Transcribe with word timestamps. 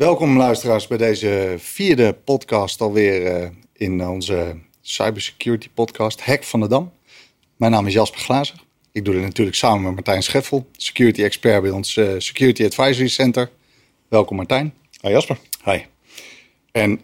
Welkom 0.00 0.36
luisteraars 0.36 0.86
bij 0.86 0.98
deze 0.98 1.54
vierde 1.58 2.12
podcast 2.12 2.80
alweer 2.80 3.42
uh, 3.42 3.48
in 3.72 4.08
onze 4.08 4.56
cybersecurity 4.80 5.68
podcast 5.74 6.20
Hack 6.20 6.44
van 6.44 6.60
de 6.60 6.68
Dam. 6.68 6.92
Mijn 7.56 7.72
naam 7.72 7.86
is 7.86 7.92
Jasper 7.92 8.20
Glazer. 8.20 8.56
Ik 8.92 9.04
doe 9.04 9.14
dit 9.14 9.22
natuurlijk 9.22 9.56
samen 9.56 9.82
met 9.82 9.94
Martijn 9.94 10.22
Scheffel, 10.22 10.66
security 10.72 11.22
expert 11.22 11.62
bij 11.62 11.70
ons 11.70 11.96
uh, 11.96 12.14
Security 12.18 12.64
Advisory 12.64 13.08
Center. 13.08 13.50
Welkom 14.08 14.36
Martijn. 14.36 14.74
Hi 15.00 15.10
Jasper. 15.10 15.38
Hi. 15.64 15.80
En 16.72 17.00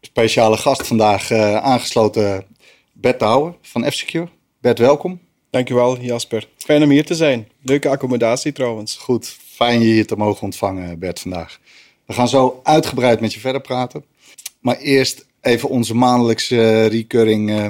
speciale 0.00 0.56
gast 0.56 0.86
vandaag 0.86 1.30
uh, 1.30 1.56
aangesloten 1.56 2.46
Bert 2.92 3.18
Douwen 3.18 3.56
van 3.62 3.90
F-Secure. 3.90 4.28
Bert, 4.60 4.78
welkom. 4.78 5.20
Dankjewel 5.50 6.00
Jasper. 6.00 6.48
Fijn 6.56 6.82
om 6.82 6.90
hier 6.90 7.04
te 7.04 7.14
zijn. 7.14 7.48
Leuke 7.62 7.88
accommodatie 7.88 8.52
trouwens. 8.52 8.96
Goed, 8.96 9.36
fijn 9.48 9.80
je 9.80 9.86
hier 9.86 10.06
te 10.06 10.16
mogen 10.16 10.42
ontvangen 10.42 10.98
Bert 10.98 11.20
vandaag. 11.20 11.60
We 12.10 12.16
gaan 12.16 12.28
zo 12.28 12.60
uitgebreid 12.62 13.20
met 13.20 13.34
je 13.34 13.40
verder 13.40 13.60
praten. 13.60 14.04
Maar 14.60 14.76
eerst 14.76 15.26
even 15.40 15.68
onze 15.68 15.94
maandelijkse 15.94 16.86
recurring. 16.86 17.50
Uh, 17.50 17.66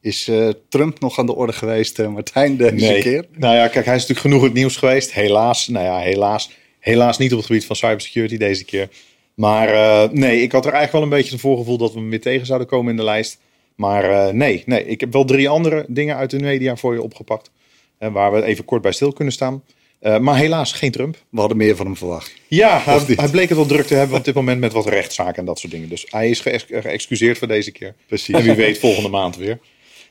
is 0.00 0.28
uh, 0.28 0.48
Trump 0.68 1.00
nog 1.00 1.18
aan 1.18 1.26
de 1.26 1.34
orde 1.34 1.52
geweest, 1.52 1.98
uh, 1.98 2.08
Martijn, 2.08 2.56
deze 2.56 2.74
nee. 2.74 3.02
keer? 3.02 3.26
Nou 3.32 3.54
ja, 3.54 3.68
kijk, 3.68 3.84
hij 3.84 3.94
is 3.94 4.00
natuurlijk 4.00 4.26
genoeg 4.26 4.42
het 4.42 4.52
nieuws 4.52 4.76
geweest. 4.76 5.12
Helaas, 5.12 5.68
nou 5.68 5.84
ja, 5.84 5.98
helaas. 5.98 6.50
Helaas 6.78 7.18
niet 7.18 7.32
op 7.32 7.38
het 7.38 7.46
gebied 7.46 7.66
van 7.66 7.76
cybersecurity 7.76 8.36
deze 8.36 8.64
keer. 8.64 8.88
Maar 9.34 9.68
nee, 10.12 10.42
ik 10.42 10.52
had 10.52 10.66
er 10.66 10.72
eigenlijk 10.72 10.92
wel 10.92 11.02
een 11.02 11.18
beetje 11.22 11.32
een 11.32 11.48
voorgevoel 11.48 11.78
dat 11.78 11.92
we 11.92 11.98
hem 11.98 12.10
weer 12.10 12.20
tegen 12.20 12.46
zouden 12.46 12.68
komen 12.68 12.90
in 12.90 12.96
de 12.96 13.04
lijst. 13.04 13.38
Maar 13.74 14.34
nee, 14.34 14.62
nee, 14.66 14.86
ik 14.86 15.00
heb 15.00 15.12
wel 15.12 15.24
drie 15.24 15.48
andere 15.48 15.84
dingen 15.88 16.16
uit 16.16 16.30
de 16.30 16.40
media 16.40 16.76
voor 16.76 16.94
je 16.94 17.02
opgepakt. 17.02 17.50
waar 17.98 18.32
we 18.32 18.44
even 18.44 18.64
kort 18.64 18.82
bij 18.82 18.92
stil 18.92 19.12
kunnen 19.12 19.32
staan. 19.32 19.62
Uh, 20.06 20.18
maar 20.18 20.36
helaas 20.36 20.72
geen 20.72 20.90
Trump. 20.90 21.16
We 21.30 21.38
hadden 21.38 21.56
meer 21.56 21.76
van 21.76 21.86
hem 21.86 21.96
verwacht. 21.96 22.34
Ja, 22.48 22.80
hij, 22.84 23.00
hij, 23.06 23.28
bleek 23.28 23.48
het 23.48 23.56
wel 23.56 23.66
druk 23.66 23.86
te 23.86 23.94
hebben 23.94 24.18
op 24.18 24.24
dit 24.24 24.34
moment 24.34 24.60
met 24.60 24.72
wat 24.72 24.86
rechtszaken 24.86 25.36
en 25.36 25.44
dat 25.44 25.58
soort 25.58 25.72
dingen. 25.72 25.88
Dus 25.88 26.06
hij 26.08 26.30
is 26.30 26.40
geëxcuseerd 26.40 27.38
voor 27.38 27.48
deze 27.48 27.70
keer. 27.70 27.94
Precies. 28.06 28.34
En 28.34 28.42
wie 28.42 28.52
weet 28.54 28.78
volgende 28.78 29.08
maand 29.08 29.36
weer. 29.36 29.58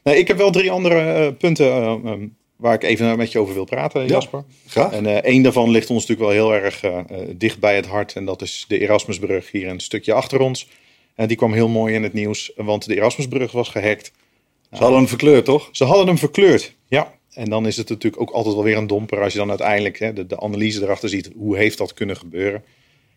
Nee, 0.03 0.17
ik 0.17 0.27
heb 0.27 0.37
wel 0.37 0.51
drie 0.51 0.71
andere 0.71 1.25
uh, 1.25 1.37
punten 1.37 1.65
uh, 1.65 2.11
um, 2.11 2.35
waar 2.55 2.73
ik 2.73 2.83
even 2.83 3.17
met 3.17 3.31
je 3.31 3.39
over 3.39 3.53
wil 3.53 3.65
praten, 3.65 4.07
Jasper. 4.07 4.43
Ja, 4.47 4.69
graag. 4.69 4.91
En 4.91 5.23
één 5.23 5.43
daarvan 5.43 5.69
ligt 5.69 5.89
ons 5.89 6.07
natuurlijk 6.07 6.37
wel 6.37 6.51
heel 6.51 6.63
erg 6.63 6.81
dicht 7.37 7.59
bij 7.59 7.75
het 7.75 7.85
hart. 7.85 8.13
En 8.13 8.25
dat 8.25 8.41
is 8.41 8.65
de 8.67 8.79
Erasmusbrug 8.79 9.51
hier 9.51 9.67
een 9.67 9.79
stukje 9.79 10.13
achter 10.13 10.39
ons. 10.39 10.67
En 11.15 11.27
die 11.27 11.37
kwam 11.37 11.53
heel 11.53 11.69
mooi 11.69 11.93
in 11.93 12.03
het 12.03 12.13
nieuws, 12.13 12.51
want 12.55 12.85
de 12.85 12.95
Erasmusbrug 12.95 13.51
was 13.51 13.69
gehackt. 13.69 14.11
Ze 14.71 14.77
hadden 14.81 14.97
hem 14.97 15.07
verkleurd, 15.07 15.45
toch? 15.45 15.69
Ze 15.71 15.83
hadden 15.83 16.07
hem 16.07 16.17
verkleurd, 16.17 16.75
ja. 16.87 17.13
En 17.35 17.49
dan 17.49 17.67
is 17.67 17.77
het 17.77 17.89
natuurlijk 17.89 18.21
ook 18.21 18.29
altijd 18.29 18.55
wel 18.55 18.63
weer 18.63 18.77
een 18.77 18.87
domper 18.87 19.21
als 19.21 19.33
je 19.33 19.39
dan 19.39 19.49
uiteindelijk 19.49 19.99
hè, 19.99 20.27
de, 20.27 20.39
analyse 20.39 20.81
erachter 20.81 21.09
ziet. 21.09 21.31
Hoe 21.35 21.57
heeft 21.57 21.77
dat 21.77 21.93
kunnen 21.93 22.17
gebeuren? 22.17 22.63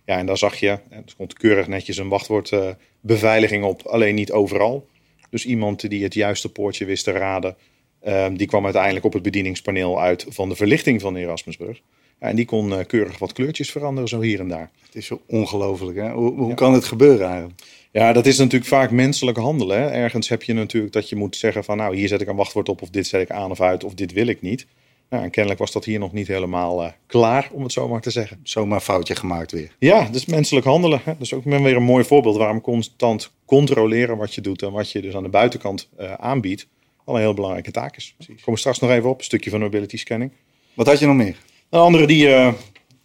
Ja, 0.04 0.18
en 0.18 0.26
daar 0.26 0.38
zag 0.38 0.56
je, 0.56 0.68
er 0.68 1.04
komt 1.16 1.32
keurig 1.32 1.66
netjes 1.66 1.96
een 1.96 2.08
wachtwoordbeveiliging 2.08 3.62
uh, 3.62 3.68
op, 3.68 3.82
alleen 3.82 4.14
niet 4.14 4.32
overal. 4.32 4.86
Dus 5.30 5.46
iemand 5.46 5.90
die 5.90 6.02
het 6.02 6.14
juiste 6.14 6.52
poortje 6.52 6.84
wist 6.84 7.04
te 7.04 7.10
raden, 7.10 7.56
um, 8.06 8.36
die 8.36 8.46
kwam 8.46 8.64
uiteindelijk 8.64 9.04
op 9.04 9.12
het 9.12 9.22
bedieningspaneel 9.22 10.00
uit 10.00 10.26
van 10.28 10.48
de 10.48 10.56
verlichting 10.56 11.00
van 11.00 11.16
Erasmusbrug. 11.16 11.80
En 12.18 12.36
die 12.36 12.44
kon 12.44 12.68
uh, 12.68 12.78
keurig 12.86 13.18
wat 13.18 13.32
kleurtjes 13.32 13.70
veranderen, 13.70 14.08
zo 14.08 14.20
hier 14.20 14.40
en 14.40 14.48
daar. 14.48 14.70
Het 14.86 14.94
is 14.94 15.06
zo 15.06 15.20
ongelooflijk, 15.26 15.96
hè? 15.96 16.10
Hoe, 16.10 16.32
hoe 16.34 16.48
ja. 16.48 16.54
kan 16.54 16.72
het 16.72 16.84
gebeuren 16.84 17.26
eigenlijk? 17.26 17.60
Ja, 17.92 18.12
dat 18.12 18.26
is 18.26 18.38
natuurlijk 18.38 18.70
vaak 18.70 18.90
menselijk 18.90 19.38
handelen. 19.38 19.80
Hè? 19.80 19.88
Ergens 19.88 20.28
heb 20.28 20.42
je 20.42 20.52
natuurlijk 20.52 20.92
dat 20.92 21.08
je 21.08 21.16
moet 21.16 21.36
zeggen 21.36 21.64
van 21.64 21.76
nou, 21.76 21.96
hier 21.96 22.08
zet 22.08 22.20
ik 22.20 22.28
een 22.28 22.36
wachtwoord 22.36 22.68
op 22.68 22.82
of 22.82 22.90
dit 22.90 23.06
zet 23.06 23.20
ik 23.20 23.30
aan 23.30 23.50
of 23.50 23.60
uit 23.60 23.84
of 23.84 23.94
dit 23.94 24.12
wil 24.12 24.26
ik 24.26 24.42
niet. 24.42 24.66
Nou, 25.10 25.24
en 25.24 25.30
kennelijk 25.30 25.60
was 25.60 25.72
dat 25.72 25.84
hier 25.84 25.98
nog 25.98 26.12
niet 26.12 26.26
helemaal 26.26 26.84
uh, 26.84 26.90
klaar, 27.06 27.48
om 27.52 27.62
het 27.62 27.72
zo 27.72 27.88
maar 27.88 28.00
te 28.00 28.10
zeggen. 28.10 28.40
Zomaar 28.42 28.76
een 28.76 28.80
foutje 28.80 29.16
gemaakt 29.16 29.52
weer. 29.52 29.76
Ja, 29.78 30.08
dus 30.12 30.26
menselijk 30.26 30.66
handelen. 30.66 31.00
Hè? 31.04 31.12
Dus 31.18 31.34
ook 31.34 31.44
weer 31.44 31.76
een 31.76 31.82
mooi 31.82 32.04
voorbeeld 32.04 32.36
waarom 32.36 32.60
constant 32.60 33.32
controleren 33.44 34.16
wat 34.16 34.34
je 34.34 34.40
doet 34.40 34.62
en 34.62 34.72
wat 34.72 34.90
je 34.90 35.00
dus 35.00 35.14
aan 35.14 35.22
de 35.22 35.28
buitenkant 35.28 35.88
uh, 36.00 36.12
aanbiedt, 36.12 36.66
al 37.04 37.14
een 37.14 37.20
heel 37.20 37.34
belangrijke 37.34 37.70
taak 37.70 37.96
is. 37.96 38.14
Precies. 38.16 38.44
We 38.44 38.56
straks 38.56 38.78
nog 38.78 38.90
even 38.90 39.08
op, 39.08 39.18
een 39.18 39.24
stukje 39.24 39.50
van 39.50 39.60
mobility 39.60 39.96
scanning. 39.96 40.32
Wat 40.74 40.86
had 40.86 40.98
je 40.98 41.06
nog 41.06 41.16
meer? 41.16 41.36
Een 41.70 41.80
andere 41.80 42.06
die 42.06 42.26
uh, 42.26 42.52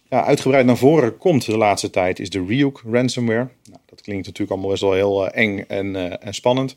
ja, 0.08 0.24
uitgebreid 0.24 0.66
naar 0.66 0.76
voren 0.76 1.18
komt 1.18 1.46
de 1.46 1.56
laatste 1.56 1.90
tijd 1.90 2.18
is 2.18 2.30
de 2.30 2.44
Ryuk 2.46 2.82
ransomware. 2.90 3.48
Nou, 3.64 3.80
dat 3.86 4.00
klinkt 4.00 4.26
natuurlijk 4.26 4.50
allemaal 4.50 4.70
best 4.70 4.82
wel 4.82 4.92
heel 4.92 5.24
uh, 5.24 5.30
eng 5.32 5.64
en, 5.68 5.86
uh, 5.86 6.26
en 6.26 6.34
spannend. 6.34 6.76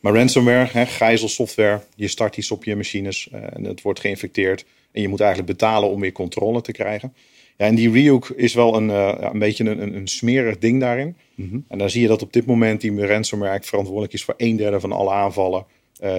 Maar 0.00 0.14
ransomware, 0.14 0.68
hè, 0.72 0.86
gijzelsoftware, 0.86 1.82
je 1.94 2.08
start 2.08 2.36
iets 2.36 2.50
op 2.50 2.64
je 2.64 2.76
machines 2.76 3.28
en 3.30 3.64
het 3.64 3.82
wordt 3.82 4.00
geïnfecteerd. 4.00 4.64
En 4.92 5.02
je 5.02 5.08
moet 5.08 5.20
eigenlijk 5.20 5.50
betalen 5.50 5.90
om 5.90 6.00
weer 6.00 6.12
controle 6.12 6.60
te 6.60 6.72
krijgen. 6.72 7.14
Ja, 7.56 7.66
en 7.66 7.74
die 7.74 7.90
Ryuk 7.90 8.24
is 8.36 8.54
wel 8.54 8.76
een, 8.76 8.88
een 9.24 9.38
beetje 9.38 9.64
een, 9.64 9.94
een, 9.96 10.08
smerig 10.08 10.58
ding 10.58 10.80
daarin. 10.80 11.16
Mm 11.34 11.48
-hmm. 11.48 11.64
En 11.68 11.78
dan 11.78 11.90
zie 11.90 12.02
je 12.02 12.08
dat 12.08 12.22
op 12.22 12.32
dit 12.32 12.46
moment 12.46 12.80
die 12.80 12.90
ransomware 12.90 13.50
eigenlijk 13.50 13.64
verantwoordelijk 13.64 14.12
is 14.12 14.24
voor 14.24 14.34
een 14.36 14.56
derde 14.56 14.80
van 14.80 14.92
alle 14.92 15.10
aanvallen 15.10 15.64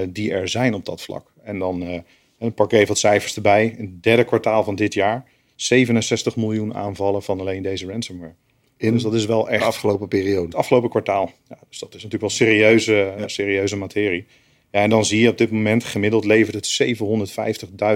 die 0.10 0.32
er 0.32 0.48
zijn 0.50 0.74
op 0.74 0.86
dat 0.86 1.02
vlak. 1.02 1.32
En 1.44 1.60
dan, 1.60 2.04
en 2.42 2.54
pak 2.54 2.72
even 2.72 2.88
wat 2.88 2.98
cijfers 2.98 3.36
erbij. 3.36 3.76
In 3.78 3.86
het 3.86 4.04
derde 4.04 4.24
kwartaal 4.24 4.64
van 4.64 4.76
dit 4.76 4.94
jaar 4.94 5.26
67 5.56 6.36
miljoen 6.36 6.74
aanvallen 6.74 7.24
van 7.24 7.40
alleen 7.40 7.62
deze 7.62 7.88
ransomware. 7.88 8.36
In 8.78 8.94
dus 8.94 9.04
dat 9.04 9.14
is 9.14 9.26
wel 9.26 9.50
echt. 9.50 9.60
De 9.60 9.68
afgelopen 9.68 10.08
periode. 10.08 10.46
Het 10.46 10.56
afgelopen 10.56 10.90
kwartaal. 10.90 11.32
Ja, 11.50 11.58
dus 11.70 11.80
dat 11.80 11.90
is 11.90 12.04
natuurlijk 12.04 12.22
wel 12.22 12.30
serieuze, 12.30 13.14
ja. 13.18 13.28
serieuze 13.28 13.78
materie. 13.78 14.26
Ja, 14.72 14.82
en 14.82 14.90
dan 14.90 15.06
zie 15.06 15.22
je 15.22 15.30
op 15.30 15.38
dit 15.38 15.52
moment 15.52 15.84
gemiddeld 15.84 16.26
levert 16.26 16.56
het 16.56 16.98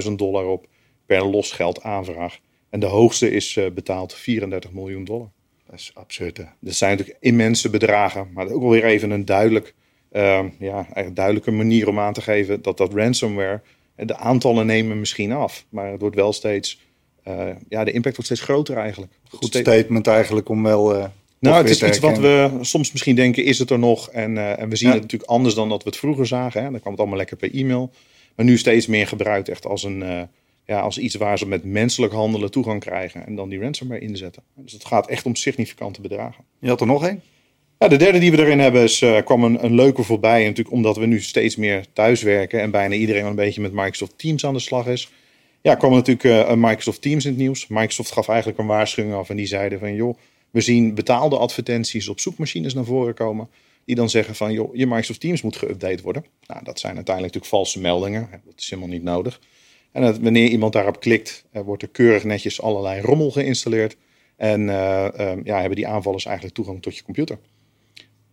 750.000 0.08 0.12
dollar 0.12 0.46
op 0.46 0.68
per 1.06 1.26
losgeld 1.26 1.82
aanvraag. 1.82 2.40
En 2.70 2.80
de 2.80 2.86
hoogste 2.86 3.32
is 3.32 3.56
uh, 3.56 3.72
betaald 3.72 4.14
34 4.14 4.72
miljoen 4.72 5.04
dollar. 5.04 5.32
Dat 5.66 5.80
is 5.80 5.92
absurd. 5.94 6.38
Hè? 6.38 6.44
Dat 6.60 6.74
zijn 6.74 6.92
natuurlijk 6.98 7.24
immense 7.24 7.70
bedragen. 7.70 8.30
Maar 8.34 8.48
ook 8.48 8.62
wel 8.62 8.70
weer 8.70 8.86
even 8.86 9.12
een 9.12 9.26
duidelijk, 9.26 9.74
uh, 10.12 10.44
ja, 10.60 10.88
duidelijke 11.14 11.52
manier 11.52 11.88
om 11.88 12.00
aan 12.00 12.14
te 12.14 12.22
geven 12.22 12.62
dat 12.62 12.78
dat 12.78 12.94
ransomware. 12.94 13.62
De 13.96 14.18
aantallen 14.18 14.66
nemen 14.66 15.00
misschien 15.00 15.32
af. 15.32 15.66
Maar 15.70 15.92
het 15.92 16.00
wordt 16.00 16.16
wel 16.16 16.34
steeds 16.34 16.80
uh, 17.28 17.50
ja, 17.70 17.84
de 17.84 17.92
impact 17.92 18.16
wordt 18.16 18.26
steeds 18.26 18.42
groter 18.42 18.78
eigenlijk. 18.78 19.12
Goed 19.30 19.56
statement 19.56 20.08
eigenlijk 20.08 20.50
om 20.50 20.64
wel. 20.64 20.96
Uh, 20.96 21.06
nou, 21.40 21.58
het 21.58 21.70
is 21.70 21.84
iets 21.84 22.00
wat 22.00 22.18
we 22.18 22.58
soms 22.62 22.92
misschien 22.92 23.16
denken: 23.16 23.44
is 23.44 23.60
het 23.60 23.70
er 23.70 23.80
nog? 23.80 24.10
En, 24.10 24.36
uh, 24.36 24.60
en 24.60 24.70
we 24.70 24.76
zien 24.76 24.88
ja. 24.88 24.94
het 24.94 25.04
natuurlijk 25.04 25.32
anders 25.32 25.56
dan 25.56 25.70
dat 25.70 25.84
we 25.84 25.90
het 25.90 25.98
vroeger 25.98 26.28
zagen. 26.28 26.64
Hè? 26.64 26.72
Dan 26.72 26.80
kwam 26.80 26.92
het 26.92 27.02
allemaal 27.02 27.18
lekker 27.18 27.38
per 27.38 27.54
e-mail. 27.54 27.92
Maar 28.36 28.46
nu 28.46 28.58
steeds 28.58 28.88
meer 28.88 29.08
gebruikt 29.08 29.50
echt 29.50 29.66
als, 29.66 29.84
een, 29.84 30.28
ja, 30.66 30.80
als 30.80 30.98
iets 30.98 31.16
waar 31.16 31.38
ze 31.38 31.48
met 31.48 31.64
menselijk 31.64 32.14
handelen 32.14 32.52
toegang 32.52 32.80
krijgen. 32.80 33.26
En 33.26 33.36
dan 33.36 33.50
die 33.50 33.60
ransomware 33.60 34.00
inzetten. 34.00 34.44
Dus 34.56 34.72
het 34.72 34.86
gaat 34.86 35.08
echt 35.08 35.26
om 35.26 35.36
significante 35.36 36.02
bedragen. 36.02 36.44
Je 36.60 36.68
had 36.68 36.82
er 36.82 36.88
nog 36.88 37.06
één? 37.06 37.22
De 37.78 37.98
derde 37.98 38.20
die 38.20 38.32
we 38.32 38.38
erin 38.38 38.60
hebben 38.60 38.82
is, 38.82 39.06
kwam 39.24 39.44
een, 39.44 39.64
een 39.64 39.76
leuke 39.76 40.04
voorbij. 40.04 40.40
En 40.40 40.48
natuurlijk 40.48 40.76
omdat 40.76 40.98
we 40.98 41.06
nu 41.06 41.22
steeds 41.22 41.56
meer 41.56 41.86
thuiswerken. 41.94 42.62
En 42.62 42.72
bijna 42.72 42.96
iedereen 42.96 43.26
een 43.26 43.36
beetje 43.36 43.62
met 43.62 43.72
Microsoft 43.72 44.18
Teams 44.18 44.46
aan 44.46 44.54
de 44.54 44.60
slag 44.60 44.88
is 44.88 45.10
ja, 45.66 45.76
kwam 45.76 45.92
natuurlijk 45.92 46.24
uh, 46.24 46.54
Microsoft 46.56 47.02
Teams 47.02 47.26
in 47.26 47.32
het 47.32 47.40
nieuws. 47.40 47.68
Microsoft 47.68 48.12
gaf 48.12 48.28
eigenlijk 48.28 48.60
een 48.60 48.66
waarschuwing 48.66 49.16
af 49.16 49.30
en 49.30 49.36
die 49.36 49.46
zeiden 49.46 49.80
van 49.80 49.96
joh, 49.96 50.18
we 50.52 50.62
zien 50.62 50.94
betaalde 50.94 51.38
advertenties 51.38 52.08
op 52.08 52.20
zoekmachines 52.20 52.74
naar 52.74 52.86
voren 52.86 53.14
komen. 53.14 53.50
Die 53.86 53.96
dan 53.96 54.10
zeggen 54.10 54.36
van 54.36 54.54
joh, 54.54 54.76
je 54.76 54.88
Microsoft 54.88 55.20
Teams 55.20 55.42
moet 55.42 55.58
geüpdate 55.58 56.02
worden. 56.04 56.26
Nou, 56.48 56.64
dat 56.64 56.80
zijn 56.80 56.96
uiteindelijk 56.96 57.34
natuurlijk 57.34 57.46
valse 57.46 57.80
meldingen. 57.80 58.30
Dat 58.46 58.54
is 58.58 58.70
helemaal 58.70 58.92
niet 58.92 59.04
nodig. 59.04 59.40
En 59.92 60.24
wanneer 60.24 60.48
iemand 60.48 60.74
daarop 60.74 61.00
klikt, 61.00 61.46
uh, 61.54 61.62
wordt 61.62 61.82
er 61.82 61.90
keurig 61.90 62.24
netjes 62.24 62.62
allerlei 62.62 63.02
rommel 63.02 63.32
geïnstalleerd. 63.32 63.98
En 64.38 64.62
uh, 64.62 65.08
ja, 65.44 65.60
hebben 65.60 65.76
die 65.76 65.88
aanvallers 65.88 66.26
eigenlijk 66.26 66.56
toegang 66.56 66.82
tot 66.82 66.98
je 66.98 67.04
computer. 67.04 67.38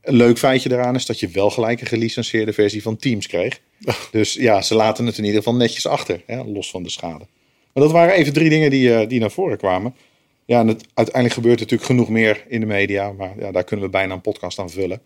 Een 0.02 0.14
leuk 0.14 0.38
feitje 0.38 0.68
daaraan 0.68 0.94
is 0.94 1.06
dat 1.06 1.20
je 1.20 1.28
wel 1.28 1.50
gelijk 1.50 1.80
een 1.80 1.86
gelicenseerde 1.86 2.52
versie 2.52 2.82
van 2.82 2.96
Teams 2.96 3.26
kreeg. 3.26 3.60
Dus 4.10 4.34
ja, 4.34 4.62
ze 4.62 4.74
laten 4.74 5.06
het 5.06 5.18
in 5.18 5.24
ieder 5.24 5.38
geval 5.38 5.54
netjes 5.54 5.86
achter, 5.86 6.22
hè, 6.26 6.44
los 6.44 6.70
van 6.70 6.82
de 6.82 6.90
schade. 6.90 7.26
Maar 7.72 7.82
dat 7.82 7.92
waren 7.92 8.14
even 8.14 8.32
drie 8.32 8.48
dingen 8.48 8.70
die, 8.70 8.88
uh, 8.88 9.08
die 9.08 9.20
naar 9.20 9.30
voren 9.30 9.58
kwamen. 9.58 9.94
Ja, 10.44 10.60
en 10.60 10.68
het, 10.68 10.84
uiteindelijk 10.94 11.34
gebeurt 11.34 11.54
er 11.54 11.60
natuurlijk 11.60 11.90
genoeg 11.90 12.08
meer 12.08 12.44
in 12.48 12.60
de 12.60 12.66
media, 12.66 13.12
maar 13.12 13.34
ja, 13.38 13.52
daar 13.52 13.64
kunnen 13.64 13.84
we 13.86 13.90
bijna 13.90 14.14
een 14.14 14.20
podcast 14.20 14.58
aan 14.58 14.70
vullen. 14.70 15.00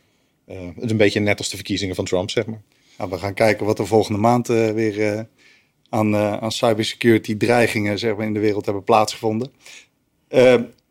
Uh, 0.49 0.56
het 0.75 0.85
is 0.85 0.91
een 0.91 0.97
beetje 0.97 1.20
net 1.20 1.38
als 1.38 1.49
de 1.49 1.56
verkiezingen 1.56 1.94
van 1.94 2.05
Trump, 2.05 2.31
zeg 2.31 2.47
maar. 2.47 2.62
Nou, 2.99 3.11
we 3.11 3.19
gaan 3.19 3.35
kijken 3.35 3.67
wat 3.67 3.79
er 3.79 3.87
volgende 3.87 4.20
maand 4.20 4.50
uh, 4.50 4.70
weer 4.70 5.26
aan, 5.88 6.17
aan 6.17 6.53
cybersecurity 6.53 7.37
dreigingen 7.37 7.99
zeg 7.99 8.17
maar, 8.17 8.26
in 8.26 8.35
de 8.35 8.41
wereld 8.41 8.65
hebben 8.65 8.85
plaatsgevonden. 8.85 9.53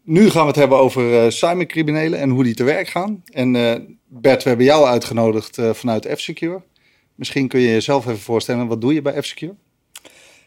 Nu 0.06 0.30
gaan 0.30 0.42
we 0.42 0.48
het 0.48 0.56
hebben 0.56 0.78
over 0.78 1.32
cybercriminelen 1.32 2.20
en 2.20 2.30
hoe 2.30 2.44
die 2.44 2.54
te 2.54 2.64
werk 2.64 2.88
gaan. 2.88 3.24
En 3.26 3.52
Bert, 4.08 4.44
we 4.44 4.50
hebben 4.50 4.66
jou 4.66 4.86
uitgenodigd 4.86 5.60
vanuit 5.72 6.08
F-Secure. 6.16 6.62
Misschien 7.16 7.48
kun 7.48 7.60
je 7.60 7.68
jezelf 7.68 8.06
even 8.06 8.20
voorstellen, 8.20 8.68
wat 8.68 8.82
doe 8.82 8.94
je 8.94 9.02
bij 9.02 9.22
F-Secure? 9.22 9.56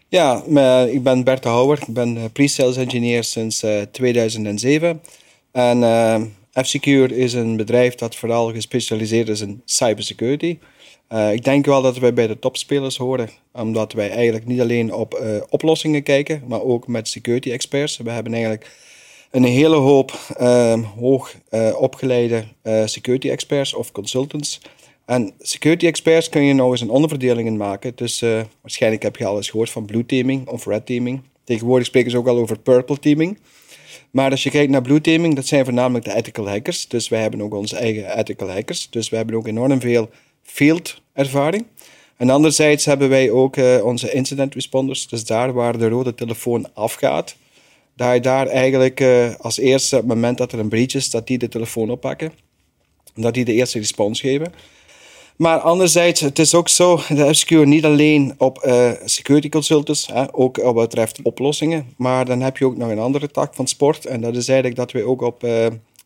Ja, 0.09 0.43
ik 0.85 1.03
ben 1.03 1.25
Bert 1.25 1.43
de 1.43 1.49
Houwer. 1.49 1.79
Ik 1.87 1.95
ben 1.95 2.33
pre-sales 2.33 2.77
engineer 2.77 3.25
sinds 3.25 3.63
uh, 3.63 3.81
2007. 3.81 5.01
En 5.53 5.79
uh, 5.79 6.21
F-Secure 6.63 7.17
is 7.17 7.33
een 7.33 7.57
bedrijf 7.57 7.95
dat 7.95 8.17
vooral 8.17 8.53
gespecialiseerd 8.53 9.29
is 9.29 9.41
in 9.41 9.63
cybersecurity. 9.65 10.59
Ik 11.33 11.45
denk 11.45 11.67
wel 11.67 11.83
dat 11.83 11.99
wij 11.99 12.15
bij 12.15 12.27
de 12.27 12.39
topspelers 12.39 12.97
horen, 12.97 13.31
omdat 13.53 13.93
wij 13.93 14.11
eigenlijk 14.11 14.47
niet 14.47 14.61
alleen 14.61 14.93
op 14.93 15.41
oplossingen 15.49 16.03
kijken, 16.03 16.43
maar 16.47 16.63
ook 16.63 16.87
met 16.87 17.09
security 17.09 17.51
experts. 17.51 17.97
We 17.97 18.11
hebben 18.11 18.33
eigenlijk 18.33 18.71
een 19.31 19.45
hele 19.45 19.77
hoop 19.77 20.19
uh, 20.41 20.83
hoog 20.99 21.35
uh, 21.51 21.81
opgeleide 21.81 22.45
uh, 22.63 22.87
security 22.87 23.31
experts 23.31 23.75
of 23.75 23.93
consultants. 23.93 24.61
En 25.05 25.33
security 25.39 25.87
experts 25.87 26.29
kun 26.29 26.43
je 26.43 26.53
nou 26.53 26.71
eens 26.71 26.81
een 26.81 26.91
onderverdelingen 26.91 27.57
maken. 27.57 27.93
Dus 27.95 28.25
waarschijnlijk 28.61 29.03
heb 29.03 29.17
je 29.17 29.27
al 29.27 29.37
eens 29.37 29.51
gehoord 29.51 29.71
van 29.71 29.85
blue 29.85 30.07
teaming 30.07 30.49
of 30.49 30.67
red 30.67 30.87
teaming. 30.87 31.23
Tegenwoordig 31.45 31.87
spreken 31.87 32.11
ze 32.11 32.17
ook 32.17 32.27
al 32.27 32.39
over 32.39 32.59
purple 32.59 32.99
teaming. 32.99 33.39
Maar 34.11 34.31
als 34.31 34.43
je 34.43 34.51
kijkt 34.51 34.71
naar 34.71 34.83
blue 34.83 35.01
teaming, 35.01 35.35
dat 35.35 35.47
zijn 35.47 35.65
voornamelijk 35.65 36.05
de 36.05 36.15
ethical 36.15 36.49
hackers. 36.49 36.89
Dus 36.89 37.09
wij 37.09 37.21
hebben 37.21 37.43
ook 37.43 37.55
onze 37.55 37.77
eigen 37.77 38.19
ethical 38.19 38.51
hackers. 38.51 38.91
Dus 38.91 39.09
we 39.09 39.17
hebben 39.17 39.35
ook 39.35 39.47
enorm 39.47 39.81
veel 39.81 40.11
field 40.43 41.01
ervaring. 41.13 41.67
En 42.17 42.31
anderzijds 42.31 42.85
hebben 42.85 43.09
wij 43.09 43.31
ook 43.31 43.57
onze 43.83 44.13
incident 44.13 44.55
responders. 44.55 45.09
Dus 45.09 45.25
daar 45.25 45.53
waar 45.53 45.79
de 45.79 45.89
rode 45.89 46.15
telefoon 46.15 46.75
afgaat, 46.75 47.37
dat 47.99 48.15
je 48.15 48.21
daar 48.21 48.47
eigenlijk 48.47 49.01
uh, 49.01 49.35
als 49.39 49.59
eerste, 49.59 49.97
op 49.97 50.03
het 50.03 50.11
moment 50.11 50.39
dat 50.39 50.53
er 50.53 50.59
een 50.59 50.69
breach 50.69 50.95
is, 50.95 51.11
dat 51.11 51.27
die 51.27 51.39
de 51.39 51.49
telefoon 51.49 51.91
oppakken. 51.91 52.33
Dat 53.15 53.35
die 53.35 53.45
de 53.45 53.53
eerste 53.53 53.79
respons 53.79 54.21
geven. 54.21 54.53
Maar 55.37 55.59
anderzijds, 55.59 56.21
het 56.21 56.39
is 56.39 56.55
ook 56.55 56.69
zo, 56.69 57.01
de 57.09 57.35
FSQ 57.35 57.51
niet 57.51 57.85
alleen 57.85 58.35
op 58.37 58.65
uh, 58.67 58.91
security 59.05 59.49
consultants, 59.49 60.07
hè, 60.07 60.35
ook 60.35 60.57
wat 60.57 60.75
betreft 60.75 61.23
oplossingen. 61.23 61.87
Maar 61.97 62.25
dan 62.25 62.41
heb 62.41 62.57
je 62.57 62.65
ook 62.65 62.77
nog 62.77 62.91
een 62.91 62.99
andere 62.99 63.31
tak 63.31 63.55
van 63.55 63.67
sport. 63.67 64.07
En 64.07 64.21
dat 64.21 64.37
is 64.37 64.49
eigenlijk 64.49 64.79
dat 64.79 64.93
we 64.93 65.05
ook 65.05 65.23
op 65.23 65.45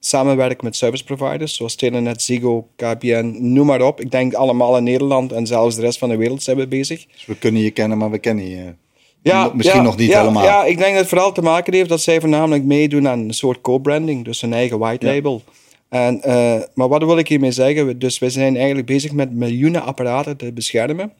samenwerken 0.00 0.64
met 0.64 0.76
service 0.76 1.04
providers, 1.04 1.54
zoals 1.54 1.74
Telenet, 1.74 2.22
Ziggo, 2.22 2.68
KPN, 2.76 3.36
noem 3.38 3.66
maar 3.66 3.82
op. 3.82 4.00
Ik 4.00 4.10
denk 4.10 4.34
allemaal 4.34 4.76
in 4.76 4.84
Nederland 4.84 5.32
en 5.32 5.46
zelfs 5.46 5.76
de 5.76 5.82
rest 5.82 5.98
van 5.98 6.08
de 6.08 6.16
wereld 6.16 6.42
zijn 6.42 6.56
we 6.56 6.66
bezig. 6.66 7.06
Dus 7.06 7.26
we 7.26 7.38
kunnen 7.38 7.62
je 7.62 7.70
kennen, 7.70 7.98
maar 7.98 8.10
we 8.10 8.18
kennen 8.18 8.48
je 8.48 8.74
ja, 9.22 9.50
misschien 9.54 9.82
nog 9.82 9.96
niet 9.96 10.10
ja, 10.10 10.20
helemaal. 10.20 10.44
Ja, 10.44 10.64
ik 10.64 10.78
denk 10.78 10.90
dat 10.90 11.00
het 11.00 11.08
vooral 11.08 11.32
te 11.32 11.42
maken 11.42 11.74
heeft 11.74 11.88
dat 11.88 12.00
zij 12.00 12.20
voornamelijk 12.20 12.64
meedoen 12.64 13.08
aan 13.08 13.18
een 13.18 13.34
soort 13.34 13.60
co-branding, 13.60 14.24
dus 14.24 14.42
een 14.42 14.52
eigen 14.52 14.78
white 14.78 15.06
label. 15.06 15.42
En, 15.88 16.20
uh, 16.26 16.60
maar 16.74 16.88
wat 16.88 17.04
wil 17.04 17.18
ik 17.18 17.28
hiermee 17.28 17.52
zeggen? 17.52 17.98
Dus 17.98 18.18
we 18.18 18.30
zijn 18.30 18.56
eigenlijk 18.56 18.86
bezig 18.86 19.12
met 19.12 19.32
miljoenen 19.32 19.82
apparaten 19.82 20.36
te 20.36 20.52
beschermen 20.52 21.12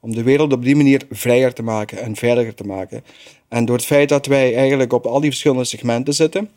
om 0.00 0.14
de 0.14 0.22
wereld 0.22 0.52
op 0.52 0.64
die 0.64 0.76
manier 0.76 1.02
vrijer 1.10 1.52
te 1.52 1.62
maken 1.62 1.98
en 1.98 2.16
veiliger 2.16 2.54
te 2.54 2.64
maken. 2.64 3.04
En 3.48 3.64
door 3.64 3.76
het 3.76 3.84
feit 3.84 4.08
dat 4.08 4.26
wij 4.26 4.56
eigenlijk 4.56 4.92
op 4.92 5.06
al 5.06 5.20
die 5.20 5.30
verschillende 5.30 5.64
segmenten 5.64 6.14
zitten, 6.14 6.50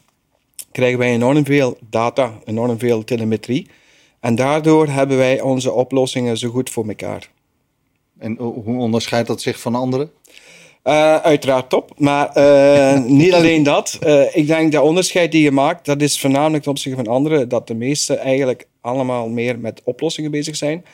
krijgen 0.72 1.00
wij 1.00 1.14
enorm 1.14 1.46
veel 1.46 1.78
data, 1.90 2.40
enorm 2.46 2.80
veel 2.80 3.04
telemetrie. 3.04 3.68
En 4.20 4.36
daardoor 4.36 4.88
hebben 4.88 5.18
wij 5.18 5.42
onze 5.42 5.72
oplossingen 5.72 6.38
zo 6.38 6.50
goed 6.50 6.70
voor 6.70 6.88
elkaar. 6.88 7.30
En 8.18 8.38
hoe 8.38 8.78
onderscheidt 8.78 9.28
dat 9.28 9.42
zich 9.42 9.60
van 9.60 9.76
anderen? 9.76 10.12
Uh, 10.88 11.16
uiteraard 11.16 11.70
top, 11.70 11.92
maar 11.98 12.38
uh, 12.38 13.04
niet 13.22 13.34
alleen 13.34 13.64
dat. 13.64 14.00
Uh, 14.04 14.36
ik 14.36 14.48
denk 14.48 14.72
dat 14.72 14.84
onderscheid 14.84 15.32
die 15.32 15.44
je 15.44 15.52
maakt, 15.52 15.86
dat 15.86 16.02
is 16.02 16.20
voornamelijk 16.20 16.64
ten 16.64 16.72
opzichte 16.72 17.04
van 17.04 17.14
anderen, 17.14 17.50
dat 17.50 17.68
de 17.68 17.74
meesten 17.74 18.20
eigenlijk 18.20 18.68
allemaal 18.82 19.30
meer 19.30 19.60
met 19.60 19.82
oplossingen 19.84 20.32
bezig 20.32 20.56
zijn. 20.56 20.86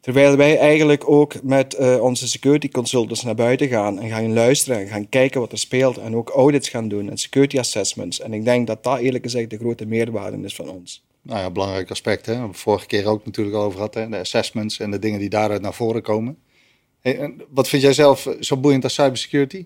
Terwijl 0.00 0.36
wij 0.36 0.58
eigenlijk 0.58 1.10
ook 1.10 1.42
met 1.42 1.98
onze 2.00 2.28
security 2.28 2.68
consultants 2.68 3.22
naar 3.22 3.34
buiten 3.34 3.68
gaan 3.68 4.00
en 4.00 4.08
gaan 4.08 4.32
luisteren 4.32 4.80
en 4.80 4.88
gaan 4.88 5.08
kijken 5.08 5.40
wat 5.40 5.52
er 5.52 5.58
speelt 5.58 5.98
en 5.98 6.16
ook 6.16 6.28
audits 6.28 6.68
gaan 6.68 6.88
doen 6.88 7.10
en 7.10 7.16
security 7.16 7.58
assessments. 7.58 8.20
En 8.20 8.32
ik 8.32 8.44
denk 8.44 8.66
dat 8.66 8.84
dat 8.84 8.98
eerlijk 8.98 9.24
gezegd 9.24 9.50
de 9.50 9.58
grote 9.58 9.86
meerwaarde 9.86 10.38
is 10.42 10.54
van 10.54 10.68
ons. 10.68 11.04
Nou 11.22 11.40
ja, 11.40 11.50
belangrijk 11.50 11.90
aspect. 11.90 12.26
Hè? 12.26 12.32
We 12.32 12.38
hebben 12.38 12.56
vorige 12.56 12.86
keer 12.86 13.06
ook 13.06 13.24
natuurlijk 13.24 13.56
al 13.56 13.62
over 13.62 13.76
gehad. 13.76 13.94
Hè? 13.94 14.08
De 14.08 14.18
assessments 14.18 14.78
en 14.78 14.90
de 14.90 14.98
dingen 14.98 15.20
die 15.20 15.28
daaruit 15.28 15.62
naar 15.62 15.74
voren 15.74 16.02
komen. 16.02 16.38
Hey, 17.06 17.34
wat 17.48 17.68
vind 17.68 17.82
jij 17.82 17.92
zelf 17.92 18.28
zo 18.40 18.56
boeiend 18.56 18.84
als 18.84 18.94
cybersecurity? 18.94 19.64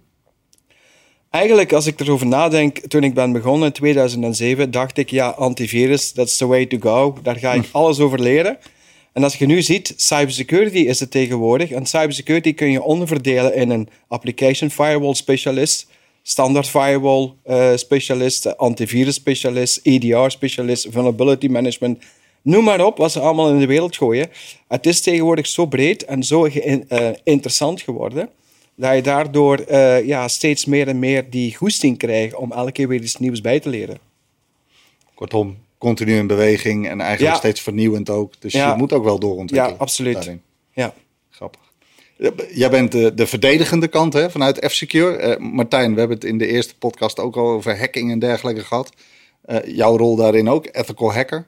Eigenlijk, 1.30 1.72
als 1.72 1.86
ik 1.86 2.00
erover 2.00 2.26
nadenk, 2.26 2.78
toen 2.78 3.04
ik 3.04 3.14
ben 3.14 3.32
begonnen 3.32 3.66
in 3.66 3.72
2007, 3.72 4.70
dacht 4.70 4.98
ik, 4.98 5.10
ja, 5.10 5.28
antivirus, 5.28 6.12
that's 6.12 6.36
the 6.36 6.46
way 6.46 6.66
to 6.66 6.78
go. 6.80 7.18
Daar 7.22 7.36
ga 7.36 7.52
ik 7.52 7.68
alles 7.72 7.98
over 8.00 8.20
leren. 8.20 8.58
En 9.12 9.24
als 9.24 9.36
je 9.36 9.46
nu 9.46 9.62
ziet, 9.62 9.94
cybersecurity 9.96 10.78
is 10.78 11.00
het 11.00 11.10
tegenwoordig. 11.10 11.70
En 11.70 11.86
cybersecurity 11.86 12.54
kun 12.54 12.70
je 12.70 12.82
onderverdelen 12.82 13.54
in 13.54 13.70
een 13.70 13.88
application 14.08 14.70
firewall 14.70 15.14
specialist, 15.14 15.86
standard 16.22 16.68
firewall 16.68 17.32
uh, 17.46 17.76
specialist, 17.76 18.56
antivirus 18.56 19.14
specialist, 19.14 19.80
EDR 19.82 20.28
specialist, 20.28 20.86
vulnerability 20.90 21.46
management. 21.46 22.02
Noem 22.42 22.64
maar 22.64 22.84
op 22.84 22.96
wat 22.96 23.12
ze 23.12 23.20
allemaal 23.20 23.50
in 23.50 23.58
de 23.58 23.66
wereld 23.66 23.96
gooien. 23.96 24.30
Het 24.68 24.86
is 24.86 25.00
tegenwoordig 25.00 25.46
zo 25.46 25.66
breed 25.66 26.04
en 26.04 26.22
zo 26.22 26.46
uh, 26.46 27.08
interessant 27.24 27.80
geworden 27.80 28.28
dat 28.74 28.94
je 28.94 29.02
daardoor 29.02 29.64
uh, 29.70 30.06
ja, 30.06 30.28
steeds 30.28 30.64
meer 30.64 30.88
en 30.88 30.98
meer 30.98 31.30
die 31.30 31.56
goesting 31.56 31.98
krijgt 31.98 32.34
om 32.34 32.52
elke 32.52 32.72
keer 32.72 32.88
weer 32.88 33.00
iets 33.02 33.16
nieuws 33.16 33.40
bij 33.40 33.60
te 33.60 33.68
leren. 33.68 33.98
Kortom, 35.14 35.56
continu 35.78 36.16
in 36.16 36.26
beweging 36.26 36.88
en 36.88 37.00
eigenlijk 37.00 37.36
steeds 37.36 37.60
vernieuwend 37.60 38.10
ook. 38.10 38.40
Dus 38.40 38.52
je 38.52 38.74
moet 38.76 38.92
ook 38.92 39.04
wel 39.04 39.18
doorontwikkelen. 39.18 39.74
Ja, 39.74 39.80
absoluut. 39.80 40.36
Ja. 40.72 40.94
Grappig. 41.30 41.60
Jij 42.52 42.70
bent 42.70 42.92
de, 42.92 43.14
de 43.14 43.26
verdedigende 43.26 43.88
kant 43.88 44.12
hè, 44.12 44.30
vanuit 44.30 44.66
F-Secure. 44.68 45.38
Uh, 45.38 45.50
Martijn, 45.52 45.92
we 45.92 45.98
hebben 45.98 46.16
het 46.16 46.26
in 46.26 46.38
de 46.38 46.46
eerste 46.46 46.76
podcast 46.78 47.18
ook 47.18 47.36
al 47.36 47.48
over 47.48 47.78
hacking 47.78 48.10
en 48.10 48.18
dergelijke 48.18 48.64
gehad. 48.64 48.92
Jouw 49.64 49.96
rol 49.96 50.16
daarin 50.16 50.48
ook, 50.48 50.68
ethical 50.72 51.12
hacker. 51.12 51.46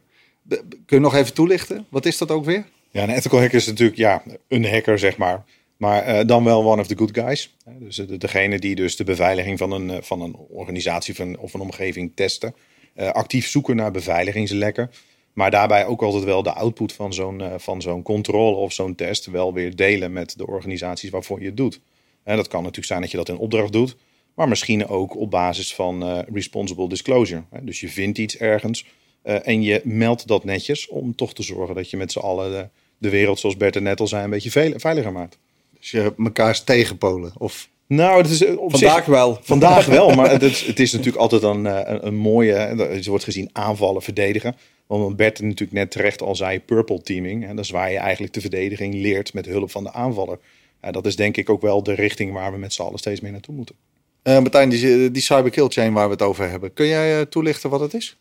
Kun 0.49 0.85
je 0.87 0.99
nog 0.99 1.15
even 1.15 1.35
toelichten? 1.35 1.87
Wat 1.89 2.07
is 2.07 2.19
dat 2.19 2.31
ook 2.31 2.45
weer? 2.45 2.65
Ja, 2.91 3.03
een 3.03 3.11
ethical 3.11 3.41
hacker 3.41 3.59
is 3.59 3.67
natuurlijk 3.67 3.99
ja, 3.99 4.23
een 4.49 4.65
hacker, 4.65 4.99
zeg 4.99 5.17
maar. 5.17 5.45
Maar 5.77 6.09
uh, 6.09 6.27
dan 6.27 6.45
wel 6.45 6.65
one 6.65 6.81
of 6.81 6.87
the 6.87 6.97
good 6.97 7.15
guys. 7.15 7.55
Dus 7.79 7.97
degene 7.97 8.59
die 8.59 8.75
dus 8.75 8.97
de 8.97 9.05
beveiliging 9.05 9.59
van 9.59 9.73
een, 9.73 10.05
van 10.05 10.21
een 10.21 10.37
organisatie 10.37 11.15
van, 11.15 11.39
of 11.39 11.55
een 11.55 11.61
omgeving 11.61 12.13
testen. 12.15 12.55
Uh, 12.97 13.09
actief 13.09 13.49
zoeken 13.49 13.77
naar 13.77 13.91
beveiligingslekken. 13.91 14.91
Maar 15.33 15.51
daarbij 15.51 15.87
ook 15.87 16.03
altijd 16.03 16.25
wel 16.25 16.43
de 16.43 16.53
output 16.53 16.93
van 16.93 17.13
zo'n 17.13 17.43
van 17.57 17.83
zo'n 17.83 18.03
controle 18.03 18.57
of 18.57 18.73
zo'n 18.73 18.95
test 18.95 19.27
wel 19.27 19.53
weer 19.53 19.77
delen 19.77 20.13
met 20.13 20.39
de 20.39 20.47
organisaties 20.47 21.11
waarvoor 21.11 21.41
je 21.41 21.47
het 21.47 21.57
doet. 21.57 21.81
En 22.23 22.37
dat 22.37 22.49
kan 22.49 22.61
natuurlijk 22.61 22.87
zijn 22.87 23.01
dat 23.01 23.11
je 23.11 23.17
dat 23.17 23.29
in 23.29 23.37
opdracht 23.37 23.73
doet, 23.73 23.97
maar 24.35 24.49
misschien 24.49 24.87
ook 24.87 25.17
op 25.17 25.31
basis 25.31 25.75
van 25.75 26.21
responsible 26.21 26.89
disclosure. 26.89 27.43
Dus 27.63 27.81
je 27.81 27.89
vindt 27.89 28.19
iets 28.19 28.37
ergens 28.37 28.87
en 29.23 29.63
je 29.63 29.81
meldt 29.85 30.27
dat 30.27 30.45
netjes 30.45 30.89
om 30.89 31.15
toch 31.15 31.35
te 31.35 31.43
zorgen 31.43 31.75
dat 31.75 31.91
je 31.91 31.97
met 31.97 32.13
z'n 32.13 32.19
allen 32.19 32.51
de, 32.51 32.69
de, 32.99 33.11
wereld, 33.11 33.39
zoals 33.39 33.57
Bert 33.57 33.75
er 33.75 33.83
net 33.83 34.01
al 34.01 34.07
zei, 34.07 34.25
een 34.25 34.31
beetje 34.31 34.51
veiliger 34.77 35.13
maakt. 35.13 35.39
Dus 35.79 35.91
je 35.91 36.15
elkaars 36.19 36.65
tegenpolen 36.65 37.33
of 37.39 37.69
nou, 37.87 38.23
het 38.23 38.31
is 38.31 38.47
op 38.47 38.71
vandaag 38.71 39.05
wel. 39.05 39.39
Vandaag 39.43 39.87
wel, 39.87 40.15
maar 40.15 40.31
het, 40.31 40.67
het, 40.67 40.81
is 40.81 40.93
natuurlijk 40.93 41.23
altijd 41.23 41.43
een, 41.43 41.67
eh, 41.67 41.93
een, 41.93 42.07
een 42.07 42.15
mooie. 42.15 42.53
Het 42.55 43.07
wordt 43.07 43.25
gezien 43.25 43.51
aanvallen, 43.53 44.03
verdedigen. 44.03 44.57
Want 44.87 45.17
Bert 45.17 45.41
natuurlijk 45.41 45.73
net 45.73 45.91
terecht 45.91 46.23
al 46.23 46.37
zei, 46.37 46.61
purple 46.61 47.03
teaming. 47.03 47.47
En 47.47 47.57
dat 47.57 47.65
is 47.65 47.71
waar 47.71 47.91
je 47.91 47.99
eigenlijk 47.99 48.33
de 48.33 48.41
verdediging 48.41 48.95
leert 48.95 49.35
met 49.35 49.47
hulp 49.47 49.71
van 49.71 49.85
de 49.85 49.93
aanvaller. 49.93 50.39
Ja, 50.83 50.91
dat 50.91 51.07
is 51.07 51.17
denk 51.17 51.37
ik 51.37 51.51
ook 51.51 51.63
wel 51.63 51.83
de 51.83 51.95
richting 51.95 52.33
waar 52.33 52.53
we 52.53 52.59
met 52.59 52.73
z'n 52.73 52.83
allen 52.83 52.99
steeds 52.99 53.21
meer 53.21 53.33
naartoe 53.33 53.55
moeten. 53.55 53.75
Uh, 54.23 54.39
Martijn, 54.39 54.69
die, 54.69 55.11
die 55.11 55.23
cyber 55.23 55.51
kill 55.51 55.69
chain 55.69 55.93
waar 55.93 56.07
we 56.07 56.13
het 56.13 56.23
over 56.23 56.51
hebben. 56.51 56.73
Kun 56.73 56.87
jij 56.87 57.19
uh, 57.19 57.21
toelichten 57.21 57.71
wat 57.71 57.81
het 57.81 57.95
is? 57.95 58.17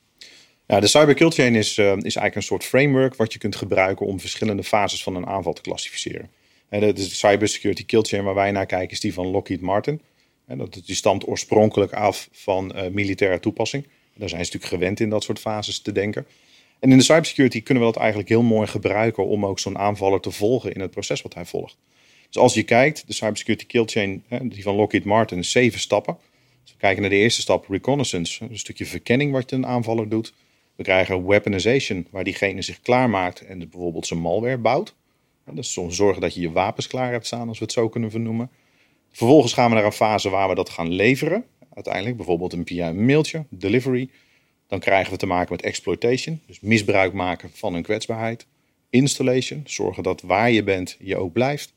De 0.65 0.87
cyber 0.87 1.13
kill 1.13 1.29
chain 1.29 1.55
is, 1.55 1.77
uh, 1.77 1.85
is 1.85 2.01
eigenlijk 2.01 2.35
een 2.35 2.43
soort 2.43 2.63
framework 2.63 3.15
wat 3.15 3.33
je 3.33 3.39
kunt 3.39 3.55
gebruiken 3.55 4.05
om 4.05 4.19
verschillende 4.19 4.63
fases 4.63 5.03
van 5.03 5.15
een 5.15 5.27
aanval 5.27 5.53
te 5.53 5.61
klassificeren. 5.61 6.29
En 6.69 6.79
de, 6.79 6.93
de 6.93 7.01
cybersecurity 7.01 7.85
kill 7.85 8.01
chain 8.01 8.23
waar 8.23 8.35
wij 8.35 8.51
naar 8.51 8.65
kijken 8.65 8.91
is 8.91 8.99
die 8.99 9.13
van 9.13 9.27
Lockheed 9.27 9.61
Martin. 9.61 10.01
Dat, 10.45 10.81
die 10.85 10.95
stamt 10.95 11.27
oorspronkelijk 11.27 11.93
af 11.93 12.29
van 12.31 12.71
uh, 12.75 12.87
militaire 12.87 13.39
toepassing. 13.39 13.83
Daar 14.15 14.29
zijn 14.29 14.45
ze 14.45 14.51
natuurlijk 14.51 14.81
gewend 14.81 14.99
in 14.99 15.09
dat 15.09 15.23
soort 15.23 15.39
fases 15.39 15.79
te 15.79 15.91
denken. 15.91 16.25
En 16.79 16.91
in 16.91 16.97
de 16.97 17.03
cybersecurity 17.03 17.63
kunnen 17.63 17.83
we 17.83 17.91
dat 17.91 18.01
eigenlijk 18.01 18.29
heel 18.29 18.41
mooi 18.41 18.67
gebruiken 18.67 19.25
om 19.25 19.45
ook 19.45 19.59
zo'n 19.59 19.77
aanvaller 19.77 20.19
te 20.19 20.31
volgen 20.31 20.73
in 20.73 20.81
het 20.81 20.91
proces 20.91 21.21
wat 21.21 21.33
hij 21.33 21.45
volgt. 21.45 21.77
Dus 22.27 22.41
als 22.41 22.53
je 22.53 22.63
kijkt, 22.63 23.03
de 23.07 23.13
cybersecurity 23.13 23.65
kill 23.65 23.85
chain, 23.85 24.23
die 24.41 24.63
van 24.63 24.75
Lockheed 24.75 25.05
Martin, 25.05 25.43
zeven 25.43 25.79
stappen. 25.79 26.17
Dus 26.63 26.71
we 26.71 26.77
kijken 26.77 27.01
naar 27.01 27.09
de 27.09 27.17
eerste 27.17 27.41
stap, 27.41 27.65
reconnaissance, 27.69 28.43
een 28.49 28.57
stukje 28.57 28.85
verkenning 28.85 29.31
wat 29.31 29.51
een 29.51 29.65
aanvaller 29.65 30.09
doet. 30.09 30.33
We 30.81 30.87
krijgen 30.87 31.27
weaponization, 31.27 32.07
waar 32.11 32.23
diegene 32.23 32.61
zich 32.61 32.81
klaarmaakt 32.81 33.45
en 33.45 33.59
bijvoorbeeld 33.59 34.07
zijn 34.07 34.19
malware 34.19 34.57
bouwt. 34.57 34.95
Dus 35.51 35.79
zorgen 35.87 36.21
dat 36.21 36.33
je 36.33 36.41
je 36.41 36.51
wapens 36.51 36.87
klaar 36.87 37.11
hebt 37.11 37.25
staan, 37.25 37.47
als 37.47 37.59
we 37.59 37.63
het 37.63 37.73
zo 37.73 37.89
kunnen 37.89 38.11
vernoemen. 38.11 38.49
Vervolgens 39.11 39.53
gaan 39.53 39.69
we 39.69 39.75
naar 39.75 39.85
een 39.85 39.91
fase 39.91 40.29
waar 40.29 40.49
we 40.49 40.55
dat 40.55 40.69
gaan 40.69 40.91
leveren. 40.91 41.45
Uiteindelijk 41.73 42.15
bijvoorbeeld 42.15 42.55
via 42.65 42.87
een 42.87 43.05
mailtje, 43.05 43.45
delivery. 43.49 44.09
Dan 44.67 44.79
krijgen 44.79 45.11
we 45.11 45.17
te 45.17 45.25
maken 45.25 45.51
met 45.51 45.61
exploitation, 45.61 46.41
dus 46.47 46.59
misbruik 46.59 47.13
maken 47.13 47.49
van 47.53 47.73
een 47.73 47.83
kwetsbaarheid. 47.83 48.47
Installation, 48.89 49.61
zorgen 49.65 50.03
dat 50.03 50.21
waar 50.21 50.51
je 50.51 50.63
bent 50.63 50.97
je 50.99 51.17
ook 51.17 51.33
blijft. 51.33 51.73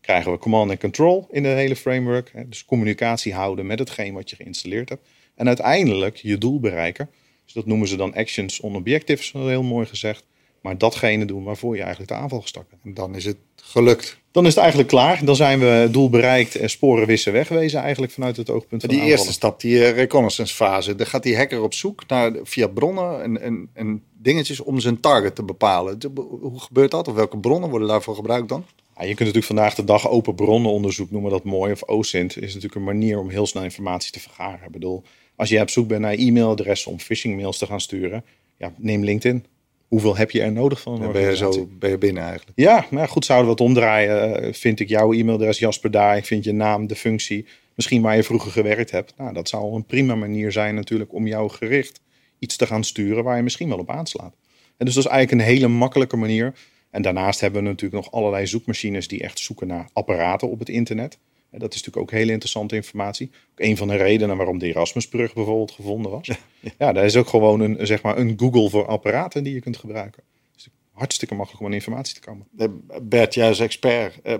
Krijgen 0.00 0.32
we 0.32 0.38
command 0.38 0.70
and 0.70 0.80
control 0.80 1.26
in 1.30 1.42
de 1.42 1.48
hele 1.48 1.76
framework, 1.76 2.32
dus 2.46 2.64
communicatie 2.64 3.34
houden 3.34 3.66
met 3.66 3.78
hetgeen 3.78 4.14
wat 4.14 4.30
je 4.30 4.36
geïnstalleerd 4.36 4.88
hebt. 4.88 5.08
En 5.34 5.46
uiteindelijk 5.46 6.16
je 6.16 6.38
doel 6.38 6.60
bereiken. 6.60 7.10
Dus 7.52 7.62
dat 7.62 7.66
noemen 7.66 7.88
ze 7.88 7.96
dan 7.96 8.14
actions 8.14 8.60
on 8.60 8.76
objectives, 8.76 9.32
heel 9.32 9.62
mooi 9.62 9.86
gezegd 9.86 10.24
maar 10.60 10.78
datgene 10.78 11.24
doen 11.24 11.44
waarvoor 11.44 11.74
je 11.74 11.80
eigenlijk 11.82 12.10
de 12.10 12.16
aanval 12.16 12.40
gestart 12.40 12.70
hebt. 12.70 12.84
En 12.84 12.94
dan 12.94 13.14
is 13.14 13.24
het 13.24 13.36
gelukt. 13.56 14.18
Dan 14.30 14.42
is 14.42 14.50
het 14.50 14.58
eigenlijk 14.58 14.88
klaar. 14.88 15.24
Dan 15.24 15.36
zijn 15.36 15.58
we 15.58 15.88
doel 15.90 16.10
bereikt 16.10 16.56
en 16.56 16.70
sporen 16.70 17.06
wissen 17.06 17.32
wegwezen 17.32 17.80
eigenlijk 17.80 18.12
vanuit 18.12 18.36
het 18.36 18.50
oogpunt 18.50 18.80
van 18.80 18.90
Die 18.90 19.00
de 19.00 19.06
eerste 19.06 19.32
stap, 19.32 19.60
die 19.60 19.84
eh, 19.84 19.94
reconnaissance 19.94 20.54
fase, 20.54 20.94
daar 20.94 21.06
gaat 21.06 21.22
die 21.22 21.36
hacker 21.36 21.62
op 21.62 21.74
zoek 21.74 22.02
naar 22.06 22.32
via 22.42 22.66
bronnen 22.66 23.22
en, 23.22 23.40
en, 23.40 23.68
en 23.72 24.02
dingetjes 24.18 24.60
om 24.60 24.80
zijn 24.80 25.00
target 25.00 25.34
te 25.34 25.42
bepalen. 25.42 25.98
Hoe 26.40 26.60
gebeurt 26.60 26.90
dat? 26.90 27.08
Of 27.08 27.14
welke 27.14 27.38
bronnen 27.38 27.70
worden 27.70 27.88
daarvoor 27.88 28.14
gebruikt 28.14 28.48
dan? 28.48 28.64
Ja, 28.96 29.02
je 29.02 29.14
kunt 29.14 29.18
natuurlijk 29.18 29.46
vandaag 29.46 29.74
de 29.74 29.84
dag 29.84 30.08
open 30.08 30.34
bronnenonderzoek 30.34 31.10
noemen 31.10 31.30
dat 31.30 31.44
mooi. 31.44 31.72
Of 31.72 31.82
OSINT 31.82 32.36
is 32.36 32.54
natuurlijk 32.54 32.74
een 32.74 32.84
manier 32.84 33.18
om 33.18 33.28
heel 33.28 33.46
snel 33.46 33.62
informatie 33.62 34.12
te 34.12 34.20
vergaren. 34.20 34.66
Ik 34.66 34.72
bedoel, 34.72 35.02
als 35.40 35.48
je 35.48 35.60
op 35.60 35.70
zoek 35.70 35.88
bent 35.88 36.00
naar 36.00 36.12
e-mailadressen 36.12 36.90
om 36.92 36.98
phishing 36.98 37.36
mails 37.36 37.58
te 37.58 37.66
gaan 37.66 37.80
sturen, 37.80 38.24
ja, 38.56 38.72
neem 38.76 39.04
LinkedIn. 39.04 39.44
Hoeveel 39.88 40.16
heb 40.16 40.30
je 40.30 40.42
er 40.42 40.52
nodig 40.52 40.80
van? 40.80 41.00
Dan 41.00 41.12
ben 41.12 41.20
je 41.22 41.36
zo 41.36 41.68
ben 41.78 41.90
je 41.90 41.98
binnen 41.98 42.22
eigenlijk. 42.22 42.52
Ja, 42.58 42.86
maar 42.90 43.08
goed, 43.08 43.24
zouden 43.24 43.46
we 43.46 43.52
het 43.52 43.60
omdraaien. 43.60 44.42
eh, 44.42 44.52
Vind 44.52 44.80
ik 44.80 44.88
jouw 44.88 45.12
e-mailadres 45.12 45.58
Jasper 45.58 45.90
daar, 45.90 46.16
ik 46.16 46.24
vind 46.24 46.44
je 46.44 46.52
naam, 46.52 46.86
de 46.86 46.96
functie, 46.96 47.46
misschien 47.74 48.02
waar 48.02 48.16
je 48.16 48.22
vroeger 48.22 48.50
gewerkt 48.50 48.90
hebt. 48.90 49.14
Nou, 49.16 49.32
dat 49.32 49.48
zou 49.48 49.74
een 49.74 49.84
prima 49.84 50.14
manier 50.14 50.52
zijn 50.52 50.74
natuurlijk 50.74 51.12
om 51.12 51.26
jou 51.26 51.50
gericht 51.50 52.00
iets 52.38 52.56
te 52.56 52.66
gaan 52.66 52.84
sturen 52.84 53.24
waar 53.24 53.36
je 53.36 53.42
misschien 53.42 53.68
wel 53.68 53.78
op 53.78 53.90
aanslaat. 53.90 54.34
En 54.76 54.86
dus 54.86 54.94
dat 54.94 55.04
is 55.04 55.10
eigenlijk 55.10 55.40
een 55.42 55.54
hele 55.54 55.68
makkelijke 55.68 56.16
manier. 56.16 56.54
En 56.90 57.02
daarnaast 57.02 57.40
hebben 57.40 57.62
we 57.62 57.68
natuurlijk 57.68 58.02
nog 58.04 58.12
allerlei 58.12 58.46
zoekmachines 58.46 59.08
die 59.08 59.22
echt 59.22 59.38
zoeken 59.38 59.66
naar 59.66 59.88
apparaten 59.92 60.50
op 60.50 60.58
het 60.58 60.68
internet. 60.68 61.18
En 61.50 61.58
dat 61.58 61.74
is 61.74 61.82
natuurlijk 61.82 62.12
ook 62.12 62.18
hele 62.18 62.32
interessante 62.32 62.74
informatie. 62.74 63.30
Ook 63.50 63.60
een 63.60 63.76
van 63.76 63.88
de 63.88 63.96
redenen 63.96 64.36
waarom 64.36 64.58
de 64.58 64.66
Erasmusbrug 64.66 65.34
bijvoorbeeld 65.34 65.70
gevonden 65.70 66.10
was. 66.10 66.30
Ja, 66.78 66.92
daar 66.92 67.04
is 67.04 67.16
ook 67.16 67.28
gewoon 67.28 67.60
een, 67.60 67.86
zeg 67.86 68.02
maar, 68.02 68.18
een 68.18 68.34
Google 68.36 68.70
voor 68.70 68.86
apparaten 68.86 69.44
die 69.44 69.54
je 69.54 69.60
kunt 69.60 69.76
gebruiken. 69.76 70.22
Dus 70.54 70.68
hartstikke 70.92 71.34
makkelijk 71.34 71.62
om 71.62 71.68
aan 71.68 71.74
informatie 71.74 72.14
te 72.14 72.20
komen. 72.20 72.46
Eh, 72.58 72.66
Bert, 73.02 73.34
jij 73.34 73.48
als 73.48 73.60
expert, 73.60 74.22
eh, 74.22 74.34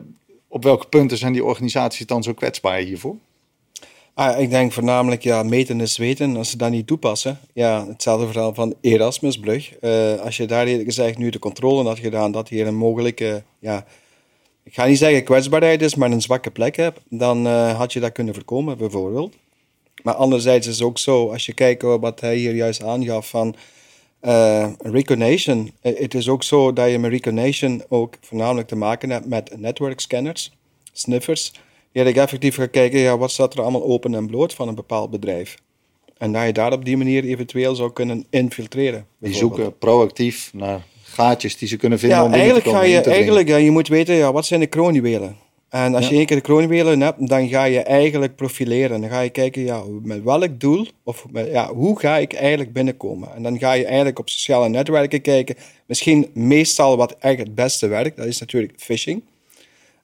op 0.48 0.64
welke 0.64 0.88
punten 0.88 1.18
zijn 1.18 1.32
die 1.32 1.44
organisaties 1.44 2.06
dan 2.06 2.22
zo 2.22 2.34
kwetsbaar 2.34 2.78
hiervoor? 2.78 3.16
Ah, 4.14 4.40
ik 4.40 4.50
denk 4.50 4.72
voornamelijk, 4.72 5.22
ja, 5.22 5.42
meten 5.42 5.80
is 5.80 5.96
weten. 5.96 6.36
Als 6.36 6.50
ze 6.50 6.56
dat 6.56 6.70
niet 6.70 6.86
toepassen, 6.86 7.38
ja, 7.52 7.86
hetzelfde 7.86 8.26
verhaal 8.26 8.54
van 8.54 8.74
Erasmusbrug. 8.80 9.76
Eh, 9.76 10.20
als 10.20 10.36
je 10.36 10.46
daar 10.46 10.66
eerlijk 10.66 10.88
gezegd 10.88 11.18
nu 11.18 11.30
de 11.30 11.38
controle 11.38 11.88
had 11.88 11.98
gedaan 11.98 12.32
dat 12.32 12.48
hier 12.48 12.66
een 12.66 12.76
mogelijke, 12.76 13.42
ja, 13.58 13.86
ik 14.62 14.74
ga 14.74 14.84
niet 14.86 14.98
zeggen 14.98 15.24
kwetsbaarheid 15.24 15.82
is, 15.82 15.94
maar 15.94 16.10
een 16.10 16.20
zwakke 16.20 16.50
plek 16.50 16.76
hebt, 16.76 17.00
dan 17.08 17.46
eh, 17.46 17.76
had 17.76 17.92
je 17.92 18.00
dat 18.00 18.12
kunnen 18.12 18.34
voorkomen, 18.34 18.78
bijvoorbeeld. 18.78 19.34
Maar 20.02 20.14
anderzijds 20.14 20.66
is 20.66 20.74
het 20.74 20.84
ook 20.84 20.98
zo, 20.98 21.30
als 21.30 21.46
je 21.46 21.52
kijkt 21.52 21.82
wat 21.82 22.20
hij 22.20 22.36
hier 22.36 22.54
juist 22.54 22.82
aangaf 22.82 23.28
van. 23.28 23.54
Eh, 24.20 24.68
Het 25.80 26.14
is 26.14 26.28
ook 26.28 26.42
zo 26.42 26.72
dat 26.72 26.90
je 26.90 26.98
met 26.98 27.10
Recognition 27.10 27.82
ook 27.88 28.14
voornamelijk 28.20 28.68
te 28.68 28.76
maken 28.76 29.10
hebt 29.10 29.26
met 29.26 29.58
network 29.58 30.00
scanners, 30.00 30.52
sniffers. 30.92 31.52
Die 31.92 32.04
ik 32.04 32.16
effectief 32.16 32.54
gaat 32.54 32.70
kijken, 32.70 32.98
ja, 32.98 33.18
wat 33.18 33.30
staat 33.30 33.54
er 33.54 33.62
allemaal 33.62 33.84
open 33.84 34.14
en 34.14 34.26
bloot 34.26 34.54
van 34.54 34.68
een 34.68 34.74
bepaald 34.74 35.10
bedrijf. 35.10 35.56
En 36.18 36.32
dat 36.32 36.46
je 36.46 36.52
daar 36.52 36.72
op 36.72 36.84
die 36.84 36.96
manier 36.96 37.24
eventueel 37.24 37.74
zou 37.74 37.92
kunnen 37.92 38.26
infiltreren. 38.30 39.06
Die 39.18 39.34
zoeken 39.34 39.78
proactief 39.78 40.50
naar 40.52 40.86
gaatjes 41.10 41.56
die 41.58 41.68
ze 41.68 41.76
kunnen 41.76 41.98
vinden 41.98 42.18
Ja, 42.18 42.24
om 42.24 42.32
eigenlijk, 42.32 42.64
te 42.64 42.70
ga 42.70 42.76
komen, 42.76 42.90
je, 42.90 42.96
te 42.96 43.00
dringen. 43.02 43.18
eigenlijk 43.18 43.48
ja, 43.48 43.56
je 43.56 43.70
moet 43.70 43.88
weten, 43.88 44.14
ja, 44.14 44.32
wat 44.32 44.46
zijn 44.46 44.60
de 44.60 44.66
kroonjuwelen? 44.66 45.36
En 45.68 45.94
als 45.94 46.04
Ja. 46.04 46.10
je 46.10 46.16
één 46.16 46.26
keer 46.26 46.36
de 46.36 46.42
kroonjuwelen 46.42 47.00
hebt, 47.00 47.28
dan 47.28 47.48
ga 47.48 47.64
je 47.64 47.78
eigenlijk 47.82 48.36
profileren. 48.36 49.00
Dan 49.00 49.10
ga 49.10 49.20
je 49.20 49.30
kijken, 49.30 49.62
ja, 49.62 49.82
met 50.02 50.22
welk 50.22 50.60
doel, 50.60 50.86
of 51.04 51.26
met, 51.30 51.50
ja, 51.50 51.72
hoe 51.72 51.98
ga 52.00 52.16
ik 52.18 52.32
eigenlijk 52.32 52.72
binnenkomen? 52.72 53.28
En 53.34 53.42
dan 53.42 53.58
ga 53.58 53.72
je 53.72 53.84
eigenlijk 53.84 54.18
op 54.18 54.28
sociale 54.28 54.68
netwerken 54.68 55.20
kijken. 55.20 55.56
Misschien 55.86 56.30
meestal 56.32 56.96
wat 56.96 57.16
echt 57.18 57.38
het 57.38 57.54
beste 57.54 57.86
werkt, 57.86 58.16
dat 58.16 58.26
is 58.26 58.38
natuurlijk 58.40 58.72
phishing. 58.76 59.22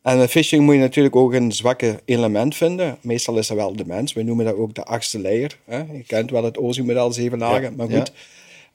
En 0.03 0.19
met 0.19 0.31
phishing 0.31 0.65
moet 0.65 0.75
je 0.75 0.81
natuurlijk 0.81 1.17
ook 1.17 1.33
een 1.33 1.53
zwakke 1.53 2.01
element 2.05 2.57
vinden. 2.57 2.97
Meestal 3.01 3.39
is 3.39 3.47
dat 3.47 3.57
wel 3.57 3.77
de 3.77 3.85
mens. 3.87 4.13
We 4.13 4.23
noemen 4.23 4.45
dat 4.45 4.55
ook 4.57 4.75
de 4.75 4.85
achtste 4.85 5.21
layer. 5.21 5.59
Hè? 5.65 5.77
Je 5.79 6.05
kent 6.07 6.31
wel 6.31 6.45
het 6.45 6.59
OSI-model, 6.59 7.13
zeven 7.13 7.39
lagen, 7.39 7.63
Ja, 7.63 7.71
maar 7.77 7.91
ja. 7.91 8.05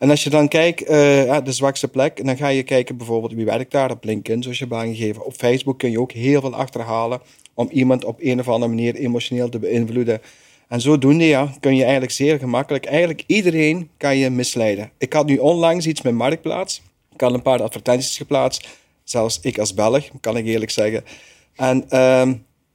En 0.02 0.10
als 0.10 0.24
je 0.24 0.30
dan 0.30 0.48
kijkt, 0.48 0.88
ja, 1.26 1.42
de 1.42 1.52
zwakste 1.52 1.88
plek, 1.88 2.26
dan 2.26 2.38
ga 2.38 2.48
je 2.48 2.64
kijken 2.64 2.98
bijvoorbeeld 2.98 3.34
wie 3.34 3.46
werkt 3.46 3.72
daar 3.72 3.92
op 3.92 4.04
LinkedIn, 4.04 4.44
zoals 4.44 4.60
je 4.60 5.06
hebt. 5.06 5.24
Op 5.24 5.34
Facebook 5.34 5.80
kun 5.80 5.92
je 5.92 6.00
ook 6.00 6.12
heel 6.12 6.42
veel 6.42 6.56
achterhalen 6.56 7.22
om 7.54 7.70
iemand 7.72 8.06
op 8.06 8.18
een 8.20 8.40
of 8.40 8.48
andere 8.48 8.72
manier 8.72 8.96
emotioneel 8.96 9.50
te 9.50 9.60
beïnvloeden. 9.60 10.22
En 10.68 10.82
zodoende 10.82 11.26
ja, 11.26 11.54
kun 11.60 11.76
je 11.76 11.82
eigenlijk 11.82 12.12
zeer 12.12 12.40
gemakkelijk, 12.40 12.86
eigenlijk 12.86 13.24
iedereen 13.28 13.90
kan 13.98 14.18
je 14.18 14.30
misleiden. 14.30 14.92
Ik 14.98 15.14
had 15.14 15.26
nu 15.26 15.38
onlangs 15.38 15.88
iets 15.88 16.02
met 16.02 16.14
Marktplaats. 16.14 16.82
Ik 17.14 17.22
had 17.22 17.34
een 17.34 17.42
paar 17.42 17.62
advertenties 17.62 18.18
geplaatst. 18.18 18.68
Zelfs 19.04 19.40
ik 19.42 19.58
als 19.58 19.74
Belg, 19.74 20.10
kan 20.20 20.38
ik 20.38 20.46
eerlijk 20.46 20.72
zeggen. 20.72 21.04
En 21.56 21.90
ehm, 21.90 22.34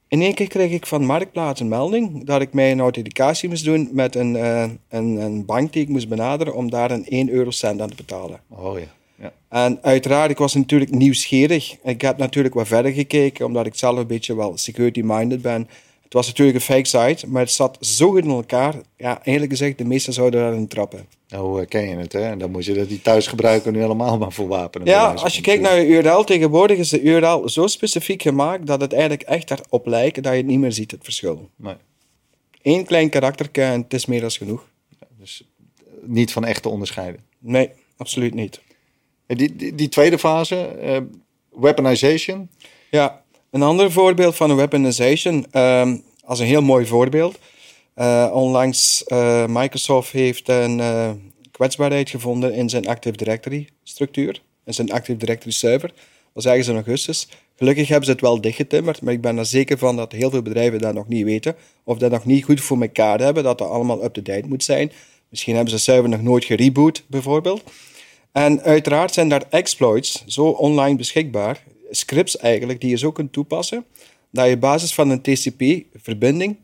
in 0.08 0.22
één 0.22 0.34
keer 0.34 0.48
kreeg 0.48 0.70
ik 0.70 0.86
van 0.86 1.04
Marktplaats 1.04 1.60
een 1.60 1.68
melding 1.68 2.24
dat 2.24 2.40
ik 2.40 2.52
mij 2.52 2.72
een 2.72 2.80
authenticatie 2.80 3.48
moest 3.48 3.64
doen 3.64 3.88
met 3.92 4.14
een, 4.14 4.36
eh, 4.36 4.62
een, 4.88 5.16
een 5.16 5.44
bank 5.44 5.72
die 5.72 5.82
ik 5.82 5.88
moest 5.88 6.08
benaderen 6.08 6.54
om 6.54 6.70
daar 6.70 6.90
een 6.90 7.04
1 7.08 7.30
eurocent 7.30 7.80
aan 7.80 7.88
te 7.88 7.94
betalen. 7.94 8.40
Oh 8.48 8.78
ja. 8.78 8.86
ja. 9.14 9.32
En 9.48 9.78
uiteraard, 9.82 10.30
ik 10.30 10.38
was 10.38 10.54
natuurlijk 10.54 10.90
nieuwsgierig. 10.90 11.76
Ik 11.82 12.00
heb 12.00 12.16
natuurlijk 12.16 12.54
wat 12.54 12.66
verder 12.66 12.92
gekeken, 12.92 13.46
omdat 13.46 13.66
ik 13.66 13.74
zelf 13.74 13.98
een 13.98 14.06
beetje 14.06 14.36
wel 14.36 14.56
security-minded 14.56 15.42
ben. 15.42 15.68
Het 16.06 16.14
was 16.14 16.26
natuurlijk 16.26 16.56
een 16.56 16.62
fake 16.84 16.86
site, 16.86 17.28
maar 17.28 17.42
het 17.42 17.50
zat 17.52 17.76
zo 17.80 18.14
in 18.14 18.28
elkaar. 18.30 18.74
Ja, 18.96 19.20
eerlijk 19.24 19.50
gezegd, 19.50 19.78
de 19.78 19.84
meesten 19.84 20.12
zouden 20.12 20.40
daarin 20.40 20.68
trappen. 20.68 21.06
Nou 21.28 21.60
eh, 21.62 21.68
ken 21.68 21.88
je 21.88 21.96
het, 21.96 22.12
hè? 22.12 22.20
En 22.20 22.38
dan 22.38 22.50
moet 22.50 22.64
je 22.64 22.74
dat 22.74 22.88
die 22.88 23.02
thuisgebruiker 23.02 23.72
nu 23.72 23.80
helemaal 23.80 24.18
maar 24.18 24.32
voor 24.32 24.48
wapenen. 24.48 24.86
Ja, 24.86 25.12
als 25.12 25.36
je 25.36 25.42
kijkt 25.42 25.62
naar 25.62 25.76
de 25.76 25.86
URL 25.86 26.24
tegenwoordig, 26.24 26.78
is 26.78 26.88
de 26.88 27.00
URL 27.02 27.48
zo 27.48 27.66
specifiek 27.66 28.22
gemaakt 28.22 28.66
dat 28.66 28.80
het 28.80 28.92
eigenlijk 28.92 29.22
echt 29.22 29.50
erop 29.50 29.86
lijkt 29.86 30.14
dat 30.22 30.32
je 30.32 30.38
het 30.38 30.46
niet 30.46 30.58
meer 30.58 30.72
ziet, 30.72 30.90
het 30.90 31.04
verschil. 31.04 31.50
Nee, 31.56 31.74
Eén 32.62 32.84
klein 32.84 33.08
karakterke 33.10 33.62
en 33.62 33.80
het 33.82 33.94
is 33.94 34.06
meer 34.06 34.20
dan 34.20 34.30
genoeg. 34.30 34.64
dus 35.18 35.44
eh, 35.78 35.84
niet 36.02 36.32
van 36.32 36.44
echt 36.44 36.62
te 36.62 36.68
onderscheiden. 36.68 37.20
Nee, 37.38 37.70
absoluut 37.96 38.34
niet. 38.34 38.60
En 39.26 39.36
Die, 39.36 39.56
die, 39.56 39.74
die 39.74 39.88
tweede 39.88 40.18
fase, 40.18 40.56
eh, 40.66 41.00
weaponization. 41.50 42.48
Ja, 42.90 43.22
een 43.56 43.62
ander 43.62 43.92
voorbeeld 43.92 44.36
van 44.36 44.56
weaponization, 44.56 45.46
ehm, 45.50 45.96
als 46.24 46.38
een 46.38 46.46
heel 46.46 46.62
mooi 46.62 46.86
voorbeeld. 46.86 47.38
Eh, 47.94 48.30
onlangs, 48.32 49.04
eh, 49.04 49.46
Microsoft 49.46 50.12
heeft 50.12 50.48
een 50.48 50.80
eh, 50.80 51.10
kwetsbaarheid 51.50 52.10
gevonden 52.10 52.54
in 52.54 52.68
zijn 52.68 52.86
Active 52.86 53.16
Directory 53.16 53.68
structuur, 53.82 54.42
in 54.64 54.74
zijn 54.74 54.92
Active 54.92 55.18
Directory 55.18 55.52
server. 55.52 55.88
Dat 55.88 55.98
was 56.32 56.46
ergens 56.46 56.68
in 56.68 56.74
augustus. 56.74 57.28
Gelukkig 57.56 57.88
hebben 57.88 58.06
ze 58.06 58.12
het 58.12 58.20
wel 58.20 58.40
dichtgetimmerd, 58.40 59.02
maar 59.02 59.12
ik 59.12 59.20
ben 59.20 59.38
er 59.38 59.46
zeker 59.46 59.78
van 59.78 59.96
dat 59.96 60.12
heel 60.12 60.30
veel 60.30 60.42
bedrijven 60.42 60.78
dat 60.78 60.94
nog 60.94 61.08
niet 61.08 61.24
weten, 61.24 61.56
of 61.84 61.98
dat 61.98 62.10
nog 62.10 62.24
niet 62.24 62.44
goed 62.44 62.60
voor 62.60 62.80
elkaar 62.80 63.20
hebben, 63.20 63.42
dat 63.42 63.58
dat 63.58 63.68
allemaal 63.68 64.04
up-to-date 64.04 64.48
moet 64.48 64.64
zijn. 64.64 64.92
Misschien 65.28 65.54
hebben 65.54 65.72
ze 65.72 65.78
server 65.78 66.08
nog 66.08 66.22
nooit 66.22 66.44
gereboot, 66.44 67.04
bijvoorbeeld. 67.06 67.62
En 68.32 68.62
uiteraard 68.62 69.14
zijn 69.14 69.28
daar 69.28 69.44
exploits 69.50 70.24
zo 70.26 70.44
online 70.44 70.96
beschikbaar, 70.96 71.62
scripts 71.90 72.36
eigenlijk, 72.36 72.80
die 72.80 72.90
je 72.90 72.96
zo 72.96 73.12
kunt 73.12 73.32
toepassen, 73.32 73.84
dat 74.30 74.46
je 74.48 74.54
op 74.54 74.60
basis 74.60 74.94
van 74.94 75.10
een 75.10 75.22
TCP-verbinding 75.22 76.56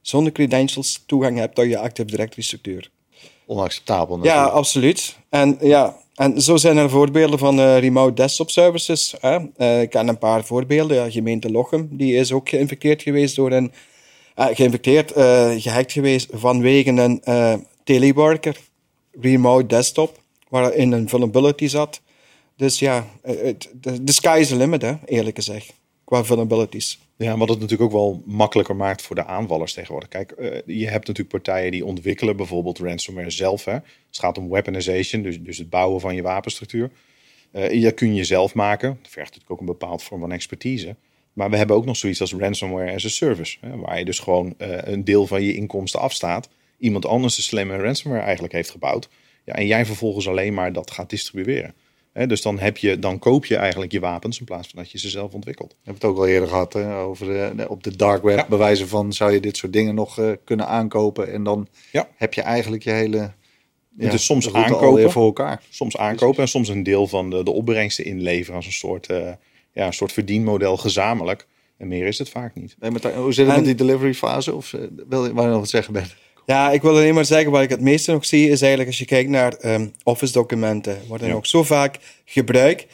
zonder 0.00 0.32
credentials 0.32 1.02
toegang 1.06 1.38
hebt 1.38 1.54
tot 1.54 1.64
je 1.64 1.78
Active 1.78 2.08
Directory 2.10 2.42
structuur. 2.42 2.90
Onacceptabel 3.46 4.16
Ja, 4.16 4.22
natuurlijk. 4.22 4.52
absoluut. 4.54 5.16
En, 5.28 5.58
ja, 5.60 5.96
en 6.14 6.42
zo 6.42 6.56
zijn 6.56 6.76
er 6.76 6.90
voorbeelden 6.90 7.38
van 7.38 7.60
eh, 7.60 7.78
remote 7.78 8.14
desktop 8.14 8.50
services. 8.50 9.14
Hè. 9.20 9.38
Eh, 9.56 9.80
ik 9.80 9.90
ken 9.90 10.08
een 10.08 10.18
paar 10.18 10.44
voorbeelden. 10.44 10.96
Ja, 10.96 11.10
gemeente 11.10 11.50
Lochem, 11.50 11.88
die 11.90 12.14
is 12.14 12.32
ook 12.32 12.48
geïnfecteerd 12.48 13.02
geweest 13.02 13.36
door 13.36 13.52
een... 13.52 13.72
eh, 14.34 14.46
geïnfecteerd, 14.46 15.12
eh, 15.12 15.50
gehackt 15.56 15.92
geweest 15.92 16.28
vanwege 16.32 16.90
een 16.90 17.22
teleworker 17.84 18.56
remote 19.20 19.66
desktop, 19.66 20.18
waarin 20.48 20.92
een 20.92 21.08
vulnerability 21.08 21.66
zat. 21.66 22.00
Dus 22.58 22.78
ja, 22.78 23.06
eh, 23.22 23.54
de, 23.80 24.04
de 24.04 24.12
sky 24.12 24.38
is 24.40 24.48
the 24.48 24.56
limit, 24.56 24.82
hè, 24.82 24.94
eerlijk 25.04 25.36
gezegd, 25.36 25.72
qua 26.04 26.24
vulnerabilities. 26.24 26.98
Ja, 27.16 27.36
wat 27.36 27.48
het 27.48 27.60
natuurlijk 27.60 27.90
ook 27.90 27.98
wel 28.00 28.22
makkelijker 28.26 28.76
maakt 28.76 29.02
voor 29.02 29.16
de 29.16 29.24
aanvallers 29.24 29.72
tegenwoordig. 29.72 30.08
Kijk, 30.08 30.30
eh, 30.32 30.60
je 30.66 30.88
hebt 30.88 31.06
natuurlijk 31.06 31.28
partijen 31.28 31.70
die 31.70 31.84
ontwikkelen 31.84 32.36
bijvoorbeeld 32.36 32.78
ransomware 32.78 33.30
zelf. 33.30 33.64
Hè. 33.64 33.72
Het 33.72 33.84
gaat 34.10 34.38
om 34.38 34.48
weaponization, 34.48 35.22
dus, 35.22 35.40
dus 35.40 35.58
het 35.58 35.70
bouwen 35.70 36.00
van 36.00 36.14
je 36.14 36.22
wapenstructuur. 36.22 36.90
Eh 37.50 37.82
dat 37.82 37.94
kun 37.94 38.14
je 38.14 38.24
zelf 38.24 38.54
maken. 38.54 38.88
Dat 39.02 39.12
vergt 39.12 39.28
natuurlijk 39.28 39.50
ook 39.50 39.60
een 39.60 39.78
bepaald 39.78 40.02
vorm 40.02 40.20
van 40.20 40.32
expertise. 40.32 40.96
Maar 41.32 41.50
we 41.50 41.56
hebben 41.56 41.76
ook 41.76 41.84
nog 41.84 41.96
zoiets 41.96 42.20
als 42.20 42.34
ransomware 42.34 42.94
as 42.94 43.04
a 43.04 43.08
service. 43.08 43.58
Hè, 43.60 43.76
waar 43.76 43.98
je 43.98 44.04
dus 44.04 44.18
gewoon 44.18 44.54
een 44.58 45.04
deel 45.04 45.26
van 45.26 45.42
je 45.42 45.54
inkomsten 45.54 46.00
afstaat. 46.00 46.48
Iemand 46.78 47.06
anders 47.06 47.36
een 47.36 47.42
slimme 47.42 47.76
ransomware 47.76 48.22
eigenlijk 48.22 48.52
heeft 48.52 48.70
gebouwd. 48.70 49.08
Ja, 49.44 49.54
en 49.54 49.66
jij 49.66 49.86
vervolgens 49.86 50.28
alleen 50.28 50.54
maar 50.54 50.72
dat 50.72 50.90
gaat 50.90 51.10
distribueren. 51.10 51.74
Hè, 52.18 52.26
dus 52.26 52.42
dan, 52.42 52.58
heb 52.58 52.76
je, 52.76 52.98
dan 52.98 53.18
koop 53.18 53.46
je 53.46 53.56
eigenlijk 53.56 53.92
je 53.92 54.00
wapens 54.00 54.38
in 54.38 54.44
plaats 54.44 54.68
van 54.68 54.78
dat 54.82 54.90
je 54.90 54.98
ze 54.98 55.08
zelf 55.08 55.32
ontwikkelt. 55.32 55.70
We 55.70 55.76
hebben 55.82 56.02
het 56.02 56.10
ook 56.10 56.16
al 56.18 56.26
eerder 56.26 56.48
gehad 56.48 56.72
hè, 56.72 56.96
over 56.96 57.26
de, 57.26 57.68
op 57.68 57.82
de 57.82 57.96
dark 57.96 58.22
web. 58.22 58.36
Ja. 58.38 58.46
Bewijzen 58.48 58.88
van 58.88 59.12
zou 59.12 59.32
je 59.32 59.40
dit 59.40 59.56
soort 59.56 59.72
dingen 59.72 59.94
nog 59.94 60.18
eh, 60.18 60.30
kunnen 60.44 60.66
aankopen. 60.66 61.32
En 61.32 61.42
dan 61.44 61.68
Ja. 61.92 62.08
heb 62.16 62.34
je 62.34 62.42
eigenlijk 62.42 62.82
je 62.82 62.90
hele 62.90 63.32
het 63.98 64.12
is 64.12 64.24
soms 64.24 64.52
aankopen. 64.52 65.10
voor 65.10 65.24
elkaar. 65.24 65.62
Soms 65.70 65.96
aankopen 65.96 66.42
en 66.42 66.48
soms 66.48 66.68
een 66.68 66.82
deel 66.82 67.06
van 67.06 67.30
de, 67.30 67.42
de 67.44 67.50
opbrengsten 67.50 68.04
inleveren 68.04 68.56
als 68.56 68.66
een 68.66 68.72
soort, 68.72 69.06
eh, 69.06 69.32
ja, 69.72 69.86
een 69.86 69.92
soort 69.92 70.12
verdienmodel 70.12 70.76
gezamenlijk. 70.76 71.46
En 71.76 71.88
meer 71.88 72.06
is 72.06 72.18
het 72.18 72.28
vaak 72.28 72.54
niet. 72.54 72.76
Nee, 72.80 72.90
maar 72.90 73.14
hoe 73.14 73.32
zit 73.32 73.46
het 73.46 73.54
En- 73.56 73.62
met 73.64 73.76
die 73.76 73.86
delivery 73.86 74.14
fase? 74.14 74.54
Of 74.54 74.72
eh, 74.72 74.80
wil 75.08 75.26
je 75.26 75.32
waar 75.32 75.44
je 75.44 75.50
nog 75.50 75.60
wat 75.60 75.68
zeggen 75.68 75.92
bent? 75.92 76.14
Ja, 76.48 76.70
ik 76.70 76.82
wil 76.82 76.90
alleen 76.90 77.14
maar 77.14 77.24
zeggen, 77.24 77.50
wat 77.50 77.62
ik 77.62 77.68
het 77.70 77.80
meeste 77.80 78.12
nog 78.12 78.24
zie, 78.26 78.48
is 78.48 78.60
eigenlijk 78.60 78.90
als 78.90 78.98
je 78.98 79.04
kijkt 79.04 79.30
naar 79.30 79.52
ehm, 79.52 79.86
Office 80.02 80.32
documenten, 80.32 80.98
worden 81.08 81.26
Ja. 81.26 81.32
nog 81.34 81.46
zo 81.46 81.62
vaak 81.62 81.98
gebruikt. 82.24 82.86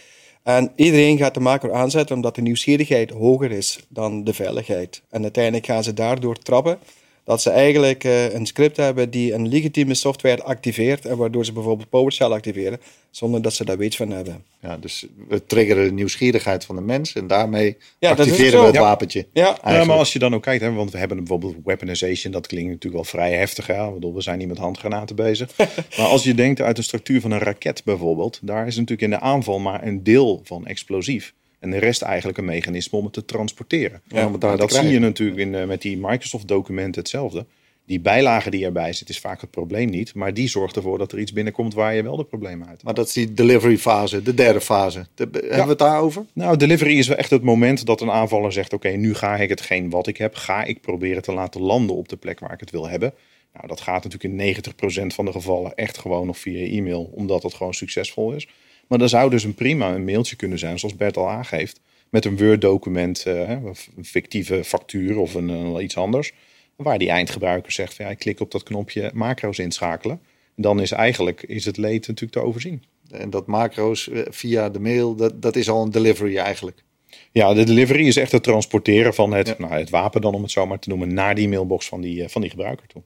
En 0.42 0.72
iedereen 0.76 1.18
gaat 1.18 1.34
de 1.34 1.40
macro 1.40 1.72
aanzetten 1.72 2.16
omdat 2.16 2.34
de 2.34 2.42
nieuwsgierigheid 2.42 3.10
hoger 3.10 3.50
is 3.50 3.78
dan 3.88 4.24
de 4.24 4.34
veiligheid. 4.34 5.02
En 5.10 5.22
uiteindelijk 5.22 5.66
gaan 5.66 5.82
ze 5.84 5.94
daardoor 5.94 6.36
trappen 6.38 6.78
dat 7.24 7.42
ze 7.42 7.50
eigenlijk 7.50 8.04
eh, 8.04 8.32
een 8.32 8.46
script 8.46 8.76
hebben 8.76 9.10
die 9.10 9.32
een 9.32 9.48
legitieme 9.48 9.94
software 9.94 10.42
activeert 10.42 11.06
en 11.06 11.16
waardoor 11.16 11.44
ze 11.44 11.52
bijvoorbeeld 11.52 11.88
PowerShell 11.88 12.30
activeren, 12.30 12.80
zonder 13.10 13.42
dat 13.42 13.54
ze 13.54 13.64
daar 13.64 13.78
weet 13.78 13.96
van 13.96 14.10
hebben. 14.10 14.44
Ja, 14.60 14.76
dus 14.76 15.06
we 15.28 15.46
triggeren 15.46 15.84
de 15.84 15.92
nieuwsgierigheid 15.92 16.64
van 16.64 16.76
de 16.76 16.82
mens 16.82 17.12
en 17.12 17.26
daarmee 17.26 17.76
Ja, 17.98 18.10
activeren 18.10 18.60
we 18.60 18.66
het 18.66 18.76
wapentje. 18.76 19.26
Ja, 19.32 19.58
maar 19.62 19.90
als 19.90 20.12
je 20.12 20.18
dan 20.18 20.34
ook 20.34 20.42
kijkt, 20.42 20.62
hè, 20.62 20.72
want 20.72 20.90
we 20.90 20.98
hebben 20.98 21.16
bijvoorbeeld 21.16 21.56
weaponization, 21.64 22.32
dat 22.32 22.46
klinkt 22.46 22.70
natuurlijk 22.70 22.94
wel 22.94 23.12
vrij 23.12 23.32
heftig. 23.32 23.66
Hè? 23.66 23.86
Ik 23.86 23.94
bedoel, 23.94 24.14
we 24.14 24.20
zijn 24.20 24.38
niet 24.38 24.48
met 24.48 24.58
handgranaten 24.58 25.16
bezig. 25.16 25.56
maar 25.98 26.06
als 26.06 26.24
je 26.24 26.34
denkt 26.34 26.60
uit 26.60 26.76
de 26.76 26.82
structuur 26.82 27.20
van 27.20 27.30
een 27.30 27.38
raket 27.38 27.84
bijvoorbeeld, 27.84 28.38
daar 28.42 28.66
is 28.66 28.74
natuurlijk 28.74 29.02
in 29.02 29.10
de 29.10 29.20
aanval 29.20 29.58
maar 29.58 29.86
een 29.86 30.02
deel 30.02 30.40
van 30.44 30.66
explosief. 30.66 31.34
En 31.64 31.70
de 31.70 31.78
rest 31.78 32.02
eigenlijk 32.02 32.38
een 32.38 32.44
mechanisme 32.44 32.98
om 32.98 33.04
het 33.04 33.12
te 33.12 33.24
transporteren. 33.24 34.02
Ja, 34.08 34.26
om 34.26 34.38
daar 34.38 34.56
dat 34.56 34.72
zie 34.72 34.88
je 34.88 34.98
natuurlijk 34.98 35.38
in, 35.38 35.54
eh, 35.54 35.66
met 35.66 35.82
die 35.82 35.98
Microsoft-documenten 35.98 37.00
hetzelfde. 37.00 37.46
Die 37.86 38.00
bijlage 38.00 38.50
die 38.50 38.64
erbij 38.64 38.92
zit 38.92 39.08
is 39.08 39.18
vaak 39.18 39.40
het 39.40 39.50
probleem 39.50 39.90
niet. 39.90 40.14
Maar 40.14 40.34
die 40.34 40.48
zorgt 40.48 40.76
ervoor 40.76 40.98
dat 40.98 41.12
er 41.12 41.18
iets 41.18 41.32
binnenkomt 41.32 41.74
waar 41.74 41.94
je 41.94 42.02
wel 42.02 42.16
de 42.16 42.24
problemen 42.24 42.68
uit 42.68 42.82
Maar 42.82 42.94
dat 42.94 43.06
is 43.06 43.12
die 43.12 43.34
delivery 43.34 43.78
fase, 43.78 44.22
de 44.22 44.34
derde 44.34 44.60
fase. 44.60 45.06
De- 45.14 45.28
hebben 45.32 45.62
we 45.62 45.68
het 45.68 45.78
daarover? 45.78 46.24
Nou, 46.32 46.56
delivery 46.56 46.98
is 46.98 47.08
wel 47.08 47.16
echt 47.16 47.30
het 47.30 47.42
moment 47.42 47.86
dat 47.86 48.00
een 48.00 48.10
aanvaller 48.10 48.52
zegt: 48.52 48.72
Oké, 48.72 48.88
nu 48.88 49.14
ga 49.14 49.36
ik 49.36 49.48
hetgeen 49.48 49.90
wat 49.90 50.06
ik 50.06 50.16
heb, 50.16 50.34
ga 50.34 50.64
ik 50.64 50.80
proberen 50.80 51.22
te 51.22 51.32
laten 51.32 51.60
landen 51.60 51.96
op 51.96 52.08
de 52.08 52.16
plek 52.16 52.40
waar 52.40 52.52
ik 52.52 52.60
het 52.60 52.70
wil 52.70 52.88
hebben. 52.88 53.14
Nou, 53.54 53.66
dat 53.66 53.80
gaat 53.80 54.04
natuurlijk 54.04 54.24
in 54.24 54.36
90% 54.36 55.14
van 55.14 55.24
de 55.24 55.32
gevallen 55.32 55.74
echt 55.74 55.98
gewoon 55.98 56.26
nog 56.26 56.38
via 56.38 56.66
e-mail, 56.66 57.10
omdat 57.12 57.42
het 57.42 57.54
gewoon 57.54 57.74
succesvol 57.74 58.32
is. 58.32 58.48
Maar 58.88 58.98
dan 58.98 59.08
zou 59.08 59.30
dus 59.30 59.44
een 59.44 59.54
prima 59.54 59.94
een 59.94 60.04
mailtje 60.04 60.36
kunnen 60.36 60.58
zijn, 60.58 60.78
zoals 60.78 60.96
Bert 60.96 61.16
al 61.16 61.30
aangeeft, 61.30 61.80
met 62.10 62.24
een 62.24 62.36
Word-document, 62.36 63.26
eh, 63.26 63.50
een 63.50 64.04
fictieve 64.04 64.64
factuur 64.64 65.18
of 65.18 65.34
een, 65.34 65.50
eh, 65.50 65.82
iets 65.82 65.96
anders, 65.96 66.32
waar 66.76 66.98
die 66.98 67.08
eindgebruiker 67.10 67.72
zegt: 67.72 67.94
van, 67.94 68.04
ja, 68.04 68.10
ik 68.10 68.18
klik 68.18 68.40
op 68.40 68.50
dat 68.50 68.62
knopje 68.62 69.10
macro's 69.14 69.58
inschakelen. 69.58 70.20
En 70.56 70.62
dan 70.62 70.80
is 70.80 70.90
eigenlijk 70.90 71.42
is 71.42 71.64
het 71.64 71.76
leed 71.76 72.06
natuurlijk 72.06 72.32
te 72.32 72.40
overzien. 72.40 72.82
En 73.10 73.30
dat 73.30 73.46
macro's 73.46 74.08
eh, 74.08 74.22
via 74.28 74.70
de 74.70 74.80
mail, 74.80 75.14
dat, 75.14 75.42
dat 75.42 75.56
is 75.56 75.68
al 75.70 75.82
een 75.82 75.90
delivery 75.90 76.36
eigenlijk. 76.36 76.84
Ja, 77.32 77.54
de 77.54 77.64
delivery 77.64 78.06
is 78.06 78.16
echt 78.16 78.32
het 78.32 78.42
transporteren 78.42 79.14
van 79.14 79.32
het, 79.32 79.46
Ja. 79.46 79.54
nou, 79.58 79.72
het 79.72 79.90
wapen 79.90 80.20
dan, 80.20 80.34
om 80.34 80.42
het 80.42 80.50
zo 80.50 80.66
maar 80.66 80.78
te 80.78 80.88
noemen, 80.88 81.14
naar 81.14 81.34
die 81.34 81.48
mailbox 81.48 81.88
van 81.88 82.00
die, 82.00 82.28
van 82.28 82.40
die 82.40 82.50
gebruiker 82.50 82.86
toe. 82.86 83.02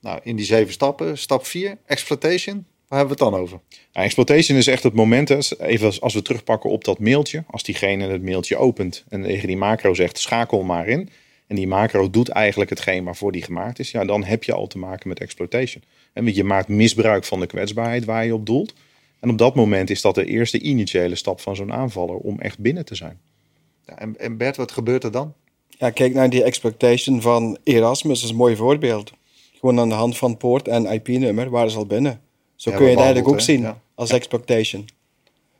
Nou, 0.00 0.20
in 0.22 0.36
die 0.36 0.44
zeven 0.44 0.72
stappen, 0.72 1.18
stap 1.18 1.46
4, 1.46 1.78
exploitation. 1.86 2.66
Waar 2.92 3.00
hebben 3.00 3.18
we 3.18 3.24
het 3.24 3.32
dan 3.32 3.42
over? 3.42 3.60
Nou, 3.92 4.06
exploitation 4.06 4.58
is 4.58 4.66
echt 4.66 4.82
het 4.82 4.94
moment, 4.94 5.28
hè, 5.28 5.38
even 5.58 5.86
als, 5.86 6.00
als 6.00 6.14
we 6.14 6.22
terugpakken 6.22 6.70
op 6.70 6.84
dat 6.84 6.98
mailtje. 6.98 7.44
Als 7.50 7.62
diegene 7.62 8.06
het 8.06 8.22
mailtje 8.22 8.56
opent 8.56 9.04
en 9.08 9.22
tegen 9.22 9.46
die 9.46 9.56
macro 9.56 9.94
zegt, 9.94 10.18
schakel 10.18 10.62
maar 10.62 10.88
in. 10.88 11.08
En 11.46 11.56
die 11.56 11.66
macro 11.66 12.10
doet 12.10 12.28
eigenlijk 12.28 12.70
hetgeen 12.70 13.04
waarvoor 13.04 13.32
die 13.32 13.42
gemaakt 13.42 13.78
is. 13.78 13.90
Ja, 13.90 14.04
dan 14.04 14.24
heb 14.24 14.44
je 14.44 14.52
al 14.52 14.66
te 14.66 14.78
maken 14.78 15.08
met 15.08 15.20
exploitation. 15.20 15.82
En 16.12 16.34
je 16.34 16.44
maakt 16.44 16.68
misbruik 16.68 17.24
van 17.24 17.40
de 17.40 17.46
kwetsbaarheid 17.46 18.04
waar 18.04 18.24
je 18.24 18.34
op 18.34 18.46
doelt. 18.46 18.74
En 19.20 19.30
op 19.30 19.38
dat 19.38 19.54
moment 19.54 19.90
is 19.90 20.00
dat 20.00 20.14
de 20.14 20.24
eerste 20.24 20.60
initiële 20.60 21.14
stap 21.14 21.40
van 21.40 21.56
zo'n 21.56 21.72
aanvaller 21.72 22.16
om 22.16 22.40
echt 22.40 22.58
binnen 22.58 22.84
te 22.84 22.94
zijn. 22.94 23.20
Ja, 23.86 23.98
en, 23.98 24.18
en 24.18 24.36
Bert, 24.36 24.56
wat 24.56 24.72
gebeurt 24.72 25.04
er 25.04 25.12
dan? 25.12 25.34
Ja, 25.68 25.90
kijk 25.90 26.14
naar 26.14 26.30
die 26.30 26.44
expectation 26.44 27.20
van 27.20 27.58
Erasmus, 27.64 28.14
dat 28.14 28.24
is 28.24 28.30
een 28.30 28.36
mooi 28.36 28.56
voorbeeld. 28.56 29.12
Gewoon 29.52 29.80
aan 29.80 29.88
de 29.88 29.94
hand 29.94 30.16
van 30.16 30.36
poort 30.36 30.68
en 30.68 30.86
IP-nummer 30.86 31.50
waren 31.50 31.70
ze 31.70 31.76
al 31.76 31.86
binnen. 31.86 32.20
Zo 32.62 32.70
kun 32.70 32.82
je 32.84 32.90
het 32.90 32.98
eigenlijk 32.98 33.28
ook 33.28 33.40
zien? 33.40 33.60
Ja. 33.60 33.80
als 33.94 34.10
expectation. 34.10 34.88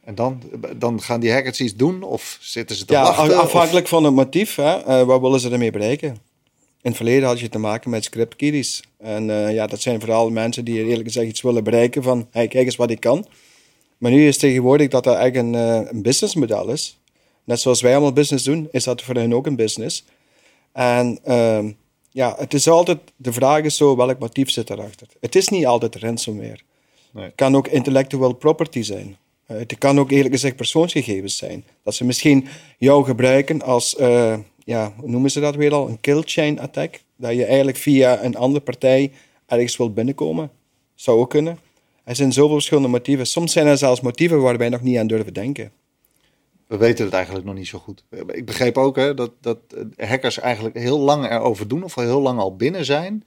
En 0.05 0.15
dan, 0.15 0.43
dan 0.77 1.03
gaan 1.03 1.21
die 1.21 1.33
hackers 1.33 1.61
iets 1.61 1.75
doen 1.77 2.03
of 2.03 2.39
zitten 2.41 2.77
ze 2.77 2.85
te 2.85 2.93
Ja, 2.93 3.03
wachten? 3.03 3.25
of- 3.25 3.41
afhankelijk 3.41 3.89
van 3.89 4.05
het 4.05 4.15
motief, 4.15 4.55
hè, 4.55 4.77
eh, 4.83 5.03
wat 5.03 5.21
willen 5.21 5.41
ze 5.41 5.51
ermee 5.51 5.71
bereiken? 5.71 6.09
In 6.09 6.91
het 6.91 6.97
verleden 6.97 7.29
had 7.29 7.41
je 7.41 7.49
te 7.49 7.59
maken 7.59 7.91
met 7.91 8.05
script 8.05 8.37
kiddies. 8.37 8.83
En 8.99 9.31
eh, 9.31 9.55
ja, 9.55 9.67
dat 9.67 9.81
zijn 9.81 10.01
vooral 10.01 10.31
mensen 10.31 10.65
die 10.65 10.85
eerlijk 10.85 11.07
gezegd 11.07 11.27
iets 11.29 11.41
willen 11.43 11.65
bereiken 11.65 12.03
van, 12.03 12.29
hey, 12.31 12.49
kijk 12.49 12.65
eens 12.65 12.77
wat 12.77 12.91
ik 12.91 13.01
kan. 13.01 13.27
Maar 13.99 14.11
nu 14.11 14.27
is 14.29 14.39
tegenwoordig 14.39 14.89
dat 14.89 15.05
dat 15.05 15.17
eigenlijk 15.17 15.47
een, 15.47 15.85
eh, 15.85 15.91
een 15.91 16.03
businessmodel 16.03 16.69
is. 16.69 16.99
Net 17.45 17.61
zoals 17.61 17.81
wij 17.81 17.93
allemaal 17.93 18.13
business 18.13 18.45
doen, 18.45 18.69
is 18.71 18.85
dat 18.85 19.03
voor 19.03 19.15
hen 19.15 19.33
ook 19.33 19.47
een 19.47 19.57
business. 19.57 20.05
En 20.73 21.19
ehm, 21.25 21.73
ja, 22.11 22.35
het 22.39 22.55
is 22.55 22.69
altijd, 22.69 22.99
de 23.17 23.33
vraag 23.33 23.63
is 23.63 23.77
zo, 23.77 23.97
welk 23.97 24.19
motief 24.19 24.51
zit 24.51 24.71
erachter? 24.71 25.07
Het 25.21 25.35
is 25.37 25.49
niet 25.49 25.67
altijd 25.67 25.97
ransomware. 25.97 26.59
Nee. 27.13 27.25
Het 27.25 27.35
kan 27.35 27.57
ook 27.57 27.69
intellectual 27.69 28.33
property 28.33 28.83
zijn. 28.83 29.17
Eh, 29.47 29.57
het 29.57 29.79
kan 29.79 29.99
ook 30.01 30.11
eerlijk 30.11 30.35
gezegd 30.35 30.57
persoonsgegevens 30.57 31.37
zijn. 31.37 31.65
Dat 31.83 31.95
ze 31.95 32.05
misschien 32.05 32.47
jou 32.79 33.05
gebruiken 33.05 33.63
als, 33.63 33.97
eh, 33.97 34.39
ja, 34.65 34.93
hoe 34.97 35.09
noemen 35.11 35.31
ze 35.31 35.41
dat 35.41 35.55
weer 35.55 35.73
al? 35.73 35.89
Een 35.89 36.01
kill 36.01 36.23
chain 36.25 36.61
attack. 36.61 37.01
Dat 37.17 37.35
je 37.35 37.45
eigenlijk 37.45 37.77
via 37.77 38.25
een 38.25 38.37
andere 38.37 38.65
partij 38.65 39.13
ergens 39.47 39.77
wilt 39.77 39.95
binnenkomen. 39.95 40.51
Zou 40.95 41.19
ook 41.19 41.31
kunnen. 41.31 41.59
Er 42.05 42.17
zijn 42.17 42.33
zoveel 42.33 42.55
verschillende 42.55 42.89
motieven. 42.89 43.27
Soms 43.27 43.53
zijn 43.53 43.67
er 43.67 43.79
zelfs 43.79 44.01
motieven 44.01 44.41
waar 44.41 44.57
wij 44.57 44.69
nog 44.69 44.83
niet 44.83 44.99
aan 44.99 45.07
durven 45.07 45.35
denken. 45.35 45.73
We 46.67 46.77
weten 46.77 47.05
het 47.05 47.15
eigenlijk 47.15 47.45
nog 47.45 47.55
niet 47.55 47.67
zo 47.67 47.79
goed. 47.79 48.05
Ik 48.27 48.45
begreep 48.47 48.79
ook 48.79 48.97
hè, 48.97 49.15
dat, 49.15 49.31
dat 49.41 49.59
eh, 49.97 50.09
hackers 50.09 50.39
eigenlijk 50.39 50.79
heel 50.79 50.99
lang 50.99 51.31
erover 51.31 51.69
doen, 51.69 51.83
of 51.83 51.99
al 51.99 52.05
heel 52.05 52.21
lang 52.21 52.39
al 52.39 52.57
binnen 52.57 52.85
zijn, 52.85 53.25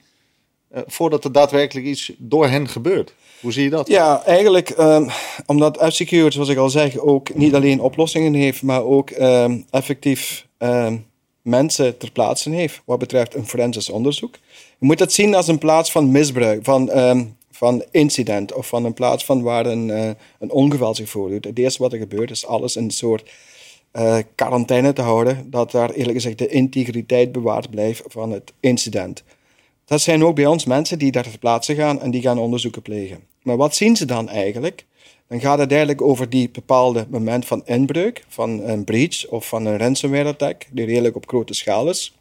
voordat 0.88 1.24
er 1.24 1.32
daadwerkelijk 1.32 1.86
iets 1.86 2.12
door 2.18 2.48
hen 2.48 2.68
gebeurt. 2.68 3.14
Hoe 3.42 3.54
zie 3.54 3.64
je 3.64 3.70
dat? 3.70 3.88
Ja, 3.88 4.24
eigenlijk 4.26 4.70
ehm, 4.70 5.10
omdat 5.46 5.86
F-Secure, 5.90 6.32
zoals 6.32 6.50
ik 6.50 6.58
al 6.58 6.70
zeg, 6.70 6.98
ook 6.98 7.36
niet 7.36 7.56
alleen 7.56 7.82
oplossingen 7.82 8.34
heeft, 8.34 8.62
maar 8.62 8.84
ook 8.84 9.10
ehm, 9.10 9.60
effectief 9.70 10.48
ehm, 10.58 10.98
mensen 11.42 11.98
ter 11.98 12.12
plaatse 12.12 12.50
heeft 12.50 12.82
wat 12.86 13.00
betreft 13.00 13.36
een 13.36 13.48
forensisch 13.48 13.90
onderzoek. 13.90 14.36
Je 14.80 14.86
moet 14.86 15.00
het 15.00 15.14
zien 15.14 15.36
als 15.36 15.48
een 15.48 15.58
plaats 15.58 15.92
van 15.92 16.12
misbruik, 16.12 16.64
van, 16.64 16.90
van 17.56 17.84
incident 17.92 18.54
of 18.54 18.68
van 18.68 18.86
een 18.86 18.94
plaats 18.94 19.26
van 19.26 19.42
waar 19.42 19.66
een, 19.66 19.90
eh, 19.90 20.10
een 20.40 20.52
ongeval 20.52 20.96
zich 20.96 21.10
voordoet. 21.10 21.46
Het 21.46 21.60
eerste 21.60 21.82
wat 21.82 21.94
er 21.94 22.00
gebeurt 22.00 22.32
is 22.32 22.46
alles 22.46 22.76
in 22.76 22.84
een 22.84 22.92
soort 22.92 23.32
eh, 23.92 24.18
quarantaine 24.36 24.94
te 24.94 25.02
houden, 25.02 25.48
dat 25.50 25.72
daar 25.72 25.90
eerlijk 25.90 26.16
gezegd 26.16 26.38
de 26.38 26.48
integriteit 26.48 27.32
bewaard 27.32 27.70
blijft 27.70 28.04
van 28.08 28.32
het 28.32 28.54
incident. 28.60 29.24
Dat 29.86 30.02
zijn 30.02 30.24
ook 30.24 30.36
bij 30.36 30.46
ons 30.46 30.66
mensen 30.66 31.00
die 31.00 31.12
daar 31.12 31.24
ter 31.24 31.40
plaatse 31.40 31.76
gaan 31.76 32.02
en 32.02 32.12
die 32.12 32.22
gaan 32.22 32.38
onderzoeken 32.40 32.82
plegen. 32.82 33.20
Maar 33.42 33.58
wat 33.58 33.76
zien 33.76 33.96
ze 33.96 34.06
dan 34.06 34.30
eigenlijk? 34.30 34.86
Dan 35.28 35.40
gaat 35.40 35.60
het 35.60 35.70
eigenlijk 35.70 36.02
over 36.02 36.30
die 36.30 36.50
bepaalde 36.50 37.06
moment 37.10 37.46
van 37.46 37.62
inbreuk, 37.66 38.24
van 38.28 38.62
een 38.64 38.84
breach 38.84 39.28
of 39.28 39.48
van 39.48 39.66
een 39.66 39.78
ransomware 39.78 40.30
attack, 40.30 40.64
die 40.72 40.86
redelijk 40.86 41.16
op 41.16 41.28
grote 41.28 41.54
schaal 41.54 41.90
is. 41.90 42.14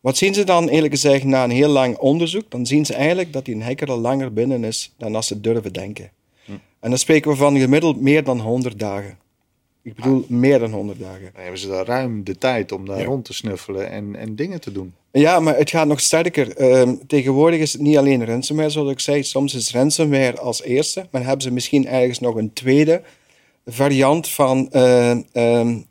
Wat 0.00 0.16
zien 0.16 0.34
ze 0.34 0.44
dan 0.44 0.68
eerlijk 0.68 0.92
gezegd 0.92 1.24
na 1.24 1.44
een 1.44 1.50
heel 1.50 1.68
lang 1.68 1.96
onderzoek? 1.98 2.50
Dan 2.50 2.66
zien 2.66 2.86
ze 2.86 2.94
eigenlijk 2.94 3.32
dat 3.32 3.44
die 3.44 3.62
hacker 3.62 3.90
al 3.90 3.98
langer 3.98 4.32
binnen 4.32 4.64
is 4.64 4.92
dan 4.96 5.14
als 5.14 5.26
ze 5.26 5.40
durven 5.40 5.72
denken. 5.72 6.10
En 6.80 6.90
dan 6.90 6.98
spreken 6.98 7.30
we 7.30 7.36
van 7.36 7.58
gemiddeld 7.58 8.00
meer 8.00 8.24
dan 8.24 8.40
100 8.40 8.78
dagen. 8.78 9.18
Ik 9.82 9.94
bedoel, 9.94 10.24
meer 10.28 10.58
dan 10.58 10.72
100 10.72 10.98
dagen. 10.98 11.30
Dan 11.32 11.42
hebben 11.42 11.60
ze 11.60 11.68
daar 11.68 11.86
ruim 11.86 12.24
de 12.24 12.38
tijd 12.38 12.72
om 12.72 12.86
daar 12.86 12.98
Ja. 12.98 13.04
rond 13.04 13.24
te 13.24 13.32
snuffelen 13.32 13.90
en, 13.90 14.16
en 14.16 14.36
dingen 14.36 14.60
te 14.60 14.72
doen. 14.72 14.94
Ja, 15.12 15.40
maar 15.40 15.56
het 15.56 15.70
gaat 15.70 15.86
nog 15.86 16.00
sterker. 16.00 16.56
Ehm, 16.56 16.94
tegenwoordig 17.06 17.60
is 17.60 17.72
het 17.72 17.82
niet 17.82 17.96
alleen 17.96 18.26
ransomware, 18.26 18.70
zoals 18.70 18.90
ik 18.90 19.00
zei. 19.00 19.22
Soms 19.22 19.54
is 19.54 19.72
ransomware 19.72 20.40
als 20.40 20.62
eerste, 20.62 21.06
maar 21.10 21.22
hebben 21.22 21.42
ze 21.42 21.52
misschien 21.52 21.86
ergens 21.86 22.18
nog 22.18 22.34
een 22.34 22.52
tweede 22.52 23.02
variant 23.66 24.28
van, 24.28 24.68
ehm, 24.72 25.20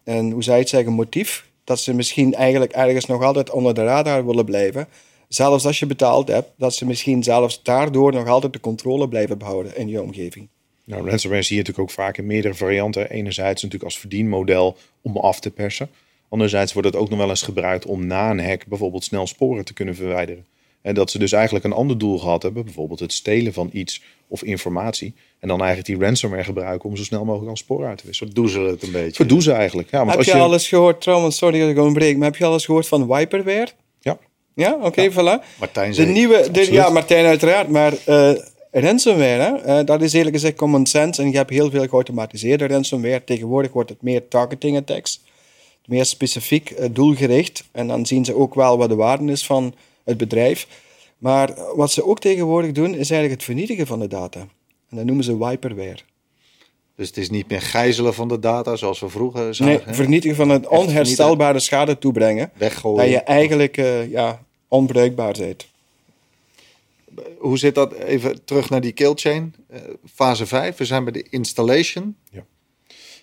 een, 0.03 0.31
hoe 0.31 0.43
zou 0.43 0.55
je 0.55 0.61
het 0.61 0.69
zeggen, 0.69 0.93
motief. 0.93 1.47
Dat 1.63 1.79
ze 1.79 1.93
misschien 1.93 2.33
eigenlijk 2.33 2.71
ergens 2.71 3.05
nog 3.05 3.23
altijd 3.23 3.49
onder 3.49 3.73
de 3.73 3.83
radar 3.83 4.25
willen 4.25 4.45
blijven. 4.45 4.87
Zelfs 5.27 5.65
als 5.65 5.79
je 5.79 5.85
betaald 5.85 6.27
hebt, 6.27 6.49
dat 6.57 6.73
ze 6.73 6.85
misschien 6.85 7.23
zelfs 7.23 7.63
daardoor 7.63 8.13
nog 8.13 8.27
altijd 8.27 8.53
de 8.53 8.59
controle 8.59 9.07
blijven 9.07 9.37
behouden 9.37 9.77
in 9.77 9.87
je 9.87 10.01
omgeving. 10.01 10.47
Nou, 10.85 11.09
ransomware 11.09 11.43
zie 11.43 11.55
je 11.55 11.61
natuurlijk 11.61 11.89
ook 11.89 11.95
vaak 11.95 12.17
in 12.17 12.25
meerdere 12.25 12.53
varianten. 12.53 13.09
Enerzijds 13.09 13.61
natuurlijk 13.61 13.91
als 13.91 13.99
verdienmodel 13.99 14.77
om 15.01 15.17
af 15.17 15.39
te 15.39 15.51
persen. 15.51 15.89
Anderzijds 16.29 16.73
wordt 16.73 16.87
het 16.87 16.97
ook 16.97 17.09
nog 17.09 17.19
wel 17.19 17.29
eens 17.29 17.41
gebruikt 17.41 17.85
om 17.85 18.07
na 18.07 18.29
een 18.29 18.43
hack 18.45 18.67
bijvoorbeeld 18.67 19.03
snel 19.03 19.27
sporen 19.27 19.65
te 19.65 19.73
kunnen 19.73 19.95
verwijderen. 19.95 20.45
En 20.81 20.93
dat 20.93 21.11
ze 21.11 21.19
dus 21.19 21.31
eigenlijk 21.31 21.65
een 21.65 21.73
ander 21.73 21.97
doel 21.97 22.17
gehad 22.17 22.43
hebben, 22.43 22.63
bijvoorbeeld 22.63 22.99
het 22.99 23.13
stelen 23.13 23.53
van 23.53 23.69
iets 23.73 24.03
of 24.27 24.43
informatie. 24.43 25.13
En 25.39 25.47
dan 25.47 25.59
eigenlijk 25.59 25.87
die 25.87 26.05
ransomware 26.05 26.43
gebruiken 26.43 26.89
om 26.89 26.95
zo 26.95 27.03
snel 27.03 27.25
mogelijk 27.25 27.49
al 27.49 27.57
sporen 27.57 27.87
uit 27.87 27.97
te 27.97 28.05
wisselen. 28.05 28.33
Doezelen 28.33 28.71
het 28.71 28.83
een 28.83 28.91
beetje. 28.91 29.15
Verdoe 29.15 29.41
ze 29.41 29.51
eigenlijk. 29.51 29.91
Ja, 29.91 29.97
want 29.97 30.09
heb 30.09 30.17
als 30.17 30.27
je, 30.27 30.35
je, 30.35 30.39
al 30.39 30.53
eens 30.53 30.67
gehoord, 30.67 31.01
trouwens, 31.01 31.37
sorry 31.37 31.59
dat 31.59 31.69
ik 31.69 31.77
onderbreek, 31.77 32.17
maar 32.17 32.27
heb 32.27 32.35
je 32.35 32.45
al 32.45 32.53
eens 32.53 32.65
gehoord 32.65 32.87
van 32.87 33.07
Wiperware? 33.07 33.67
Ja, 33.99 34.17
Ja, 34.53 34.77
oké, 34.81 35.11
voilà. 35.11 35.57
Martijn 35.59 35.89
De 35.89 35.95
zei, 35.95 36.11
nieuwe, 36.11 36.33
de, 36.33 36.47
absoluut. 36.47 36.67
ja, 36.67 36.89
Martijn 36.89 37.25
uiteraard, 37.25 37.69
maar 37.69 37.93
eh, 38.05 38.31
Ransomware, 38.71 39.61
hè, 39.63 39.83
dat 39.83 40.01
is 40.01 40.13
eerlijk 40.13 40.35
gezegd 40.35 40.55
common 40.55 40.85
sense 40.85 41.21
en 41.21 41.31
je 41.31 41.37
hebt 41.37 41.49
heel 41.49 41.69
veel 41.69 41.87
geautomatiseerde 41.87 42.67
ransomware. 42.67 43.23
Tegenwoordig 43.23 43.71
wordt 43.71 43.89
het 43.89 44.01
meer 44.01 44.27
targeting 44.27 44.77
attacks, 44.77 45.21
meer 45.89 46.05
specifiek 46.05 46.95
doelgericht. 46.95 47.63
En 47.71 47.87
dan 47.87 48.05
zien 48.05 48.25
ze 48.25 48.35
ook 48.35 48.55
wel 48.55 48.77
wat 48.77 48.89
de 48.89 48.95
waarde 48.95 49.31
is 49.31 49.45
van 49.45 49.73
het 50.03 50.17
bedrijf. 50.17 50.67
Maar 51.17 51.53
wat 51.75 51.91
ze 51.91 52.05
ook 52.05 52.19
tegenwoordig 52.19 52.71
doen, 52.71 52.89
is 52.89 53.09
eigenlijk 53.09 53.31
het 53.31 53.43
vernietigen 53.43 53.87
van 53.87 53.99
de 53.99 54.07
data. 54.07 54.39
En 54.89 54.97
dat 54.97 55.05
noemen 55.05 55.23
ze 55.23 55.45
wiperware. 55.45 55.99
Dus 56.95 57.07
het 57.07 57.17
is 57.17 57.29
niet 57.29 57.49
meer 57.49 57.61
gijzelen 57.61 58.13
van 58.13 58.27
de 58.27 58.39
data 58.39 58.75
zoals 58.75 58.99
we 58.99 59.09
vroeger 59.09 59.55
zagen. 59.55 59.81
Nee, 59.85 59.95
vernietigen 59.95 60.35
van 60.35 60.49
het 60.49 60.67
onherstelbare 60.67 61.59
schade 61.59 61.97
toebrengen. 61.97 62.51
Weggooien. 62.57 62.97
Dat 62.97 63.09
je 63.09 63.19
eigenlijk 63.19 63.77
uh, 63.77 64.11
ja, 64.11 64.43
onbruikbaar 64.67 65.35
bent. 65.37 65.67
Hoe 67.37 67.57
zit 67.57 67.75
dat? 67.75 67.93
Even 67.93 68.43
terug 68.45 68.69
naar 68.69 68.81
die 68.81 68.91
killchain. 68.91 69.55
Uh, 69.71 69.79
fase 70.13 70.45
5, 70.45 70.77
we 70.77 70.85
zijn 70.85 71.03
bij 71.03 71.13
de 71.13 71.27
installation. 71.29 72.15
Ja. 72.31 72.45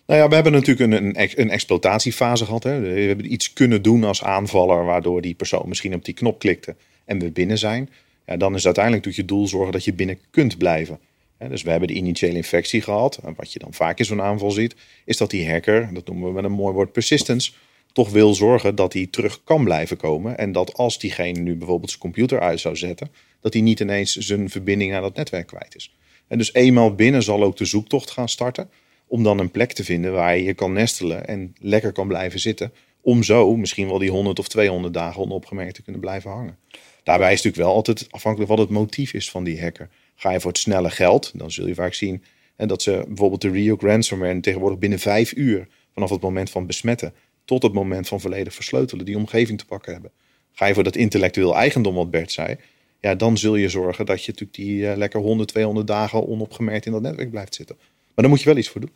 Nou 0.07 0.21
ja, 0.21 0.29
we 0.29 0.35
hebben 0.35 0.53
natuurlijk 0.53 0.93
een, 0.93 1.05
een, 1.05 1.31
een 1.35 1.51
exploitatiefase 1.51 2.45
gehad. 2.45 2.63
Hè. 2.63 2.81
We 2.81 3.01
hebben 3.01 3.33
iets 3.33 3.53
kunnen 3.53 3.83
doen 3.83 4.05
als 4.05 4.23
aanvaller, 4.23 4.85
waardoor 4.85 5.21
die 5.21 5.35
persoon 5.35 5.69
misschien 5.69 5.95
op 5.95 6.05
die 6.05 6.15
knop 6.15 6.39
klikte 6.39 6.77
en 7.05 7.19
we 7.19 7.31
binnen 7.31 7.59
zijn. 7.59 7.91
Ja, 8.27 8.37
dan 8.37 8.55
is 8.55 8.65
uiteindelijk 8.65 9.05
tot 9.05 9.17
je 9.17 9.25
doel 9.25 9.47
zorgen 9.47 9.73
dat 9.73 9.85
je 9.85 9.93
binnen 9.93 10.19
kunt 10.31 10.59
blijven 10.59 10.99
dus 11.39 11.63
we 11.63 11.71
hebben 11.71 11.89
de 11.89 11.95
initiële 11.95 12.37
infectie 12.37 12.83
gehad. 12.83 13.17
En 13.25 13.35
wat 13.37 13.53
je 13.53 13.59
dan 13.59 13.75
vaak 13.75 13.99
in 13.99 14.05
zo'n 14.05 14.23
aanval 14.23 14.51
ziet, 14.51 14.75
is 15.05 15.17
dat 15.17 15.31
die 15.31 15.51
hacker, 15.51 15.89
dat 15.93 16.07
noemen 16.07 16.29
we 16.29 16.35
met 16.35 16.45
een 16.45 16.53
mooi 16.53 16.75
woord 16.75 16.93
persistence, 16.93 17.53
toch 17.93 18.11
wil 18.11 18.35
zorgen 18.35 18.75
dat 18.75 18.93
hij 18.93 19.07
terug 19.11 19.45
kan 19.45 19.65
blijven 19.65 19.97
komen. 19.97 20.39
En 20.39 20.53
dat 20.53 20.75
als 20.75 20.99
diegene 20.99 21.41
nu 21.41 21.57
bijvoorbeeld 21.57 21.91
zijn 21.91 22.03
computer 22.03 22.41
uit 22.41 22.61
zou 22.61 22.77
zetten, 22.77 23.11
dat 23.41 23.53
hij 23.53 23.63
niet 23.63 23.81
ineens 23.81 24.17
zijn 24.17 24.51
verbinding 24.51 24.91
naar 24.91 25.01
dat 25.01 25.17
netwerk 25.17 25.47
kwijt 25.47 25.75
is. 25.75 25.95
En 26.29 26.39
dus 26.39 26.55
eenmaal 26.55 26.95
binnen 26.95 27.23
zal 27.23 27.43
ook 27.43 27.57
de 27.57 27.65
zoektocht 27.65 28.11
gaan 28.11 28.29
starten. 28.29 28.71
Om 29.07 29.23
dan 29.23 29.39
een 29.39 29.51
plek 29.51 29.73
te 29.73 29.85
vinden 29.85 30.13
waar 30.13 30.37
je 30.37 30.45
je 30.45 30.55
kan 30.55 30.73
nestelen 30.73 31.27
en 31.27 31.55
lekker 31.61 31.93
kan 31.93 32.09
blijven 32.09 32.41
zitten. 32.41 32.73
Om 33.01 33.23
zo 33.23 33.57
misschien 33.57 33.89
wel 33.89 33.99
die 33.99 34.11
100 34.11 34.39
of 34.39 34.49
200 34.49 34.95
dagen 34.95 35.23
onopgemerkt 35.23 35.75
te 35.75 35.83
kunnen 35.83 36.01
blijven 36.01 36.31
hangen. 36.31 36.59
Daarbij 37.03 37.33
is 37.33 37.43
natuurlijk 37.43 37.63
wel 37.63 37.75
altijd 37.75 38.07
afhankelijk 38.11 38.51
wat 38.51 38.59
het 38.59 38.71
motief 38.71 39.13
is 39.13 39.31
van 39.31 39.45
die 39.45 39.61
hacker. 39.61 39.89
Ga 40.15 40.31
je 40.31 40.41
voor 40.41 40.51
het 40.51 40.61
snelle 40.61 40.91
geld, 40.91 41.33
dan 41.35 41.51
zul 41.51 41.67
je 41.67 41.75
vaak 41.75 41.95
zien 41.95 42.23
en 42.57 42.69
dat 42.69 42.83
ze 42.83 43.05
bijvoorbeeld 43.07 43.41
de 43.41 43.51
Rio 43.51 43.77
ransomware 43.81 44.41
tegenwoordig 44.41 44.79
binnen 44.79 44.99
vijf 44.99 45.35
uur 45.37 45.69
vanaf 45.93 46.11
het 46.11 46.21
moment 46.21 46.51
van 46.51 46.67
besmetten 46.67 47.15
tot 47.45 47.63
het 47.63 47.73
moment 47.73 48.09
van 48.09 48.21
volledig 48.21 48.55
versleutelen 48.55 49.05
die 49.05 49.17
omgeving 49.17 49.59
te 49.59 49.67
pakken 49.67 49.93
hebben. 49.93 50.11
Ga 50.53 50.67
je 50.67 50.75
voor 50.75 50.85
dat 50.85 50.97
intellectueel 50.97 51.57
eigendom, 51.57 51.95
wat 51.95 52.11
Bert 52.11 52.33
zei, 52.33 52.57
ja, 53.01 53.15
dan 53.15 53.39
zul 53.39 53.57
je 53.57 53.69
zorgen 53.69 54.07
dat 54.07 54.25
je 54.25 54.31
natuurlijk 54.31 54.59
die 54.59 54.81
uh, 54.81 54.97
lekker 54.97 55.21
100, 55.21 55.49
200 55.49 55.87
dagen 55.87 56.29
onopgemerkt 56.29 56.87
in 56.87 56.93
dat 56.93 57.03
netwerk 57.03 57.31
blijft 57.31 57.55
zitten. 57.55 57.77
Maar 58.17 58.25
dan 58.25 58.29
moet 58.29 58.41
je 58.41 58.49
wel 58.49 58.57
iets 58.57 58.69
voor 58.69 58.81
doen. 58.81 58.93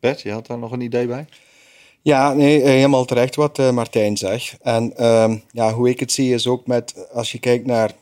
Bert, 0.00 0.20
je 0.20 0.30
had 0.30 0.46
daar 0.46 0.58
nog 0.58 0.72
een 0.72 0.80
idee 0.80 1.06
bij? 1.06 1.26
Ja, 2.02 2.32
nee, 2.32 2.62
eh, 2.62 2.68
helemaal 2.68 3.04
terecht 3.04 3.36
wat 3.36 3.58
uh, 3.58 3.70
Martijn 3.70 4.16
zegt. 4.16 4.56
En 4.62 4.92
uh, 5.00 5.34
ja, 5.50 5.72
hoe 5.72 5.88
ik 5.88 6.00
het 6.00 6.12
zie 6.12 6.34
is 6.34 6.46
ook 6.46 6.66
met, 6.66 7.08
als 7.12 7.32
je 7.32 7.38
kijkt 7.38 7.66
naar 7.66 7.94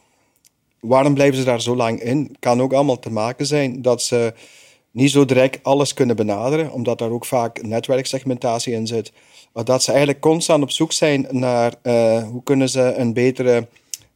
waarom 0.81 1.15
blijven 1.15 1.39
ze 1.39 1.45
daar 1.45 1.61
zo 1.61 1.77
lang 1.77 2.01
in? 2.01 2.37
Kan 2.39 2.63
ook 2.63 2.73
allemaal 2.73 2.99
te 2.99 3.11
maken 3.11 3.47
zijn 3.47 3.83
dat 3.83 4.03
ze 4.03 4.35
niet 4.91 5.11
zo 5.11 5.25
direct 5.25 5.63
alles 5.63 5.95
kunnen 5.95 6.17
benaderen, 6.17 6.73
omdat 6.73 6.99
daar 6.99 7.11
ook 7.11 7.25
vaak 7.25 7.63
netwerksegmentatie 7.63 8.75
in 8.75 8.87
zit. 8.87 9.13
Maar 9.53 9.65
dat 9.65 9.83
ze 9.83 9.91
eigenlijk 9.91 10.21
constant 10.21 10.63
op 10.63 10.71
zoek 10.71 10.93
zijn 10.93 11.27
naar 11.31 11.75
uh, 11.83 12.23
hoe 12.23 12.43
kunnen 12.43 12.69
ze 12.69 12.81
een 12.81 13.13
betere, 13.13 13.69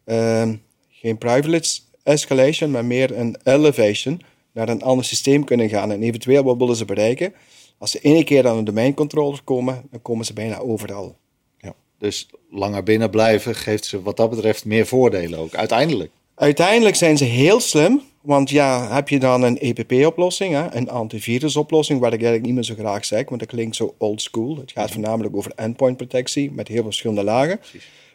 uh, 0.04 0.48
geen 0.90 1.18
privilege 1.18 1.80
escalation, 2.02 2.70
maar 2.70 2.84
meer 2.84 3.18
een 3.18 3.36
elevation, 3.44 4.22
naar 4.58 4.68
een 4.68 4.82
ander 4.82 5.04
systeem 5.04 5.44
kunnen 5.44 5.68
gaan. 5.68 5.92
En 5.92 6.02
eventueel 6.02 6.42
wat 6.42 6.56
willen 6.56 6.76
ze 6.76 6.84
bereiken? 6.84 7.32
Als 7.78 7.90
ze 7.90 8.00
één 8.00 8.24
keer 8.24 8.48
aan 8.48 8.56
een 8.56 8.64
domeincontroller 8.64 9.40
komen, 9.44 9.82
dan 9.90 10.02
komen 10.02 10.24
ze 10.24 10.32
bijna 10.32 10.58
overal. 10.58 11.16
Ja, 11.58 11.74
dus 11.98 12.28
langer 12.50 12.82
binnen 12.82 13.10
blijven 13.10 13.54
geeft 13.54 13.84
ze 13.84 14.02
wat 14.02 14.16
dat 14.16 14.30
betreft 14.30 14.64
meer 14.64 14.86
voordelen 14.86 15.38
ook, 15.38 15.54
uiteindelijk. 15.54 16.10
Uiteindelijk 16.34 16.96
zijn 16.96 17.16
ze 17.16 17.24
heel 17.24 17.60
slim, 17.60 18.02
want 18.20 18.50
ja, 18.50 18.94
heb 18.94 19.08
je 19.08 19.18
dan 19.18 19.42
een 19.42 19.58
EPP-oplossing, 19.58 20.56
een 20.70 20.90
antivirusoplossing, 20.90 22.00
wat 22.00 22.12
ik 22.12 22.22
eigenlijk 22.22 22.46
niet 22.46 22.54
meer 22.54 22.64
zo 22.64 22.74
graag 22.74 23.04
zeg, 23.04 23.28
want 23.28 23.40
dat 23.40 23.48
klinkt 23.48 23.76
zo 23.76 23.94
old 23.98 24.22
school. 24.22 24.56
Het 24.56 24.72
gaat 24.72 24.90
voornamelijk 24.90 25.36
over 25.36 25.52
endpoint 25.54 25.96
protectie 25.96 26.50
met 26.52 26.68
heel 26.68 26.82
verschillende 26.82 27.24
lagen. 27.24 27.60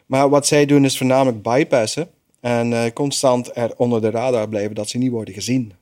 Maar 0.06 0.28
wat 0.28 0.46
zij 0.46 0.66
doen 0.66 0.84
is 0.84 0.96
voornamelijk 0.96 1.42
bypassen 1.42 2.08
en 2.40 2.70
uh, 2.70 2.84
constant 2.94 3.56
er 3.56 3.72
onder 3.76 4.00
de 4.00 4.10
radar 4.10 4.48
blijven 4.48 4.74
dat 4.74 4.88
ze 4.88 4.98
niet 4.98 5.10
worden 5.10 5.34
gezien. 5.34 5.72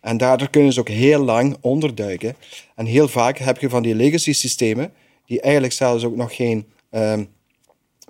En 0.00 0.16
daardoor 0.16 0.50
kunnen 0.50 0.72
ze 0.72 0.80
ook 0.80 0.88
heel 0.88 1.20
lang 1.20 1.56
onderduiken. 1.60 2.36
En 2.74 2.86
heel 2.86 3.08
vaak 3.08 3.38
heb 3.38 3.58
je 3.58 3.68
van 3.68 3.82
die 3.82 3.94
legacy 3.94 4.32
systemen, 4.32 4.92
die 5.26 5.40
eigenlijk 5.40 5.72
zelfs 5.72 6.04
ook 6.04 6.16
nog 6.16 6.36
geen 6.36 6.66
um, 6.90 7.28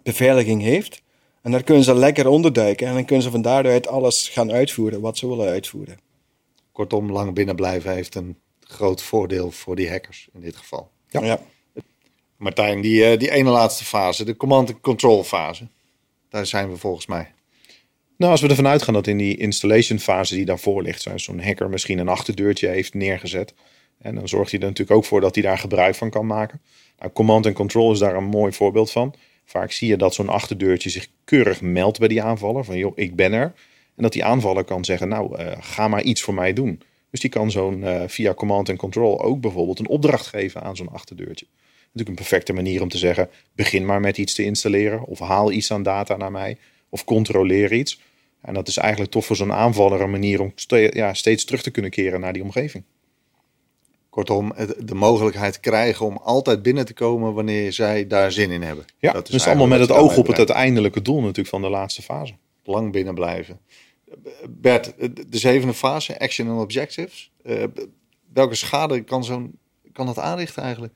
beveiliging 0.03 0.63
heeft. 0.63 1.03
En 1.43 1.51
daar 1.51 1.63
kunnen 1.63 1.85
ze 1.85 1.95
lekker 1.95 2.29
onderduiken 2.29 2.87
en 2.87 2.95
dan 2.95 3.05
kunnen 3.05 3.25
ze 3.25 3.31
van 3.31 3.43
daaruit 3.43 3.87
alles 3.87 4.29
gaan 4.29 4.53
uitvoeren 4.53 5.01
wat 5.01 5.19
ze 5.19 5.29
willen 5.29 5.49
uitvoeren. 5.49 5.99
Kortom, 6.73 7.13
lang 7.13 7.35
binnen 7.35 7.57
blijven 7.57 7.93
heeft 7.93 8.15
een 8.15 8.39
groot 8.61 9.03
voordeel 9.03 9.51
voor 9.51 9.77
die 9.77 9.91
hackers 9.91 10.29
in 10.33 10.41
dit 10.41 10.57
geval. 10.57 10.91
Ja. 11.09 11.25
ja. 11.25 11.41
Martijn, 12.37 12.81
die, 12.81 13.05
eh, 13.05 13.19
die 13.19 13.31
ene 13.31 13.51
laatste 13.51 13.85
fase, 13.85 14.25
de 14.25 14.37
command-and-control 14.37 15.25
fase, 15.25 15.69
daar 16.29 16.47
zijn 16.47 16.71
we 16.71 16.77
volgens 16.77 17.07
mij. 17.07 17.33
Nou, 18.19 18.33
als 18.33 18.41
we 18.41 18.49
ervan 18.49 18.67
uitgaan 18.67 18.95
dat 18.95 19.07
in 19.07 19.17
die 19.17 19.37
installation 19.37 19.99
fase 19.99 20.35
die 20.35 20.45
daarvoor 20.45 20.83
ligt, 20.83 21.07
zo'n 21.15 21.41
hacker 21.41 21.69
misschien 21.69 21.99
een 21.99 22.09
achterdeurtje 22.09 22.69
heeft 22.69 22.95
neergezet. 22.95 23.55
En 23.99 24.15
dan 24.15 24.29
zorgt 24.29 24.51
hij 24.51 24.61
er 24.61 24.67
natuurlijk 24.67 24.97
ook 24.97 25.05
voor 25.05 25.21
dat 25.21 25.35
hij 25.35 25.45
daar 25.45 25.59
gebruik 25.59 25.95
van 25.95 26.11
kan 26.11 26.27
maken. 26.27 26.61
Nou, 26.99 27.13
command 27.13 27.47
and 27.47 27.55
control 27.55 27.93
is 27.93 27.99
daar 27.99 28.17
een 28.17 28.25
mooi 28.25 28.53
voorbeeld 28.53 28.91
van. 28.91 29.15
Vaak 29.45 29.73
zie 29.73 29.89
je 29.89 29.97
dat 29.97 30.15
zo'n 30.15 30.29
achterdeurtje 30.29 30.91
zich 30.91 31.09
keurig 31.25 31.61
meldt 31.61 31.99
bij 31.99 32.09
die 32.09 32.23
aanvaller. 32.23 32.65
Van 32.65 32.77
joh, 32.79 32.93
ik 32.95 33.17
ben 33.17 33.33
er. 33.33 33.53
En 33.97 34.03
dat 34.03 34.13
die 34.13 34.25
aanvaller 34.25 34.65
kan 34.65 34.85
zeggen, 34.85 35.09
nou, 35.09 35.41
uh, 35.41 35.53
ga 35.61 35.89
maar 35.89 36.03
iets 36.03 36.23
voor 36.23 36.35
mij 36.35 36.53
doen. 36.53 36.83
Dus 37.11 37.21
die 37.21 37.31
kan 37.31 37.51
zo'n 37.51 37.81
uh, 37.81 38.03
via 38.07 38.35
command 38.35 38.69
and 38.69 38.79
control 38.79 39.23
ook 39.23 39.41
bijvoorbeeld 39.41 39.79
een 39.79 39.89
opdracht 39.89 40.27
geven 40.27 40.63
aan 40.63 40.77
zo'n 40.77 40.93
achterdeurtje. 40.93 41.47
Natuurlijk 41.83 42.09
een 42.09 42.15
perfecte 42.15 42.53
manier 42.53 42.83
om 42.83 42.89
te 42.89 42.99
zeggen, 42.99 43.29
begin 43.53 43.87
maar 43.87 44.01
met 44.01 44.19
iets 44.19 44.35
te 44.35 44.45
installeren. 44.45 45.05
Of 45.05 45.19
haal 45.19 45.53
iets 45.53 45.73
aan 45.73 45.83
data 45.83 46.17
naar 46.17 46.33
mij. 46.33 46.57
Of 46.89 47.05
controleer 47.05 47.73
iets. 47.73 48.01
En 48.41 48.55
dat 48.55 48.69
is 48.69 48.77
eigenlijk 48.77 49.11
toch 49.11 49.25
voor 49.25 49.37
zo'n 49.37 49.53
aanvaller 49.53 50.01
een 50.01 50.11
manier 50.11 50.41
om 50.41 50.53
ste 50.55 50.91
ja, 50.95 51.15
steeds 51.15 51.45
terug 51.45 51.63
te 51.63 51.71
kunnen 51.71 51.91
keren 51.91 52.21
naar 52.21 52.33
die 52.33 52.43
omgeving. 52.43 52.85
Kortom, 54.11 54.53
de 54.79 54.95
mogelijkheid 54.95 55.61
krijgen 55.61 56.07
om 56.07 56.17
altijd 56.17 56.63
binnen 56.63 56.87
te 56.87 56.95
komen 56.95 57.35
wanneer 57.35 57.73
zij 57.73 58.07
daar 58.07 58.33
zin 58.33 58.51
in 58.51 58.63
hebben. 58.63 58.85
Ja, 58.99 59.13
dat 59.13 59.27
is 59.27 59.33
dus 59.33 59.47
allemaal 59.47 59.67
met 59.67 59.81
het 59.81 59.93
oog 59.93 60.17
op 60.17 60.27
het 60.27 60.37
uiteindelijke 60.37 61.03
doel 61.03 61.21
natuurlijk 61.21 61.49
van 61.49 61.63
de 61.63 61.69
laatste 61.69 62.03
fase. 62.03 62.35
Lang 62.65 62.93
binnen 62.93 63.15
blijven. 63.15 63.61
Bert, 64.49 64.95
de 65.31 65.39
zevende 65.39 65.75
fase, 65.75 66.19
action 66.19 66.49
and 66.49 66.63
objectives. 66.63 67.33
Uh, 67.43 67.65
welke 68.33 68.55
schade 68.55 69.03
kan, 69.03 69.25
zo'n, 69.25 69.59
kan 69.93 70.07
dat 70.07 70.19
aanrichten 70.19 70.63
eigenlijk? 70.63 70.93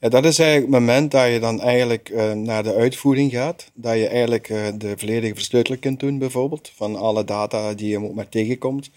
Ja, 0.00 0.08
dat 0.08 0.24
is 0.24 0.38
eigenlijk 0.38 0.72
het 0.72 0.80
moment 0.80 1.10
dat 1.10 1.32
je 1.32 1.40
dan 1.40 1.60
eigenlijk 1.60 2.08
uh, 2.08 2.32
naar 2.32 2.62
de 2.62 2.74
uitvoering 2.74 3.30
gaat. 3.30 3.70
Dat 3.74 3.94
je 3.94 4.08
eigenlijk 4.08 4.48
uh, 4.48 4.66
de 4.74 4.94
volledige 4.96 5.34
versleuteling 5.34 5.82
kunt 5.82 6.00
doen 6.00 6.18
bijvoorbeeld. 6.18 6.72
Van 6.74 6.96
alle 6.96 7.24
data 7.24 7.74
die 7.74 7.88
je 7.88 7.98
maar 7.98 8.28
tegenkomt. 8.28 8.90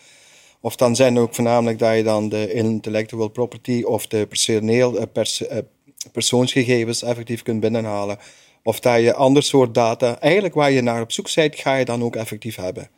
Of 0.62 0.76
dan 0.76 0.96
zijn 0.96 1.16
er 1.16 1.22
ook 1.22 1.36
voornamelijk 1.36 1.80
dat 1.80 1.96
je 1.96 2.04
dan 2.04 2.30
de 2.30 2.54
intellectual 2.54 3.28
property 3.28 3.82
of 3.82 4.08
de 4.08 4.28
personeel, 4.28 4.98
eh, 4.98 5.06
pers, 5.12 5.48
eh, 5.48 5.58
persoonsgegevens 6.12 7.02
effectief 7.04 7.42
kunt 7.42 7.60
binnenhalen. 7.60 8.18
Of 8.64 8.80
dat 8.80 9.02
je 9.02 9.14
ander 9.14 9.44
soort 9.44 9.74
data, 9.74 10.20
eigenlijk 10.20 10.54
waar 10.54 10.72
je 10.72 10.82
naar 10.82 11.02
op 11.02 11.12
zoek 11.12 11.34
bent, 11.36 11.56
ga 11.56 11.76
je 11.76 11.86
dan 11.86 12.04
ook 12.04 12.16
effectief 12.16 12.56
hebben. 12.56 12.90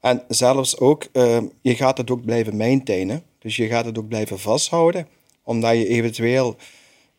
En 0.00 0.22
zelfs 0.28 0.78
ook, 0.78 1.06
uh, 1.12 1.38
je 1.60 1.74
gaat 1.74 1.98
het 1.98 2.10
ook 2.10 2.24
blijven 2.24 2.56
maintainen. 2.56 3.22
Dus 3.38 3.56
je 3.56 3.66
gaat 3.66 3.84
het 3.84 3.98
ook 3.98 4.08
blijven 4.08 4.38
vasthouden, 4.38 5.08
omdat 5.42 5.76
je 5.76 5.88
eventueel 5.88 6.56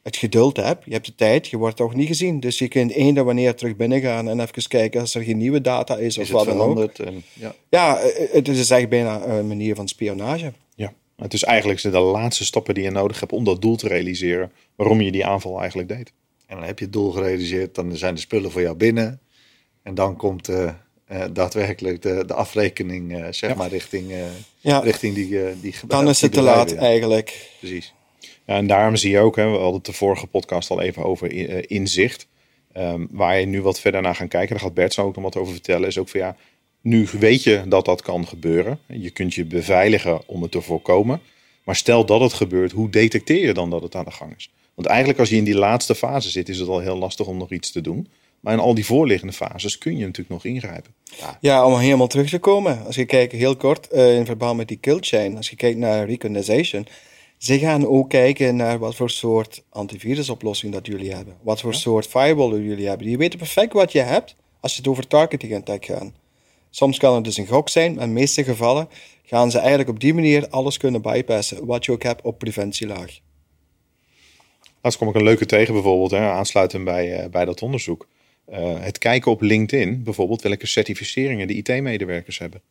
het 0.03 0.17
geduld 0.17 0.57
hebt, 0.57 0.85
je 0.85 0.91
hebt 0.91 1.05
de 1.05 1.15
tijd, 1.15 1.47
je 1.47 1.57
wordt 1.57 1.75
toch 1.75 1.95
niet 1.95 2.07
gezien. 2.07 2.39
Dus 2.39 2.57
je 2.57 2.67
kunt 2.67 2.91
eender 2.91 3.23
wanneer 3.23 3.55
terug 3.55 3.75
binnen 3.75 4.01
gaan 4.01 4.29
en 4.29 4.39
even 4.39 4.67
kijken 4.67 5.01
als 5.01 5.15
er 5.15 5.23
geen 5.23 5.37
nieuwe 5.37 5.61
data 5.61 5.97
is, 5.97 6.17
of 6.17 6.29
wat 6.29 6.45
dan 6.45 6.59
ook. 6.59 6.91
En, 6.97 7.23
ja. 7.33 7.55
ja, 7.69 7.99
het 8.31 8.47
is 8.47 8.69
echt 8.69 8.89
bijna 8.89 9.25
een 9.25 9.47
manier 9.47 9.75
van 9.75 9.87
spionage. 9.87 10.53
Ja, 10.75 10.93
het 11.15 11.33
is 11.33 11.43
eigenlijk 11.43 11.81
de 11.81 11.99
laatste 11.99 12.45
stappen 12.45 12.73
die 12.73 12.83
je 12.83 12.91
nodig 12.91 13.19
hebt 13.19 13.31
om 13.31 13.43
dat 13.43 13.61
doel 13.61 13.75
te 13.75 13.87
realiseren, 13.87 14.51
waarom 14.75 15.01
je 15.01 15.11
die 15.11 15.25
aanval 15.25 15.59
eigenlijk 15.59 15.89
deed. 15.89 16.13
En 16.45 16.55
dan 16.55 16.65
heb 16.65 16.79
je 16.79 16.85
het 16.85 16.93
doel 16.93 17.11
gerealiseerd, 17.11 17.75
dan 17.75 17.97
zijn 17.97 18.15
de 18.15 18.21
spullen 18.21 18.51
voor 18.51 18.61
jou 18.61 18.75
binnen. 18.75 19.19
En 19.83 19.95
dan 19.95 20.15
komt 20.15 20.49
uh, 20.49 20.69
uh, 21.11 21.23
daadwerkelijk 21.31 22.01
de, 22.01 22.23
de 22.27 22.33
afrekening, 22.33 23.11
uh, 23.11 23.25
zeg 23.29 23.49
ja. 23.49 23.55
maar, 23.55 23.69
richting, 23.69 24.11
ja. 24.59 24.79
richting 24.79 25.15
die, 25.15 25.59
die 25.61 25.73
Dan 25.87 26.09
is 26.09 26.21
het 26.21 26.33
te 26.33 26.41
laat 26.41 26.73
eigenlijk. 26.73 27.49
Precies. 27.59 27.93
En 28.45 28.67
daarom 28.67 28.95
zie 28.95 29.12
je 29.12 29.19
ook, 29.19 29.36
hè, 29.36 29.51
we 29.51 29.58
hadden 29.58 29.84
de 29.84 29.93
vorige 29.93 30.27
podcast 30.27 30.69
al 30.69 30.82
even 30.82 31.03
over 31.03 31.32
inzicht. 31.69 32.27
Um, 32.77 33.08
waar 33.12 33.39
je 33.39 33.45
nu 33.45 33.62
wat 33.62 33.79
verder 33.79 34.01
naar 34.01 34.15
gaan 34.15 34.27
kijken, 34.27 34.49
daar 34.49 34.65
gaat 34.65 34.73
Bert 34.73 34.93
zo 34.93 35.01
ook 35.01 35.15
nog 35.15 35.23
wat 35.23 35.38
over 35.38 35.53
vertellen, 35.53 35.88
is 35.88 35.97
ook 35.97 36.10
van 36.10 36.19
ja, 36.19 36.36
Nu 36.82 37.08
weet 37.19 37.43
je 37.43 37.63
dat 37.67 37.86
dat 37.86 38.01
kan 38.01 38.27
gebeuren. 38.27 38.79
Je 38.88 39.10
kunt 39.10 39.34
je 39.34 39.45
beveiligen 39.45 40.21
om 40.25 40.41
het 40.41 40.51
te 40.51 40.62
voorkomen. 40.62 41.21
Maar 41.63 41.75
stel 41.75 42.06
dat 42.06 42.21
het 42.21 42.34
gebeurt, 42.34 42.71
hoe 42.71 42.89
detecteer 42.89 43.45
je 43.45 43.53
dan 43.53 43.69
dat 43.69 43.82
het 43.82 43.95
aan 43.95 44.06
de 44.06 44.12
gang 44.12 44.34
is? 44.38 44.51
Want 44.73 44.88
eigenlijk 44.88 45.19
als 45.19 45.29
je 45.29 45.36
in 45.36 45.43
die 45.43 45.58
laatste 45.58 45.95
fase 45.95 46.29
zit, 46.29 46.49
is 46.49 46.60
het 46.60 46.67
al 46.67 46.79
heel 46.79 46.97
lastig 46.97 47.27
om 47.27 47.38
nog 47.38 47.51
iets 47.51 47.71
te 47.71 47.82
doen. 47.82 48.08
Maar 48.39 48.53
in 48.53 48.60
al 48.60 48.73
die 48.73 48.86
voorliggende 48.86 49.34
fases 49.34 49.77
kun 49.77 49.97
je 49.97 50.06
natuurlijk 50.06 50.29
nog 50.29 50.45
ingrijpen. 50.45 50.93
Ja, 51.39 51.65
om 51.65 51.77
helemaal 51.77 52.08
terug 52.08 52.29
te 52.29 52.39
komen. 52.39 52.86
Als 52.86 52.95
je 52.95 53.06
kijkt 53.06 53.32
heel 53.32 53.56
kort 53.56 53.88
uh, 53.91 54.17
in 54.17 54.25
verband 54.25 54.58
met 54.58 54.67
die 54.67 54.77
kill 54.77 54.97
chain, 54.99 55.38
als 55.38 55.49
je 55.49 55.56
kijkt 55.56 55.77
naar 55.77 56.06
recognition, 56.06 56.88
ze 57.43 57.60
gaan 57.60 57.88
ook 57.88 58.10
kijken 58.10 58.56
naar 58.56 58.79
wat 58.79 58.95
voor 58.95 59.10
soort 59.10 59.63
antivirusoplossing 59.69 60.73
dat 60.73 60.88
jullie 60.88 61.13
hebben. 61.13 61.38
Wat 61.41 61.62
voor 61.62 61.73
soort 61.73 62.08
firewall 62.08 62.60
jullie 62.60 62.88
hebben. 62.88 63.08
Die 63.08 63.17
weten 63.17 63.39
perfect 63.39 63.73
wat 63.73 63.91
je 63.91 63.99
hebt 63.99 64.36
als 64.60 64.71
je 64.71 64.77
het 64.77 64.88
over 64.88 65.08
targeting 65.08 65.56
attack 65.56 65.86
gaat. 65.86 66.12
Soms 66.69 66.97
kan 66.97 67.15
het 67.15 67.23
dus 67.23 67.38
een 67.38 67.47
gok 67.47 67.69
zijn, 67.69 67.93
maar 67.93 68.03
in 68.03 68.13
de 68.13 68.19
meeste 68.19 68.43
gevallen 68.43 68.88
gaan 69.23 69.51
ze 69.51 69.58
eigenlijk 69.58 69.89
op 69.89 69.99
die 69.99 70.13
manier 70.13 70.49
alles 70.49 70.77
kunnen 70.77 71.01
bypassen, 71.01 71.65
wat 71.65 71.86
je 71.86 71.91
ook 71.91 72.03
hebt 72.03 72.21
op 72.21 72.38
preventielaag. 72.38 73.19
Laatst 74.82 74.99
kom 74.99 75.10
ik 75.10 75.15
een 75.15 75.23
leuke 75.23 75.45
tegen 75.45 75.73
bijvoorbeeld, 75.73 76.12
hè, 76.12 76.19
aansluitend 76.19 76.84
bij, 76.84 77.23
uh, 77.23 77.29
bij 77.29 77.45
dat 77.45 77.62
onderzoek. 77.62 78.08
Uh, 78.51 78.79
het 78.79 78.97
kijken 78.97 79.32
op 79.32 79.41
LinkedIn, 79.41 80.03
bijvoorbeeld 80.03 80.41
welke 80.41 80.67
certificeringen 80.67 81.47
de 81.47 81.53
IT-medewerkers 81.53 82.39
hebben. 82.39 82.62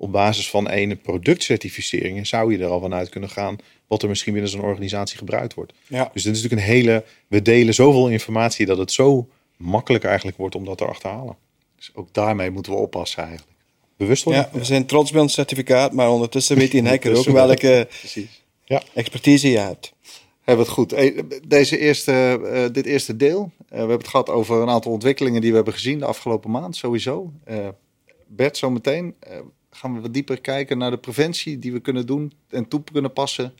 Op 0.00 0.12
basis 0.12 0.50
van 0.50 0.68
één 0.68 1.00
productcertificeringen 1.00 2.26
zou 2.26 2.52
je 2.52 2.58
er 2.58 2.70
al 2.70 2.80
vanuit 2.80 3.08
kunnen 3.08 3.30
gaan 3.30 3.56
wat 3.86 4.02
er 4.02 4.08
misschien 4.08 4.32
binnen 4.32 4.50
zo'n 4.50 4.60
organisatie 4.60 5.18
gebruikt 5.18 5.54
wordt. 5.54 5.72
Ja. 5.86 6.10
Dus 6.12 6.22
dit 6.22 6.36
is 6.36 6.42
natuurlijk 6.42 6.68
een 6.68 6.74
hele. 6.74 7.04
We 7.26 7.42
delen 7.42 7.74
zoveel 7.74 8.08
informatie 8.08 8.66
dat 8.66 8.78
het 8.78 8.92
zo 8.92 9.28
makkelijk 9.56 10.04
eigenlijk 10.04 10.36
wordt 10.36 10.54
om 10.54 10.64
dat 10.64 10.78
te 10.78 10.84
achterhalen. 10.84 11.36
Dus 11.76 11.90
ook 11.94 12.08
daarmee 12.12 12.50
moeten 12.50 12.72
we 12.72 12.78
oppassen 12.78 13.22
eigenlijk. 13.22 13.56
Bewust 13.96 14.24
worden? 14.24 14.48
Ja, 14.52 14.58
we 14.58 14.64
zijn 14.64 14.86
trots 14.86 15.10
bij 15.10 15.20
ons 15.20 15.32
certificaat, 15.32 15.92
maar 15.92 16.10
ondertussen 16.10 16.56
weet 16.56 16.70
die 16.70 16.88
hacker 16.88 17.16
ook 17.16 17.24
welke 17.44 17.88
ja. 18.64 18.82
expertise 18.94 19.50
je 19.50 19.58
hebt. 19.58 19.92
Hebben 20.44 20.66
we 20.66 20.70
het 20.70 20.80
goed. 20.80 21.48
Deze 21.48 21.78
eerste, 21.78 22.40
uh, 22.42 22.72
dit 22.72 22.86
eerste 22.86 23.16
deel. 23.16 23.50
Uh, 23.58 23.68
we 23.68 23.76
hebben 23.76 23.96
het 23.96 24.08
gehad 24.08 24.28
over 24.28 24.62
een 24.62 24.70
aantal 24.70 24.92
ontwikkelingen 24.92 25.40
die 25.40 25.50
we 25.50 25.56
hebben 25.56 25.74
gezien 25.74 25.98
de 25.98 26.04
afgelopen 26.04 26.50
maand, 26.50 26.76
sowieso. 26.76 27.32
Uh, 27.50 27.68
Bert, 28.26 28.56
zometeen 28.56 29.14
gaan 29.80 29.94
we 29.94 30.00
wat 30.00 30.14
dieper 30.14 30.40
kijken 30.40 30.78
naar 30.78 30.90
de 30.90 30.98
preventie 30.98 31.58
die 31.58 31.72
we 31.72 31.80
kunnen 31.80 32.06
doen 32.06 32.32
en 32.48 32.68
toe 32.68 32.82
kunnen 32.92 33.12
passen 33.12 33.54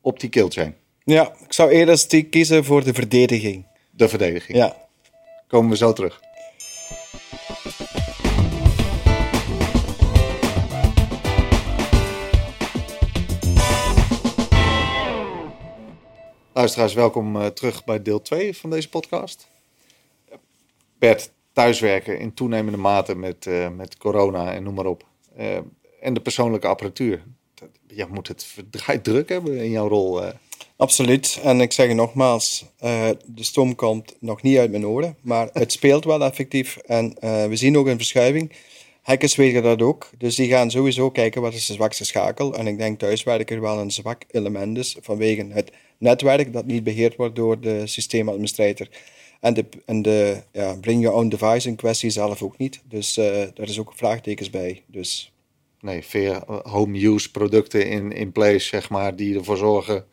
op 0.00 0.20
die 0.20 0.30
killchain. 0.30 0.74
Ja, 1.04 1.34
ik 1.46 1.52
zou 1.52 1.70
eerder 1.70 2.26
kiezen 2.30 2.64
voor 2.64 2.84
de 2.84 2.94
verdediging. 2.94 3.66
De 3.90 4.08
verdediging. 4.08 4.58
Ja. 4.58 4.88
Komen 5.46 5.70
we 5.70 5.76
zo 5.76 5.92
terug. 5.92 6.20
Luisteraars, 16.52 16.94
welkom 16.94 17.36
uh, 17.36 17.46
terug 17.46 17.84
bij 17.84 18.02
deel 18.02 18.22
2 18.22 18.56
van 18.56 18.70
deze 18.70 18.88
podcast. 18.88 19.48
Bert, 20.98 21.32
thuiswerken 21.52 22.18
in 22.18 22.34
toenemende 22.34 22.78
mate 22.78 23.14
met, 23.14 23.46
uh, 23.46 23.68
met 23.68 23.96
corona 23.96 24.52
en 24.52 24.62
noem 24.62 24.74
maar 24.74 24.86
op. 24.86 25.08
Uh, 25.40 25.56
en 26.00 26.14
de 26.14 26.20
persoonlijke 26.20 26.66
apparatuur. 26.66 27.22
Je 27.86 28.06
moet 28.10 28.28
het 28.28 28.44
verdraaid 28.44 29.04
druk 29.04 29.28
hebben 29.28 29.56
in 29.56 29.70
jouw 29.70 29.88
rol. 29.88 30.22
Absoluut. 30.76 31.40
En 31.42 31.60
ik 31.60 31.72
zeg 31.72 31.88
je 31.88 31.94
nogmaals, 31.94 32.64
de 32.78 33.16
stom 33.34 33.74
komt 33.74 34.16
nog 34.20 34.42
niet 34.42 34.58
uit 34.58 34.70
mijn 34.70 34.86
oren. 34.86 35.16
Maar 35.20 35.48
het 35.52 35.72
speelt 35.72 36.04
wel 36.04 36.24
effectief. 36.24 36.76
En 36.76 37.14
we 37.48 37.56
zien 37.56 37.76
ook 37.76 37.86
een 37.86 37.96
verschuiving. 37.96 38.52
Hackers 39.02 39.36
weten 39.36 39.62
dat 39.62 39.82
ook. 39.82 40.10
Dus 40.18 40.34
die 40.34 40.48
gaan 40.48 40.70
sowieso 40.70 41.10
kijken 41.10 41.42
wat 41.42 41.54
is 41.54 41.66
de 41.66 41.72
zwakste 41.72 42.04
schakel. 42.04 42.54
En 42.54 42.66
ik 42.66 42.78
denk 42.78 42.98
thuiswerken 42.98 43.60
wel 43.60 43.78
een 43.78 43.90
zwak 43.90 44.24
element 44.30 44.78
is 44.78 44.96
vanwege 45.00 45.46
het 45.48 45.72
netwerk 45.98 46.52
dat 46.52 46.66
niet 46.66 46.84
beheerd 46.84 47.16
wordt 47.16 47.36
door 47.36 47.60
de 47.60 47.86
systeemadministrator. 47.86 48.88
En 49.40 49.54
de, 49.54 49.64
en 49.84 50.02
de 50.02 50.42
ja, 50.52 50.74
bring 50.80 51.02
your 51.02 51.16
own 51.16 51.28
device 51.28 51.68
in 51.68 51.76
kwestie 51.76 52.10
zelf 52.10 52.42
ook 52.42 52.58
niet. 52.58 52.82
Dus 52.84 53.18
uh, 53.18 53.24
daar 53.54 53.68
is 53.68 53.78
ook 53.78 53.92
vraagtekens 53.94 54.50
bij. 54.50 54.82
Dus. 54.86 55.32
Nee, 55.80 56.04
veel 56.04 56.62
home 56.62 57.06
use 57.06 57.30
producten 57.30 57.86
in, 57.86 58.12
in 58.12 58.32
place, 58.32 58.66
zeg 58.66 58.90
maar, 58.90 59.16
die 59.16 59.38
ervoor 59.38 59.56
zorgen 59.56 60.04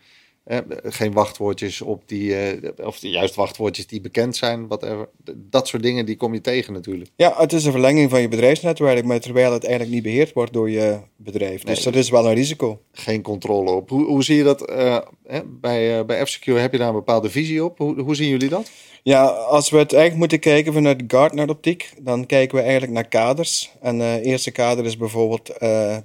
eh, 0.47 0.57
geen 0.83 1.13
wachtwoordjes 1.13 1.81
op 1.81 2.03
die, 2.05 2.29
uh, 2.29 2.69
of 2.83 2.97
juist 2.97 3.35
wachtwoordjes 3.35 3.87
die 3.87 4.01
bekend 4.01 4.35
zijn, 4.35 4.67
whatever. 4.67 5.09
Dat 5.35 5.67
soort 5.67 5.83
dingen, 5.83 6.05
die 6.05 6.15
kom 6.15 6.33
je 6.33 6.41
tegen 6.41 6.73
natuurlijk. 6.73 7.09
Ja, 7.15 7.33
het 7.37 7.53
is 7.53 7.65
een 7.65 7.71
verlenging 7.71 8.09
van 8.09 8.21
je 8.21 8.27
bedrijfsnetwerk, 8.27 9.05
maar 9.05 9.19
terwijl 9.19 9.53
het 9.53 9.63
eigenlijk 9.63 9.93
niet 9.93 10.03
beheerd 10.03 10.33
wordt 10.33 10.53
door 10.53 10.69
je 10.69 10.97
bedrijf. 11.15 11.63
Dus 11.63 11.83
dat 11.83 11.95
is 11.95 12.09
wel 12.09 12.27
een 12.27 12.33
risico. 12.33 12.81
Geen 12.91 13.21
controle 13.21 13.71
op. 13.71 13.89
Hoe, 13.89 14.05
hoe 14.05 14.23
zie 14.23 14.37
je 14.37 14.43
dat? 14.43 14.69
Uh, 14.69 14.97
bij, 15.45 16.05
bij 16.05 16.25
F-Secure 16.25 16.59
heb 16.59 16.71
je 16.71 16.77
daar 16.77 16.87
een 16.87 16.93
bepaalde 16.93 17.29
visie 17.29 17.63
op. 17.63 17.77
Hoe, 17.77 18.01
hoe 18.01 18.15
zien 18.15 18.29
jullie 18.29 18.49
dat? 18.49 18.71
Ja, 19.03 19.25
als 19.25 19.69
we 19.69 19.77
het 19.77 19.93
eigenlijk 19.93 20.19
moeten 20.19 20.51
kijken 20.51 20.73
vanuit 20.73 21.03
Gartner-optiek, 21.07 21.93
dan 21.99 22.25
kijken 22.25 22.57
we 22.57 22.63
eigenlijk 22.63 22.93
naar 22.93 23.07
kaders. 23.07 23.71
En 23.81 23.99
het 23.99 24.25
eerste 24.25 24.51
kader 24.51 24.85
is 24.85 24.97
bijvoorbeeld 24.97 25.53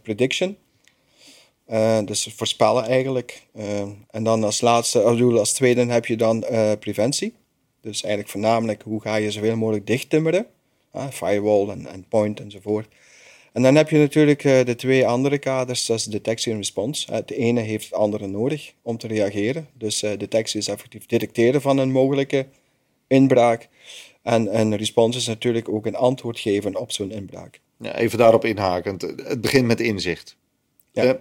prediction. 0.03 0.57
Uh, 1.73 1.99
dus 2.05 2.33
voorspellen 2.37 2.85
eigenlijk. 2.85 3.47
Uh, 3.57 3.81
en 4.11 4.25
dan 4.25 4.45
als 4.45 4.61
laatste, 4.61 5.03
als, 5.03 5.21
als 5.23 5.53
tweede 5.53 5.85
heb 5.85 6.07
je 6.07 6.17
dan 6.17 6.45
uh, 6.51 6.73
preventie. 6.81 7.35
Dus 7.81 8.03
eigenlijk 8.03 8.33
voornamelijk 8.33 8.83
hoe 8.83 9.01
ga 9.01 9.17
je 9.17 9.31
zoveel 9.31 9.57
mogelijk 9.57 9.87
dicht 9.87 10.11
timmeren. 10.11 10.47
firewall 11.11 11.69
en 11.69 11.87
endpoint 11.87 12.41
enzovoort. 12.41 12.89
En 13.53 13.63
dan 13.63 13.75
heb 13.75 13.91
je 13.91 13.99
natuurlijk 13.99 14.43
de 14.43 14.75
twee 14.77 15.07
andere 15.07 15.39
kaders, 15.39 15.87
dat 15.87 15.99
is 15.99 16.05
detectie 16.05 16.53
en 16.53 16.59
response. 16.59 17.23
de 17.27 17.37
ene 17.37 17.61
heeft 17.61 17.85
het 17.85 17.95
andere 17.95 18.27
nodig 18.27 18.73
om 18.83 18.99
te 18.99 19.07
reageren. 19.07 19.69
Dus 19.75 20.01
detectie 20.01 20.61
is 20.61 20.69
effectief 20.69 21.07
detecteren 21.07 21.61
van 21.61 21.79
een 21.79 21.91
mogelijke 21.91 22.47
inbraak. 23.07 23.69
En, 24.23 24.49
en 24.49 24.77
response 24.77 25.19
is 25.19 25.27
natuurlijk 25.27 25.69
ook 25.69 25.87
een 25.87 25.97
antwoord 25.97 26.39
geven 26.39 26.77
op 26.77 26.93
zo'n 26.93 27.11
inbraak. 27.11 27.61
Even 27.83 28.19
daarop 28.19 28.45
inhakend. 28.45 29.03
Het 29.03 29.41
begint 29.41 29.67
met 29.67 29.81
inzicht. 29.81 30.37
Ja. 30.93 31.19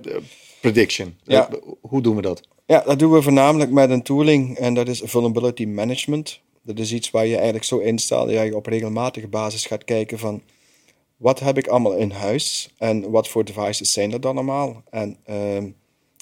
prediction. 0.61 1.15
Ja. 1.23 1.49
Hoe 1.81 2.01
doen 2.01 2.15
we 2.15 2.21
dat? 2.21 2.41
Ja, 2.65 2.83
dat 2.85 2.99
doen 2.99 3.11
we 3.11 3.21
voornamelijk 3.21 3.71
met 3.71 3.89
een 3.89 4.03
tooling 4.03 4.57
en 4.57 4.73
dat 4.73 4.87
is 4.87 5.01
vulnerability 5.03 5.65
management. 5.65 6.41
Dat 6.63 6.79
is 6.79 6.93
iets 6.93 7.11
waar 7.11 7.25
je 7.25 7.35
eigenlijk 7.35 7.65
zo 7.65 7.77
instelt 7.77 8.31
dat 8.31 8.45
je 8.45 8.55
op 8.55 8.65
regelmatige 8.65 9.27
basis 9.27 9.65
gaat 9.65 9.83
kijken 9.83 10.19
van 10.19 10.41
wat 11.17 11.39
heb 11.39 11.57
ik 11.57 11.67
allemaal 11.67 11.95
in 11.95 12.11
huis 12.11 12.69
en 12.77 13.11
wat 13.11 13.27
voor 13.27 13.45
devices 13.45 13.91
zijn 13.91 14.11
er 14.11 14.21
dan 14.21 14.35
allemaal. 14.35 14.83
En 14.89 15.17
uh, 15.29 15.63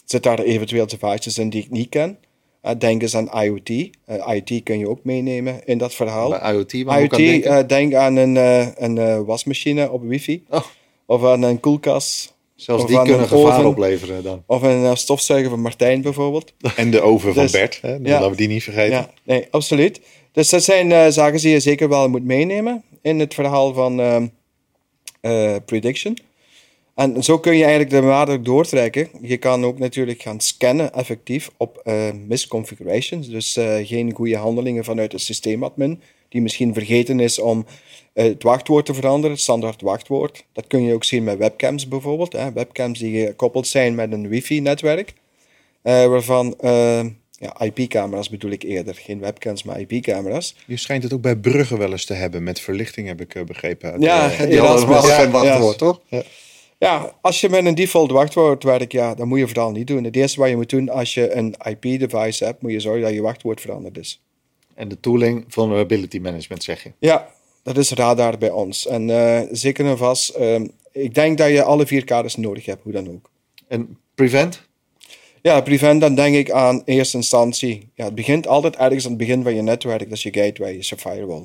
zit 0.05 0.23
daar 0.23 0.39
eventueel 0.39 0.87
devices 0.87 1.37
in 1.37 1.49
die 1.49 1.63
ik 1.63 1.69
niet 1.69 1.89
ken? 1.89 2.17
Uh, 2.63 2.71
denk 2.77 3.01
eens 3.01 3.15
aan 3.15 3.43
IoT. 3.43 3.69
Uh, 3.69 3.89
eh, 4.05 4.35
IoT 4.35 4.63
kun 4.63 4.79
je 4.79 4.89
ook 4.89 5.03
meenemen 5.03 5.65
in 5.65 5.77
dat 5.77 5.93
verhaal. 5.93 6.29
Bij 6.29 6.53
IoT, 6.53 6.73
IoT 6.73 7.19
uh, 7.19 7.59
denk 7.67 7.93
aan 7.93 8.15
een, 8.15 8.35
een 8.83 9.25
wasmachine 9.25 9.91
op 9.91 10.03
wifi. 10.03 10.43
Oh. 10.49 10.65
Of 11.05 11.23
aan 11.23 11.41
een 11.41 11.59
koelkast 11.59 12.37
Zelfs 12.61 12.85
die 12.85 13.01
kunnen 13.01 13.27
gevaar 13.27 13.65
opleveren 13.65 14.23
dan. 14.23 14.43
Of 14.45 14.61
een 14.61 14.81
uh, 14.81 14.95
stofzuiger 14.95 15.49
van 15.49 15.61
Martijn 15.61 16.01
bijvoorbeeld. 16.01 16.53
En 16.75 16.91
de 16.91 17.01
oven 17.01 17.33
van 17.33 17.43
dus- 17.43 17.51
Bert, 17.51 17.79
hè? 17.81 17.91
Ja. 17.91 17.99
laten 17.99 18.29
we 18.29 18.35
die 18.35 18.47
niet 18.47 18.63
vergeten. 18.63 18.91
Ja, 18.91 19.09
nee, 19.23 19.47
absoluut. 19.51 20.01
Dus 20.31 20.49
dat 20.49 20.63
zijn 20.63 20.89
uh, 20.89 21.07
zaken 21.07 21.39
die 21.39 21.51
je 21.51 21.59
zeker 21.59 21.89
wel 21.89 22.09
moet 22.09 22.23
meenemen 22.23 22.83
in 23.01 23.19
het 23.19 23.33
verhaal 23.33 23.73
van 23.73 23.99
uh, 25.21 25.55
prediction. 25.65 26.17
En 26.95 27.23
zo 27.23 27.39
kun 27.39 27.55
je 27.55 27.61
eigenlijk 27.61 27.91
de 27.91 28.01
waarde 28.01 28.41
doortrekken. 28.41 29.09
Je 29.21 29.37
kan 29.37 29.65
ook 29.65 29.79
natuurlijk 29.79 30.21
gaan 30.21 30.39
scannen 30.39 30.93
effectief 30.93 31.49
op 31.57 31.91
misconfigurations. 32.27 33.29
Dus 33.29 33.57
geen 33.83 34.13
goede 34.13 34.37
handelingen 34.37 34.83
vanuit 34.83 35.11
het 35.11 35.21
systeemadmin, 35.21 36.01
die 36.29 36.41
misschien 36.41 36.73
vergeten 36.73 37.19
is 37.19 37.39
om 37.39 37.65
eh, 38.13 38.25
het 38.25 38.43
wachtwoord 38.43 38.85
te 38.85 38.93
veranderen, 38.93 39.31
het 39.31 39.41
standaard 39.41 39.81
wachtwoord. 39.81 40.45
Dat 40.53 40.67
kun 40.67 40.83
je 40.83 40.93
ook 40.93 41.03
zien 41.03 41.23
met 41.23 41.37
webcams 41.37 41.87
bijvoorbeeld. 41.87 42.33
Hè. 42.33 42.51
Webcams 42.51 42.99
die 42.99 43.25
gekoppeld 43.25 43.67
zijn 43.67 43.95
met 43.95 44.11
een 44.11 44.27
wifi-netwerk. 44.27 45.13
Uh, 45.83 46.05
waarvan 46.05 46.55
uh, 46.61 47.05
ja, 47.31 47.59
IP-camera's 47.59 48.29
bedoel 48.29 48.51
ik 48.51 48.63
eerder. 48.63 48.95
Geen 48.95 49.19
webcams, 49.19 49.63
maar 49.63 49.79
IP-camera's. 49.79 50.55
Je 50.65 50.77
schijnt 50.77 51.03
het 51.03 51.13
ook 51.13 51.21
bij 51.21 51.35
bruggen 51.35 51.77
wel 51.77 51.91
eens 51.91 52.05
te 52.05 52.13
hebben 52.13 52.43
met 52.43 52.59
verlichting, 52.59 53.07
heb 53.07 53.21
ik 53.21 53.45
begrepen. 53.45 54.01
ja, 54.01 54.27
de, 54.27 54.47
die 54.47 54.59
hadden 54.59 55.03
geen 55.03 55.31
wachtwoord, 55.31 55.77
toch? 55.77 56.01
Ja. 56.07 56.23
ja. 56.77 57.13
als 57.21 57.41
je 57.41 57.49
met 57.49 57.65
een 57.65 57.75
default 57.75 58.11
wachtwoord 58.11 58.63
werkt, 58.63 58.91
ja, 58.91 59.15
dan 59.15 59.27
moet 59.27 59.39
je 59.39 59.47
vooral 59.47 59.71
niet 59.71 59.87
doen. 59.87 60.03
Het 60.03 60.15
eerste 60.15 60.39
wat 60.39 60.49
je 60.49 60.55
moet 60.55 60.69
doen 60.69 60.89
als 60.89 61.13
je 61.13 61.33
een 61.33 61.55
IP-device 61.63 62.45
hebt, 62.45 62.61
moet 62.61 62.71
je 62.71 62.79
zorgen 62.79 63.01
dat 63.01 63.13
je 63.13 63.21
wachtwoord 63.21 63.61
veranderd 63.61 63.97
is. 63.97 64.21
En 64.79 64.87
de 64.87 64.99
tooling 64.99 65.45
vulnerability 65.47 66.19
management, 66.19 66.63
zeg 66.63 66.83
je? 66.83 66.91
Ja, 66.99 67.29
dat 67.63 67.77
is 67.77 67.91
radar 67.91 68.37
bij 68.37 68.49
ons. 68.49 68.87
En 68.87 69.07
uh, 69.07 69.41
zeker 69.51 69.85
en 69.85 69.97
vast, 69.97 70.37
uh, 70.37 70.59
ik 70.91 71.13
denk 71.13 71.37
dat 71.37 71.49
je 71.49 71.63
alle 71.63 71.85
vier 71.85 72.03
kaders 72.03 72.35
nodig 72.35 72.65
hebt, 72.65 72.83
hoe 72.83 72.91
dan 72.91 73.09
ook. 73.09 73.29
En 73.67 73.97
prevent? 74.15 74.61
Ja, 75.41 75.61
prevent, 75.61 76.01
dan 76.01 76.15
denk 76.15 76.35
ik 76.35 76.51
aan 76.51 76.81
eerste 76.85 77.17
instantie. 77.17 77.89
Ja, 77.93 78.05
het 78.05 78.15
begint 78.15 78.47
altijd 78.47 78.75
ergens 78.75 79.03
aan 79.03 79.09
het 79.09 79.19
begin 79.19 79.43
van 79.43 79.55
je 79.55 79.61
netwerk, 79.61 79.99
dat 79.99 80.11
is 80.11 80.23
je 80.23 80.33
gateway, 80.33 80.73
is 80.73 80.89
je 80.89 80.97
firewall. 80.97 81.43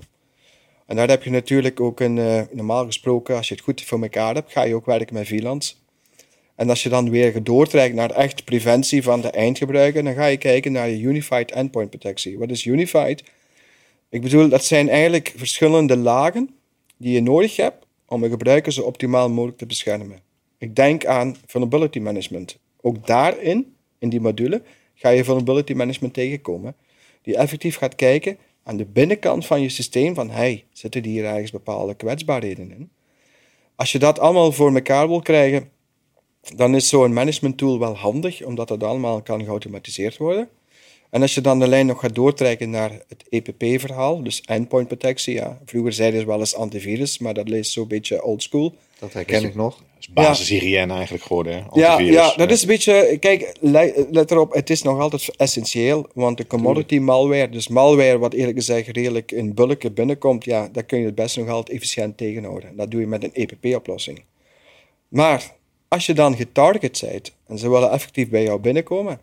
En 0.87 0.97
daar 0.97 1.09
heb 1.09 1.23
je 1.23 1.31
natuurlijk 1.31 1.81
ook 1.81 2.01
een, 2.01 2.17
uh, 2.17 2.41
normaal 2.51 2.85
gesproken, 2.85 3.37
als 3.37 3.49
je 3.49 3.55
het 3.55 3.63
goed 3.63 3.83
voor 3.83 4.03
elkaar 4.03 4.35
hebt, 4.35 4.53
ga 4.53 4.63
je 4.63 4.75
ook 4.75 4.87
werken 4.87 5.15
met 5.15 5.29
VLANs. 5.29 5.84
En 6.55 6.69
als 6.69 6.83
je 6.83 6.89
dan 6.89 7.11
weer 7.11 7.43
doortrekt 7.43 7.95
naar 7.95 8.11
echt 8.11 8.45
preventie 8.45 9.03
van 9.03 9.21
de 9.21 9.31
eindgebruiker, 9.31 10.05
dan 10.05 10.15
ga 10.15 10.27
je 10.27 10.37
kijken 10.37 10.73
naar 10.73 10.89
je 10.89 11.01
Unified 11.01 11.51
Endpoint 11.51 11.91
Protectie. 11.91 12.39
Wat 12.39 12.51
is 12.51 12.65
Unified? 12.65 13.23
Ik 14.09 14.21
bedoel, 14.23 14.49
dat 14.49 14.65
zijn 14.65 14.89
eigenlijk 14.89 15.33
verschillende 15.37 15.97
lagen 15.97 16.51
die 16.97 17.13
je 17.13 17.23
nodig 17.23 17.57
hebt 17.57 17.87
om 18.07 18.23
een 18.23 18.31
gebruiker 18.31 18.73
zo 18.73 18.83
optimaal 18.83 19.31
mogelijk 19.31 19.59
te 19.59 19.67
beschermen. 19.67 20.21
Ik 20.59 20.77
denk 20.77 21.07
aan 21.07 21.37
vulnerability 21.47 21.99
management. 21.99 22.59
Ook 22.81 23.07
daarin, 23.07 23.75
in 23.99 24.09
die 24.09 24.21
module, 24.21 24.63
ga 24.95 25.09
je 25.09 25.25
vulnerability 25.25 25.73
management 25.73 26.15
tegenkomen. 26.15 26.75
Die 27.23 27.37
effectief 27.37 27.77
gaat 27.77 27.95
kijken 27.95 28.39
aan 28.63 28.77
de 28.77 28.85
binnenkant 28.85 29.47
van 29.47 29.61
je 29.61 29.69
systeem 29.69 30.15
van, 30.15 30.31
hey, 30.31 30.65
zitten 30.73 31.05
hier 31.05 31.25
ergens 31.25 31.51
bepaalde 31.51 31.95
kwetsbaarheden 31.95 32.71
in? 32.71 32.91
Als 33.77 33.93
je 33.93 33.99
dat 33.99 34.19
allemaal 34.19 34.53
voor 34.53 34.75
elkaar 34.75 35.09
wil 35.09 35.21
krijgen, 35.21 35.71
dan 36.57 36.75
is 36.75 36.89
zo'n 36.89 37.13
management 37.13 37.59
tool 37.59 37.79
wel 37.79 37.97
handig, 37.97 38.45
omdat 38.45 38.69
dat 38.69 38.83
allemaal 38.83 39.23
kan 39.23 39.45
geautomatiseerd 39.45 40.17
worden. 40.17 40.49
En 41.11 41.23
als 41.23 41.35
je 41.35 41.41
dan 41.41 41.59
de 41.59 41.69
lijn 41.69 41.87
nog 41.87 42.01
gaat 42.01 42.15
doortrekken 42.15 42.71
naar 42.71 42.91
het 43.09 43.25
EPP-verhaal, 43.29 44.23
dus 44.23 44.41
endpoint 44.41 44.89
protectie. 44.89 45.35
Ja. 45.35 45.59
Vroeger 45.65 45.93
zeiden 45.93 46.21
ze 46.21 46.27
wel 46.27 46.39
eens 46.39 46.55
antivirus, 46.55 47.19
maar 47.19 47.35
dat 47.35 47.49
leest 47.49 47.73
zo'n 47.73 47.89
beetje 47.89 48.25
old 48.25 48.43
school. 48.43 48.75
Dat 48.99 49.13
herken 49.13 49.45
ik 49.45 49.55
nog. 49.55 49.83
Dat 50.15 50.39
is 50.39 50.51
eigenlijk 50.51 51.23
geworden. 51.23 51.55
Hè? 51.55 51.81
Ja, 51.81 51.99
ja, 51.99 52.35
dat 52.37 52.51
is 52.51 52.63
een 52.63 52.69
beetje. 52.69 53.17
Kijk, 53.21 53.57
let 54.11 54.31
erop, 54.31 54.53
het 54.53 54.71
is 54.71 54.83
nog 54.83 55.01
altijd 55.01 55.37
essentieel. 55.37 56.09
Want 56.15 56.37
de 56.37 56.47
commodity 56.47 56.99
malware, 56.99 57.49
dus 57.49 57.69
malware 57.69 58.19
wat 58.19 58.33
eerlijk 58.33 58.57
gezegd 58.57 58.89
redelijk 58.89 59.33
in 59.33 59.55
bulken 59.55 59.95
binnenkomt, 59.95 60.45
ja, 60.45 60.69
daar 60.73 60.85
kun 60.85 60.99
je 60.99 61.05
het 61.05 61.15
best 61.15 61.37
nog 61.37 61.49
altijd 61.49 61.77
efficiënt 61.77 62.17
tegenhouden. 62.17 62.77
Dat 62.77 62.91
doe 62.91 63.01
je 63.01 63.07
met 63.07 63.25
een 63.25 63.35
EPP-oplossing. 63.35 64.25
Maar 65.09 65.55
als 65.95 66.07
je 66.07 66.15
dan 66.15 66.37
getarget 66.37 67.01
bent 67.01 67.33
en 67.47 67.59
ze 67.59 67.71
willen 67.71 67.91
effectief 67.91 68.29
bij 68.29 68.43
jou 68.43 68.61
binnenkomen 68.61 69.21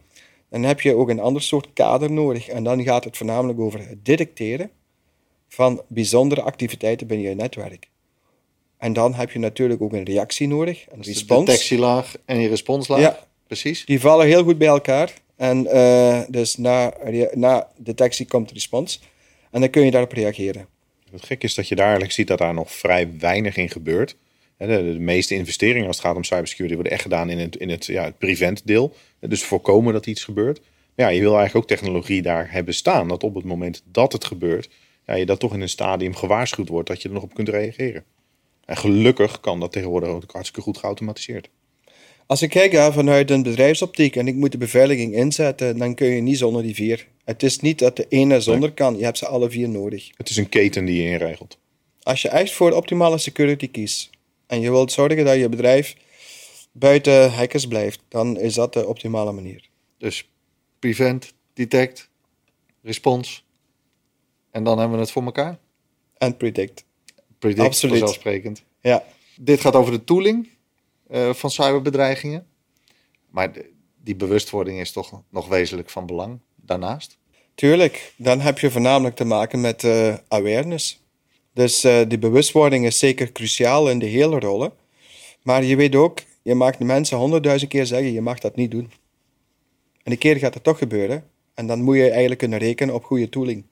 dan 0.52 0.64
heb 0.64 0.82
je 0.82 0.96
ook 0.96 1.10
een 1.10 1.20
ander 1.20 1.42
soort 1.42 1.68
kader 1.74 2.12
nodig. 2.12 2.48
En 2.48 2.64
dan 2.64 2.84
gaat 2.84 3.04
het 3.04 3.18
voornamelijk 3.18 3.60
over 3.60 3.88
het 3.88 4.06
detecteren 4.06 4.70
van 5.48 5.82
bijzondere 5.88 6.42
activiteiten 6.42 7.08
binnen 7.08 7.30
je 7.30 7.36
netwerk. 7.36 7.90
En 8.78 8.94
dan 8.94 9.14
heb 9.14 9.32
je 9.32 9.40
natuurlijk 9.40 9.82
ook 9.82 9.94
een 9.94 10.04
reactie 10.04 10.48
nodig, 10.48 10.86
een 10.90 10.98
dus 10.98 11.08
respons. 11.08 11.46
De 11.46 11.52
detectielaag 11.52 12.16
en 12.26 12.40
je 12.40 12.48
responslaag, 12.48 13.00
ja, 13.00 13.28
precies. 13.48 13.86
Die 13.86 14.00
vallen 14.00 14.26
heel 14.26 14.44
goed 14.44 14.58
bij 14.58 14.68
elkaar. 14.68 15.14
En 15.36 15.66
uh, 15.66 16.22
dus 16.28 16.58
na, 16.58 16.94
na 17.34 17.68
detectie 17.78 18.26
komt 18.26 18.52
respons. 18.52 19.02
En 19.52 19.60
dan 19.62 19.70
kun 19.70 19.86
je 19.86 19.92
daarop 19.92 20.12
reageren. 20.12 20.68
Het 21.12 21.26
gek 21.26 21.44
is 21.44 21.56
dat 21.56 21.68
je 21.68 21.76
daar 21.76 21.86
eigenlijk 21.86 22.14
ziet 22.14 22.28
dat 22.28 22.38
daar 22.38 22.54
nog 22.54 22.72
vrij 22.72 23.10
weinig 23.20 23.58
in 23.58 23.70
gebeurt. 23.70 24.16
De, 24.68 24.94
de, 24.94 25.00
meeste 25.00 25.36
investeringen 25.36 25.88
als 25.88 25.98
het 25.98 26.06
gaat 26.06 26.16
om 26.16 26.24
cybersecurity 26.24 26.76
worden 26.76 26.94
echt 26.94 27.02
gedaan 27.02 27.30
in 27.30 27.40
het, 27.40 27.56
in 27.56 27.70
het, 27.70 27.86
ja, 27.86 28.04
het 28.04 28.18
prevent 28.18 28.62
deel. 28.68 28.94
Dus 29.20 29.44
voorkomen 29.44 29.94
dat 29.94 30.06
iets 30.06 30.24
gebeurt. 30.24 30.62
ja, 30.96 31.08
je 31.08 31.20
wil 31.20 31.36
eigenlijk 31.38 31.56
ook 31.56 31.78
technologie 31.78 32.22
daar 32.22 32.52
hebben 32.52 32.74
staan. 32.74 33.08
Dat 33.08 33.24
op 33.24 33.36
het 33.36 33.44
moment 33.44 33.84
dat 33.86 34.14
het 34.14 34.26
gebeurt, 34.26 34.70
ja, 35.06 35.14
je 35.14 35.26
dat 35.26 35.40
toch 35.40 35.54
in 35.54 35.62
een 35.62 35.70
stadium 35.70 36.16
gewaarschuwd 36.16 36.70
wordt 36.70 36.88
dat 36.88 37.02
je 37.02 37.08
er 37.08 37.14
nog 37.14 37.24
op 37.24 37.34
kunt 37.34 37.50
reageren. 37.50 38.04
En 38.66 38.78
gelukkig 38.78 39.40
kan 39.40 39.60
dat 39.60 39.72
tegenwoordig 39.72 40.10
ook 40.10 40.32
hartstikke 40.32 40.62
goed 40.62 40.78
geautomatiseerd. 40.78 41.50
Als 42.26 42.42
ik 42.42 42.50
kijk 42.50 42.72
ja, 42.72 42.92
vanuit 42.92 43.32
een 43.32 43.44
bedrijfsoptiek 43.44 44.16
en 44.16 44.28
ik 44.28 44.36
moet 44.36 44.52
de 44.52 44.58
beveiliging 44.58 45.16
inzetten, 45.16 45.78
dan 45.78 45.96
kun 45.96 46.08
je 46.08 46.22
niet 46.22 46.38
zonder 46.38 46.64
die 46.64 46.76
vier. 46.76 47.08
Het 47.26 47.44
is 47.44 47.60
niet 47.60 47.80
dat 47.80 47.96
de 47.96 48.06
ene 48.10 48.42
zonder 48.42 48.72
kan, 48.72 48.98
je 48.98 49.04
hebt 49.04 49.18
ze 49.18 49.28
alle 49.28 49.50
vier 49.50 49.70
nodig. 49.70 50.10
Het 50.18 50.30
is 50.30 50.38
een 50.38 50.50
keten 50.50 50.86
die 50.86 51.04
je 51.04 51.10
inregelt. 51.10 51.58
Als 52.04 52.22
je 52.22 52.30
echt 52.30 52.52
voor 52.52 52.72
optimale 52.72 53.18
security 53.18 53.72
kiest 53.72 54.10
en 54.52 54.60
je 54.60 54.72
wilt 54.72 54.92
zorgen 54.92 55.26
dat 55.26 55.36
je 55.36 55.50
bedrijf 55.50 55.96
buiten 56.72 57.34
hackers 57.34 57.68
blijft, 57.68 58.02
dan 58.08 58.40
is 58.40 58.54
dat 58.54 58.74
de 58.74 58.88
optimale 58.88 59.32
manier. 59.32 59.70
Dus 59.98 60.30
prevent, 60.80 61.34
detect, 61.54 62.10
response. 62.82 63.42
En 64.52 64.64
dan 64.64 64.78
hebben 64.78 64.98
we 64.98 65.04
het 65.04 65.12
voor 65.12 65.24
elkaar. 65.24 65.60
En 66.18 66.38
predict. 66.38 66.86
Predict, 67.40 67.68
Absoluut. 67.68 67.98
vanzelfsprekend. 67.98 68.64
Ja. 68.82 69.04
Dit 69.36 69.62
gaat 69.62 69.76
over 69.76 69.92
de 69.92 70.04
tooling 70.04 70.50
uh, 71.12 71.34
van 71.34 71.52
cyberbedreigingen. 71.52 72.48
Maar 73.30 73.52
die 74.04 74.16
bewustwording 74.16 74.80
is 74.80 74.92
toch 74.92 75.22
nog 75.30 75.48
wezenlijk 75.48 75.90
van 75.90 76.06
belang 76.06 76.40
daarnaast? 76.56 77.18
Tuurlijk. 77.56 78.14
Dan 78.16 78.40
heb 78.40 78.60
je 78.60 78.72
voornamelijk 78.72 79.16
te 79.16 79.26
maken 79.26 79.62
met 79.62 79.84
uh, 79.84 80.16
awareness. 80.28 81.04
Dus 81.54 81.86
uh, 81.86 82.02
die 82.08 82.18
bewustwording 82.18 82.86
is 82.86 83.00
zeker 83.00 83.32
cruciaal 83.32 83.90
in 83.90 84.00
de 84.00 84.06
hele 84.06 84.40
rollen. 84.40 84.72
Maar 85.44 85.64
je 85.64 85.76
weet 85.76 85.96
ook, 85.96 86.20
je 86.42 86.56
maakt 86.56 86.78
de 86.78 86.86
mensen 86.86 87.18
honderdduizend 87.18 87.72
keer 87.72 87.86
zeggen, 87.86 88.14
je 88.14 88.22
mag 88.22 88.40
dat 88.40 88.56
niet 88.56 88.72
doen. 88.72 88.92
En 90.04 90.12
een 90.12 90.18
keer 90.18 90.38
gaat 90.38 90.54
het 90.54 90.64
toch 90.64 90.78
gebeuren. 90.78 91.24
En 91.54 91.68
dan 91.68 91.82
moet 91.82 91.96
je 91.96 92.10
eigenlijk 92.10 92.40
kunnen 92.40 92.60
rekenen 92.60 92.96
op 92.96 93.04
goede 93.04 93.30
tooling. 93.30 93.64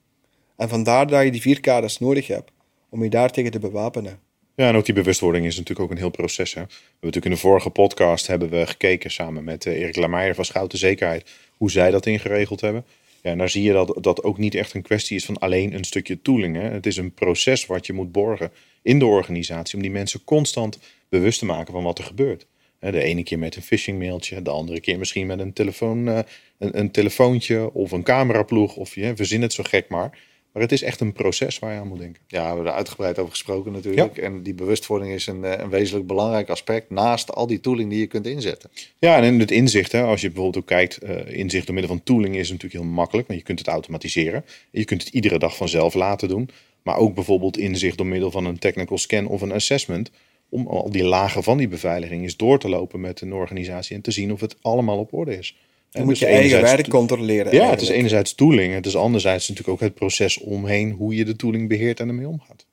En 0.56 0.68
vandaar 0.68 1.06
dat 1.06 1.24
je 1.24 1.30
die 1.30 1.40
vier 1.40 1.60
kaders 1.60 1.98
nodig 1.98 2.26
hebt 2.26 2.50
om 2.88 3.02
je 3.02 3.10
daartegen 3.10 3.50
te 3.50 3.58
bewapenen. 3.58 4.20
Ja, 4.54 4.68
en 4.68 4.76
ook 4.76 4.84
die 4.84 4.94
bewustwording 4.94 5.46
is 5.46 5.56
natuurlijk 5.56 5.80
ook 5.80 5.90
een 5.90 6.02
heel 6.02 6.10
proces. 6.10 6.54
Hè? 6.54 6.60
We 6.60 6.66
hebben 6.68 6.90
natuurlijk 7.00 7.24
in 7.24 7.30
de 7.30 7.36
vorige 7.36 7.70
podcast 7.70 8.26
hebben 8.26 8.50
we 8.50 8.66
gekeken 8.66 9.10
samen 9.10 9.44
met 9.44 9.64
uh, 9.64 9.80
Erik 9.80 9.96
Lameijer 9.96 10.34
van 10.34 10.44
Schouten 10.44 10.78
Zekerheid 10.78 11.30
hoe 11.56 11.70
zij 11.70 11.90
dat 11.90 12.06
ingeregeld 12.06 12.60
hebben. 12.60 12.84
Ja, 13.22 13.30
en 13.30 13.38
daar 13.38 13.50
zie 13.50 13.62
je 13.62 13.72
dat 13.72 13.98
dat 14.00 14.22
ook 14.22 14.38
niet 14.38 14.54
echt 14.54 14.74
een 14.74 14.82
kwestie 14.82 15.16
is 15.16 15.24
van 15.24 15.38
alleen 15.38 15.74
een 15.74 15.84
stukje 15.84 16.22
tooling. 16.22 16.56
Hè? 16.56 16.62
Het 16.62 16.86
is 16.86 16.96
een 16.96 17.14
proces 17.14 17.66
wat 17.66 17.86
je 17.86 17.92
moet 17.92 18.12
borgen 18.12 18.52
in 18.82 18.98
de 18.98 19.06
organisatie 19.06 19.76
om 19.76 19.82
die 19.82 19.90
mensen 19.90 20.24
constant 20.24 20.78
bewust 21.08 21.38
te 21.38 21.44
maken 21.44 21.72
van 21.72 21.82
wat 21.82 21.98
er 21.98 22.04
gebeurt. 22.04 22.46
De 22.78 23.02
ene 23.02 23.22
keer 23.22 23.38
met 23.38 23.56
een 23.56 23.62
phishing 23.62 23.98
mailtje, 23.98 24.42
de 24.42 24.50
andere 24.50 24.80
keer 24.80 24.98
misschien 24.98 25.26
met 25.26 25.38
een, 25.38 25.52
telefoon, 25.52 26.08
eh, 26.08 26.18
een, 26.58 26.78
een 26.78 26.90
telefoontje 26.90 27.72
of 27.72 27.92
een 27.92 28.02
cameraploeg. 28.02 28.76
Of 28.76 28.94
je 28.94 29.16
verzin 29.16 29.42
het 29.42 29.52
zo 29.52 29.62
gek 29.62 29.88
maar. 29.88 30.18
Maar 30.52 30.62
het 30.62 30.72
is 30.72 30.82
echt 30.82 31.00
een 31.00 31.12
proces 31.12 31.58
waar 31.58 31.72
je 31.72 31.80
aan 31.80 31.88
moet 31.88 31.98
denken. 31.98 32.22
Ja, 32.26 32.40
we 32.40 32.46
hebben 32.46 32.66
er 32.66 32.72
uitgebreid 32.72 33.18
over 33.18 33.30
gesproken 33.30 33.72
natuurlijk. 33.72 34.18
En 34.18 34.42
die 34.42 34.54
bewustwording 34.54 35.12
is 35.12 35.26
een, 35.26 35.44
eh, 35.44 35.58
een 35.58 35.70
wezenlijk 35.70 36.06
belangrijk 36.06 36.48
aspect 36.48 36.90
naast 36.90 37.32
al 37.34 37.46
die 37.46 37.60
tooling 37.60 37.90
die 37.90 37.98
je 37.98 38.06
kunt 38.06 38.26
inzetten. 38.26 38.70
Ja, 38.98 39.16
en 39.16 39.24
in 39.24 39.40
het 39.40 39.50
inzicht, 39.50 39.92
hè, 39.92 40.02
als 40.02 40.20
je 40.20 40.26
bijvoorbeeld 40.26 40.62
ook 40.62 40.68
kijkt, 40.68 41.02
uh, 41.02 41.38
inzicht 41.38 41.66
door 41.66 41.74
middel 41.74 41.94
van 41.94 42.02
tooling 42.02 42.36
is 42.36 42.50
natuurlijk 42.50 42.82
heel 42.82 42.92
makkelijk. 42.92 43.26
Want 43.26 43.38
je 43.38 43.44
kunt 43.44 43.58
het 43.58 43.68
automatiseren. 43.68 44.44
Je 44.70 44.84
kunt 44.84 45.04
het 45.04 45.14
iedere 45.14 45.38
dag 45.38 45.56
vanzelf 45.56 45.94
laten 45.94 46.28
doen. 46.28 46.50
Maar 46.82 46.96
ook 46.96 47.14
bijvoorbeeld 47.14 47.58
inzicht 47.58 47.96
door 47.96 48.06
middel 48.06 48.30
van 48.30 48.44
een 48.44 48.58
technical 48.58 48.98
scan 48.98 49.26
of 49.26 49.40
een 49.40 49.52
assessment 49.52 50.10
om 50.48 50.66
al 50.66 50.90
die 50.90 51.04
lagen 51.04 51.42
van 51.42 51.58
die 51.58 51.68
beveiliging 51.68 52.22
eens 52.22 52.36
door 52.36 52.58
te 52.58 52.68
lopen 52.68 53.00
met 53.00 53.20
een 53.20 53.32
organisatie 53.32 53.96
en 53.96 54.02
te 54.02 54.10
zien 54.10 54.32
of 54.32 54.40
het 54.40 54.56
allemaal 54.60 54.98
op 54.98 55.12
orde 55.12 55.38
is. 55.38 55.56
En 55.92 56.00
moet 56.00 56.10
dus 56.10 56.18
je 56.18 56.26
eigen 56.26 56.60
werk 56.60 56.88
controleren. 56.88 57.54
Ja, 57.54 57.70
het 57.70 57.80
is 57.80 57.88
enerzijds 57.88 58.34
tooling. 58.34 58.74
Het 58.74 58.86
is 58.86 58.96
anderzijds 58.96 59.48
natuurlijk 59.48 59.76
ook 59.76 59.88
het 59.88 59.94
proces 59.94 60.38
omheen 60.38 60.90
hoe 60.90 61.14
je 61.14 61.24
de 61.24 61.36
tooling 61.36 61.68
beheert 61.68 62.00
en 62.00 62.08
ermee 62.08 62.28
omgaat. 62.28 62.66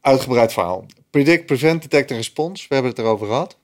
Uitgebreid 0.00 0.52
verhaal. 0.52 0.86
Predict, 1.10 1.46
prevent, 1.46 1.82
detect 1.82 2.10
en 2.10 2.16
response. 2.16 2.66
We 2.68 2.74
hebben 2.74 2.92
het 2.92 3.00
erover 3.00 3.26
gehad. 3.26 3.58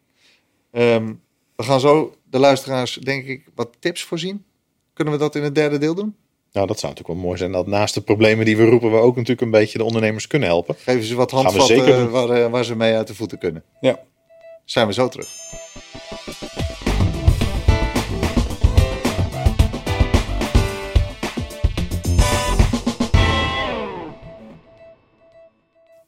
Ehm, 0.71 1.13
we 1.57 1.63
gaan 1.63 1.81
zo 1.81 2.15
de 2.31 2.39
luisteraars, 2.39 2.95
denk 2.95 3.27
ik, 3.27 3.45
wat 3.55 3.77
tips 3.79 4.03
voorzien. 4.03 4.45
Kunnen 4.93 5.15
we 5.15 5.21
dat 5.21 5.37
in 5.37 5.43
het 5.43 5.55
derde 5.55 5.79
deel 5.79 5.95
doen? 5.95 6.15
Nou, 6.53 6.67
dat 6.67 6.79
zou 6.79 6.93
natuurlijk 6.93 7.21
wel 7.21 7.29
mooi 7.29 7.39
zijn 7.39 7.53
dat 7.53 7.67
naast 7.67 7.95
de 7.95 8.01
problemen 8.01 8.45
die 8.45 8.57
we 8.57 8.65
roepen, 8.65 8.91
we 8.91 8.97
ook 8.97 9.17
natuurlijk 9.17 9.41
een 9.41 9.51
beetje 9.51 9.79
de 9.79 9.85
ondernemers 9.85 10.27
kunnen 10.27 10.49
helpen. 10.49 10.75
Geven 10.79 11.05
ze 11.05 11.15
wat 11.15 11.31
handvatten 11.31 12.11
waar, 12.11 12.31
eh, 12.31 12.51
waar 12.51 12.65
ze 12.65 12.77
mee 12.77 12.95
uit 12.95 13.07
de 13.07 13.15
voeten 13.15 13.39
kunnen. 13.39 13.65
Ja. 13.81 14.01
Zijn 14.65 14.87
we 14.87 14.93
zo 14.93 15.09
terug. 15.09 15.29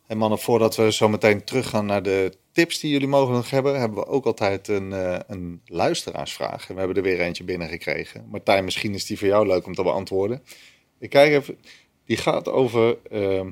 En 0.06 0.18
mannen, 0.18 0.38
voordat 0.38 0.76
we 0.76 0.92
zo 0.92 1.08
meteen 1.08 1.44
teruggaan 1.44 1.86
naar 1.86 2.02
de 2.02 2.32
tips 2.52 2.80
die 2.80 2.90
jullie 2.90 3.08
mogelijk 3.08 3.48
hebben, 3.48 3.80
hebben 3.80 3.98
we 3.98 4.06
ook 4.06 4.26
altijd 4.26 4.68
een, 4.68 4.90
uh, 4.90 5.18
een 5.26 5.60
luisteraarsvraag. 5.64 6.68
En 6.68 6.74
we 6.74 6.78
hebben 6.78 6.96
er 6.96 7.02
weer 7.02 7.20
eentje 7.20 7.44
binnengekregen. 7.44 8.26
Martijn, 8.30 8.64
misschien 8.64 8.94
is 8.94 9.06
die 9.06 9.18
voor 9.18 9.28
jou 9.28 9.46
leuk 9.46 9.66
om 9.66 9.74
te 9.74 9.82
beantwoorden. 9.82 10.42
Ik 10.98 11.10
kijk 11.10 11.32
even, 11.32 11.58
die 12.04 12.16
gaat 12.16 12.48
over 12.48 12.98
uh, 13.12 13.44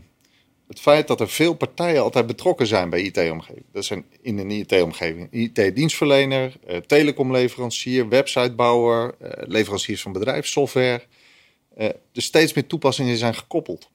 het 0.69 0.81
feit 0.81 1.07
dat 1.07 1.21
er 1.21 1.29
veel 1.29 1.55
partijen 1.55 2.03
altijd 2.03 2.27
betrokken 2.27 2.67
zijn 2.67 2.91
bij 2.91 3.01
IT-omgeving. 3.01 3.65
Dat 3.73 3.85
zijn 3.85 4.05
in 4.23 4.39
een 4.39 4.51
IT-omgeving. 4.51 5.29
IT-dienstverlener, 5.31 6.57
uh, 6.69 6.77
telecomleverancier, 6.77 8.09
websitebouwer, 8.09 9.15
uh, 9.23 9.29
leveranciers 9.31 10.03
van 10.03 10.13
bedrijfssoftware. 10.13 11.03
dus 12.13 12.25
steeds 12.25 12.53
meer 12.53 12.67
toepassingen 12.67 13.17
zijn 13.17 13.35
gekoppeld 13.35 13.91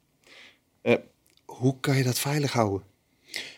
hoe 1.59 1.75
kan 1.79 1.97
je 1.97 2.03
dat 2.03 2.19
veilig 2.19 2.53
houden? 2.53 2.81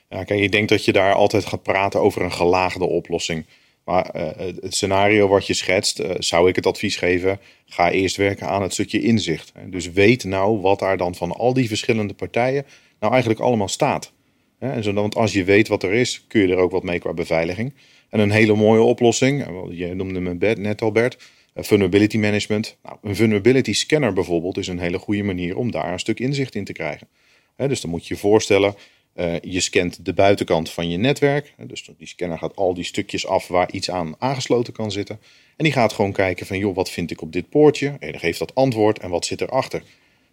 Ja, 0.09 0.23
kijk, 0.23 0.39
ik 0.39 0.51
denk 0.51 0.69
dat 0.69 0.85
je 0.85 0.91
daar 0.91 1.13
altijd 1.13 1.45
gaat 1.45 1.63
praten 1.63 2.01
over 2.01 2.21
een 2.21 2.31
gelaagde 2.31 2.85
oplossing. 2.85 3.45
Maar 3.83 4.15
uh, 4.15 4.27
het 4.61 4.75
scenario 4.75 5.27
wat 5.27 5.47
je 5.47 5.53
schetst, 5.53 5.99
uh, 5.99 6.11
zou 6.17 6.49
ik 6.49 6.55
het 6.55 6.65
advies 6.65 6.95
geven: 6.95 7.39
ga 7.65 7.91
eerst 7.91 8.15
werken 8.15 8.47
aan 8.47 8.61
het 8.61 8.73
stukje 8.73 9.01
inzicht. 9.01 9.51
Dus 9.65 9.91
weet 9.91 10.23
nou 10.23 10.61
wat 10.61 10.79
daar 10.79 10.97
dan 10.97 11.15
van 11.15 11.31
al 11.31 11.53
die 11.53 11.67
verschillende 11.67 12.13
partijen 12.13 12.65
nou 12.99 13.11
eigenlijk 13.11 13.41
allemaal 13.41 13.67
staat. 13.67 14.11
En 14.59 14.83
zo, 14.83 14.93
want 14.93 15.15
als 15.15 15.33
je 15.33 15.43
weet 15.43 15.67
wat 15.67 15.83
er 15.83 15.93
is, 15.93 16.25
kun 16.27 16.41
je 16.41 16.53
er 16.53 16.59
ook 16.59 16.71
wat 16.71 16.83
mee 16.83 16.99
qua 16.99 17.13
beveiliging. 17.13 17.73
En 18.09 18.19
een 18.19 18.31
hele 18.31 18.55
mooie 18.55 18.81
oplossing, 18.81 19.45
je 19.69 19.93
noemde 19.93 20.19
me 20.19 20.55
net 20.55 20.81
al 20.81 20.91
Bert, 20.91 21.17
vulnerability 21.55 22.17
management. 22.17 22.77
Nou, 22.83 22.97
een 23.01 23.15
vulnerability 23.15 23.73
scanner 23.73 24.13
bijvoorbeeld 24.13 24.57
is 24.57 24.67
een 24.67 24.79
hele 24.79 24.99
goede 24.99 25.23
manier 25.23 25.57
om 25.57 25.71
daar 25.71 25.91
een 25.91 25.99
stuk 25.99 26.19
inzicht 26.19 26.55
in 26.55 26.63
te 26.63 26.73
krijgen. 26.73 27.07
Dus 27.55 27.81
dan 27.81 27.89
moet 27.89 28.07
je 28.07 28.13
je 28.13 28.19
voorstellen, 28.19 28.75
uh, 29.15 29.39
je 29.39 29.59
scant 29.59 30.05
de 30.05 30.13
buitenkant 30.13 30.69
van 30.69 30.89
je 30.89 30.97
netwerk. 30.97 31.53
Dus 31.57 31.89
die 31.97 32.07
scanner 32.07 32.37
gaat 32.37 32.55
al 32.55 32.73
die 32.73 32.83
stukjes 32.83 33.27
af 33.27 33.47
waar 33.47 33.71
iets 33.71 33.91
aan 33.91 34.15
aangesloten 34.17 34.73
kan 34.73 34.91
zitten. 34.91 35.19
En 35.57 35.63
die 35.63 35.73
gaat 35.73 35.93
gewoon 35.93 36.11
kijken 36.11 36.45
van, 36.45 36.57
joh, 36.57 36.75
wat 36.75 36.89
vind 36.89 37.11
ik 37.11 37.21
op 37.21 37.33
dit 37.33 37.49
poortje? 37.49 37.87
En 37.99 38.11
dan 38.11 38.19
geeft 38.19 38.39
dat 38.39 38.55
antwoord 38.55 38.99
en 38.99 39.09
wat 39.09 39.25
zit 39.25 39.41
erachter? 39.41 39.83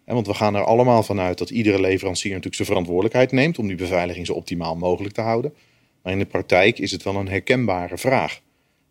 Want 0.05 0.27
we 0.27 0.33
gaan 0.33 0.55
er 0.55 0.63
allemaal 0.63 1.03
vanuit 1.03 1.37
dat 1.37 1.49
iedere 1.49 1.79
leverancier 1.79 2.29
natuurlijk 2.29 2.55
zijn 2.55 2.67
verantwoordelijkheid 2.67 3.31
neemt 3.31 3.59
om 3.59 3.67
die 3.67 3.75
beveiliging 3.75 4.25
zo 4.25 4.33
optimaal 4.33 4.75
mogelijk 4.75 5.13
te 5.13 5.21
houden. 5.21 5.53
Maar 6.01 6.13
in 6.13 6.19
de 6.19 6.25
praktijk 6.25 6.79
is 6.79 6.91
het 6.91 7.03
wel 7.03 7.15
een 7.15 7.29
herkenbare 7.29 7.97
vraag. 7.97 8.41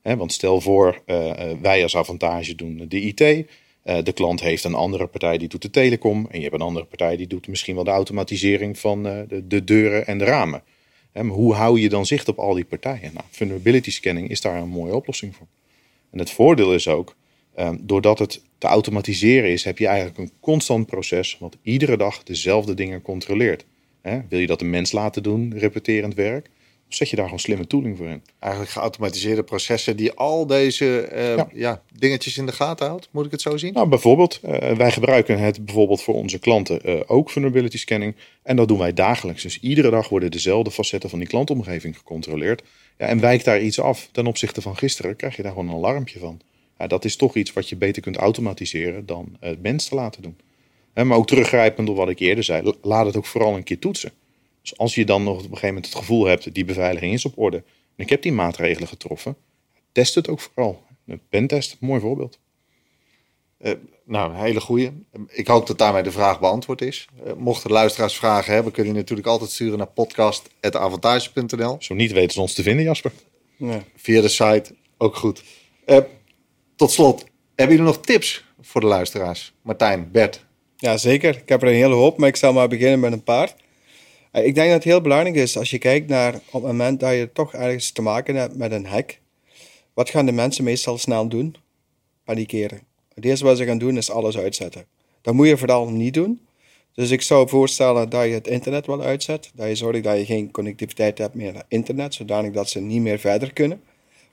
want 0.03 0.33
stel 0.33 0.61
voor, 0.61 1.03
uh, 1.07 1.33
wij 1.61 1.83
als 1.83 1.97
avantage 1.97 2.55
doen 2.55 2.85
de 2.89 3.01
IT. 3.01 3.47
Eh, 3.83 4.03
de 4.03 4.13
klant 4.13 4.41
heeft 4.41 4.65
een 4.65 4.75
andere 4.75 5.07
partij 5.07 5.39
die 5.39 5.49
doet 5.49 5.63
de 5.63 5.71
telecom. 5.71 6.27
En 6.31 6.37
je 6.37 6.43
hebt 6.43 6.55
een 6.55 6.67
andere 6.67 6.85
partij 6.85 7.17
die 7.17 7.27
doet 7.27 7.49
misschien 7.49 7.75
wel 7.75 7.85
de 7.85 7.91
automatisering 7.91 8.79
van 8.79 9.07
uh, 9.07 9.21
de, 9.29 9.47
de, 9.47 9.65
deuren 9.65 10.07
en 10.07 10.19
de 10.19 10.25
ramen. 10.25 10.63
maar 11.13 11.25
hoe 11.25 11.55
hou 11.55 11.81
je 11.81 11.89
dan 11.89 12.07
zicht 12.07 12.29
op 12.29 12.39
al 12.39 12.55
die 12.55 12.65
partijen? 12.65 13.11
Nou, 13.15 13.25
vulnerability 13.31 13.91
scanning 13.91 14.29
is 14.29 14.41
daar 14.41 14.57
een 14.57 14.69
mooie 14.69 14.95
oplossing 14.95 15.37
voor. 15.37 15.47
En 16.11 16.19
het 16.19 16.31
voordeel 16.31 16.75
is 16.75 16.89
ook, 16.89 17.17
uh, 17.59 17.71
doordat 17.81 18.19
het 18.19 18.43
te 18.59 18.67
automatiseren 18.67 19.51
is, 19.51 19.65
heb 19.65 19.79
je 19.79 19.87
eigenlijk 19.87 20.19
een 20.19 20.33
constant 20.41 20.87
proces 20.87 21.37
wat 21.41 21.57
iedere 21.63 21.97
dag 21.97 22.23
dezelfde 22.23 22.75
dingen 22.75 23.03
controleert. 23.03 23.65
wil 24.29 24.39
je 24.39 24.47
dat 24.47 24.61
een 24.61 24.71
mens 24.71 24.93
laten 24.93 25.23
doen, 25.23 25.55
repeterend 25.57 26.15
werk? 26.15 26.51
Zet 26.89 27.11
je 27.11 27.17
daar 27.17 27.25
gewoon 27.25 27.41
slimme 27.41 27.67
tooling 27.67 27.97
voor 27.97 28.07
in. 28.07 28.23
Eigenlijk 28.39 28.73
geautomatiseerde 28.73 29.43
processen 29.43 29.97
die 29.97 30.13
al 30.13 30.47
deze 30.47 31.01
eh, 31.01 31.45
ja. 31.53 31.83
dingetjes 31.97 32.39
in 32.39 32.47
de 32.47 32.53
gaten 32.53 32.87
houdt. 32.87 33.09
Moet 33.11 33.25
ik 33.25 33.31
het 33.31 33.41
zo 33.41 33.57
zien? 33.57 33.73
Nou, 33.73 33.89
bijvoorbeeld, 33.89 34.41
uh, 34.45 34.73
wij 34.73 34.91
gebruiken 34.91 35.39
het 35.39 35.65
bijvoorbeeld 35.65 36.03
voor 36.03 36.15
onze 36.15 36.39
klanten 36.39 36.81
uh, 36.85 37.01
ook 37.07 37.31
vulnerability 37.31 37.79
scanning. 37.79 38.15
En 38.43 38.57
dat 38.57 38.69
doen 38.69 38.79
wij 38.79 38.93
dagelijks. 38.93 39.43
Dus 39.43 39.61
iedere 39.61 39.91
dag 39.91 40.09
worden 40.09 40.31
dezelfde 40.31 40.71
facetten 40.71 41.11
van 41.11 41.19
die 41.19 41.29
klantomgeving 41.29 41.97
gecontroleerd. 41.97 42.63
Ja, 42.99 43.07
en 43.07 43.21
wijkt 43.21 43.45
daar 43.45 43.61
iets 43.61 43.81
af 43.81 44.09
ten 44.13 44.27
opzichte 44.27 44.63
van 44.63 44.77
gisteren, 44.77 45.17
krijg 45.17 45.37
je 45.37 45.43
daar 45.43 45.53
gewoon 45.53 45.69
een 45.69 45.75
alarmpje 45.75 46.19
van. 46.19 46.41
Ja, 46.79 46.87
dat 46.87 47.05
is 47.05 47.17
toch 47.17 47.37
iets 47.37 47.53
wat 47.53 47.69
je 47.69 47.77
beter 47.77 48.03
kunt 48.03 48.17
automatiseren 48.17 49.07
dan 49.07 49.37
het 49.41 49.63
mens 49.63 49.89
te 49.89 49.95
laten 49.95 50.23
doen. 50.23 50.37
maar 51.07 51.17
ook 51.17 51.27
teruggrijpend 51.27 51.89
op 51.89 51.97
wat 51.97 52.09
ik 52.09 52.19
eerder 52.19 52.45
zei, 52.45 52.73
laat 52.83 53.07
het 53.07 53.17
ook 53.17 53.27
vooral 53.27 53.57
een 53.57 53.63
keer 53.63 53.79
toetsen. 53.79 54.13
Dus 54.69 54.79
als 54.79 54.95
je 54.95 55.05
dan 55.05 55.23
nog 55.23 55.33
op 55.33 55.39
een 55.39 55.45
gegeven 55.45 55.67
moment 55.69 55.87
het 55.87 55.95
gevoel 55.95 56.25
hebt, 56.25 56.55
die 56.55 56.65
beveiliging 56.65 57.13
is 57.13 57.25
op 57.25 57.39
orde. 57.39 57.57
En 57.57 58.05
ik 58.05 58.09
heb 58.09 58.23
die 58.23 58.33
maatregelen 58.33 58.89
getroffen. 58.89 59.37
Test 59.93 60.15
het 60.15 60.29
ook 60.29 60.41
vooral. 60.41 60.83
Een 61.07 61.21
pentest, 61.29 61.77
mooi 61.81 62.01
voorbeeld. 62.01 62.39
Uh, 63.61 63.73
nou, 64.05 64.31
een 64.31 64.41
hele 64.41 64.61
goede. 64.61 64.93
Ik 65.29 65.47
hoop 65.47 65.67
dat 65.67 65.79
daarmee 65.79 66.03
de 66.03 66.11
vraag 66.11 66.41
beantwoord 66.41 66.83
is. 66.83 67.09
Uh, 67.27 67.33
mochten 67.33 67.71
luisteraars 67.71 68.17
vragen 68.17 68.55
hebben, 68.55 68.73
kun 68.73 68.87
je 68.87 68.93
natuurlijk 68.93 69.29
altijd 69.29 69.51
sturen 69.51 69.79
naar 69.79 69.87
podcast.avantage.nl. 69.87 71.77
Zo 71.79 71.95
niet 71.95 72.13
weten 72.13 72.33
ze 72.33 72.41
ons 72.41 72.55
te 72.55 72.63
vinden, 72.63 72.85
Jasper. 72.85 73.13
Ja. 73.57 73.85
Via 73.97 74.21
de 74.21 74.29
site, 74.29 74.75
ook 74.99 75.17
goed. 75.17 75.43
Uh, 75.87 75.99
tot 76.77 76.91
slot, 76.91 77.25
hebben 77.55 77.77
jullie 77.77 77.93
nog 77.93 78.01
tips 78.01 78.45
voor 78.61 78.81
de 78.81 78.87
luisteraars? 78.87 79.53
Martijn, 79.63 80.11
Bert? 80.11 80.45
Ja, 80.77 80.97
zeker. 80.97 81.37
Ik 81.37 81.49
heb 81.49 81.63
er 81.63 81.69
een 81.69 81.75
hele 81.75 81.95
hoop, 81.95 82.19
maar 82.19 82.29
ik 82.29 82.37
zal 82.37 82.53
maar 82.53 82.69
beginnen 82.69 83.01
met 83.01 83.13
een 83.13 83.23
paar. 83.23 83.55
Eh, 84.33 84.47
ik 84.47 84.55
denk 84.55 84.67
dat 84.67 84.77
het 84.77 84.85
heel 84.85 85.01
belangrijk 85.01 85.37
is 85.37 85.57
als 85.57 85.71
je 85.71 85.79
kijkt 85.79 86.09
naar 86.09 86.35
op 86.35 86.53
het 86.53 86.63
moment 86.63 87.01
dat 87.01 87.13
je 87.13 87.31
toch 87.33 87.55
ergens 87.55 87.91
te 87.91 88.03
maken 88.03 88.35
hebt 88.35 88.57
met 88.57 88.73
een 88.73 88.87
hack. 88.87 89.19
Wat 89.95 90.11
gaan 90.11 90.27
de 90.27 90.33
mensen 90.33 90.65
meestal 90.65 90.99
snel 90.99 91.29
doen? 91.29 91.57
Panikeren. 92.25 92.81
Het 93.15 93.25
eerste 93.25 93.45
wat 93.45 93.57
ze 93.57 93.65
gaan 93.65 93.79
doen 93.79 93.97
is 93.97 94.11
alles 94.11 94.39
uitzetten. 94.39 94.87
Dat 95.23 95.35
moet 95.35 95.47
je 95.47 95.57
vooral 95.57 95.91
niet 95.91 96.15
doen. 96.15 96.41
Dus 96.95 97.11
ik 97.11 97.23
zou 97.23 97.49
voorstellen 97.49 98.09
dat 98.09 98.25
je 98.25 98.31
het 98.33 98.47
internet 98.47 98.87
wel 98.87 99.03
uitzet. 99.03 99.51
Dat 99.55 99.69
je 99.69 99.75
zorgt 99.75 100.03
dat 100.03 100.19
je 100.19 100.25
geen 100.25 100.51
connectiviteit 100.51 101.19
hebt 101.19 101.35
meer 101.35 101.53
naar 101.53 101.65
internet, 101.69 102.15
zodanig 102.15 102.53
dat 102.53 102.69
ze 102.69 102.81
niet 102.81 103.01
meer 103.01 103.19
verder 103.19 103.53
kunnen. 103.53 103.81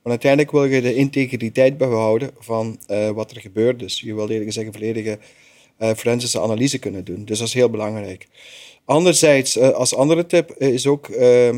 Want 0.01 0.23
uiteindelijk 0.23 0.51
wil 0.51 0.65
je 0.65 0.81
de 0.81 0.95
integriteit 0.95 1.77
behouden 1.77 2.31
van 2.39 2.79
uh, 2.91 3.09
wat 3.09 3.31
er 3.31 3.41
gebeurt. 3.41 3.79
Dus 3.79 3.99
je 3.99 4.15
wil 4.15 4.29
eerlijk 4.29 4.45
gezegd 4.45 4.67
een 4.67 4.73
volledige 4.73 5.19
uh, 5.79 5.93
forensische 5.93 6.41
analyse 6.41 6.79
kunnen 6.79 7.05
doen. 7.05 7.25
Dus 7.25 7.39
dat 7.39 7.47
is 7.47 7.53
heel 7.53 7.69
belangrijk. 7.69 8.27
Anderzijds, 8.85 9.57
uh, 9.57 9.69
als 9.69 9.95
andere 9.95 10.25
tip 10.25 10.55
uh, 10.57 10.73
is 10.73 10.87
ook, 10.87 11.07
uh, 11.07 11.49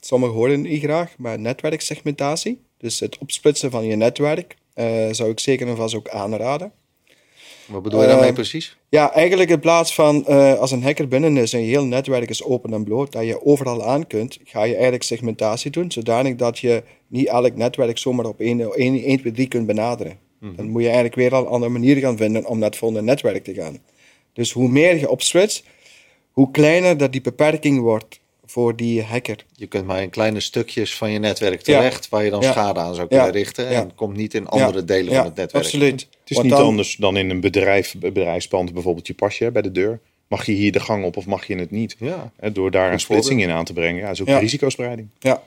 sommigen 0.00 0.34
horen 0.34 0.60
niet 0.60 0.82
graag, 0.82 1.14
maar 1.18 1.38
netwerksegmentatie. 1.38 2.60
Dus 2.78 3.00
het 3.00 3.18
opsplitsen 3.18 3.70
van 3.70 3.84
je 3.84 3.96
netwerk 3.96 4.56
zou 5.10 5.30
ik 5.30 5.40
zeker 5.40 5.68
en 5.68 5.76
vast 5.76 5.94
ook 5.94 6.08
aanraden. 6.08 6.72
Wat 7.66 7.82
bedoel 7.82 8.00
je 8.00 8.06
daarmee 8.06 8.32
precies? 8.32 8.76
Ja, 8.88 9.12
eigenlijk 9.12 9.50
in 9.50 9.60
plaats 9.60 9.94
van 9.94 10.26
als 10.58 10.70
een 10.70 10.82
hacker 10.82 11.08
binnen 11.08 11.36
is 11.36 11.52
en 11.52 11.60
je 11.60 11.66
heel 11.66 11.84
netwerk 11.84 12.30
is 12.30 12.44
open 12.44 12.72
en 12.72 12.84
bloot, 12.84 13.12
dat 13.12 13.26
je 13.26 13.44
overal 13.44 13.84
aan 13.84 14.06
kunt, 14.06 14.38
ga 14.44 14.62
je 14.62 14.72
eigenlijk 14.72 15.02
segmentatie 15.02 15.70
doen, 15.70 15.92
zodanig 15.92 16.36
dat 16.36 16.58
je 16.58 16.82
niet 17.06 17.26
elk 17.26 17.56
netwerk 17.56 17.98
zomaar 17.98 18.26
op 18.26 18.40
1, 18.40 18.74
1, 18.74 19.02
1 19.02 19.18
2, 19.18 19.32
3 19.32 19.48
kunt 19.48 19.66
benaderen. 19.66 20.18
Mm 20.38 20.48
-hmm. 20.48 20.56
Dan 20.56 20.68
moet 20.68 20.80
je 20.80 20.86
eigenlijk 20.86 21.16
weer 21.16 21.34
al 21.34 21.46
andere 21.46 21.72
manieren 21.72 22.02
gaan 22.02 22.16
vinden 22.16 22.46
om 22.46 22.58
naar 22.58 22.68
het 22.68 22.78
volgende 22.78 23.02
netwerk 23.02 23.44
te 23.44 23.54
gaan. 23.54 23.78
Dus 24.32 24.52
hoe 24.52 24.68
meer 24.68 24.98
je 24.98 25.10
opsplitst, 25.10 25.64
hoe 26.40 26.50
kleiner 26.50 26.96
dat 26.96 27.12
die 27.12 27.20
beperking 27.20 27.80
wordt 27.80 28.20
voor 28.44 28.76
die 28.76 29.02
hacker. 29.02 29.44
Je 29.56 29.66
kunt 29.66 29.86
maar 29.86 30.02
in 30.02 30.10
kleine 30.10 30.40
stukjes 30.40 30.96
van 30.96 31.10
je 31.10 31.18
netwerk 31.18 31.60
terecht 31.60 32.08
waar 32.08 32.24
je 32.24 32.30
dan 32.30 32.42
schade 32.42 32.80
aan 32.80 32.94
zou 32.94 33.08
kunnen 33.08 33.30
richten. 33.30 33.68
En 33.68 33.84
het 33.84 33.94
komt 33.94 34.16
niet 34.16 34.34
in 34.34 34.48
andere 34.48 34.84
delen 34.84 35.14
van 35.14 35.24
het 35.24 35.36
netwerk. 35.36 35.64
Absoluut. 35.64 36.00
Het 36.00 36.30
is 36.30 36.40
niet 36.40 36.52
anders 36.52 36.96
dan 36.96 37.16
in 37.16 37.30
een 37.30 37.40
bedrijf, 37.40 37.94
bedrijfspand, 37.98 38.72
bijvoorbeeld 38.72 39.06
je 39.06 39.14
pasje 39.14 39.50
bij 39.50 39.62
de 39.62 39.72
deur. 39.72 40.00
Mag 40.28 40.46
je 40.46 40.52
hier 40.52 40.72
de 40.72 40.80
gang 40.80 41.04
op 41.04 41.16
of 41.16 41.26
mag 41.26 41.46
je 41.46 41.56
het 41.56 41.70
niet? 41.70 41.96
Ja. 41.98 42.32
Door 42.52 42.70
daar 42.70 42.92
een 42.92 43.00
splitsing 43.00 43.42
in 43.42 43.50
aan 43.50 43.64
te 43.64 43.72
brengen. 43.72 44.00
Ja, 44.00 44.10
is 44.10 44.20
ook 44.20 44.28
risicospreiding. 44.28 45.08
Ja. 45.18 45.42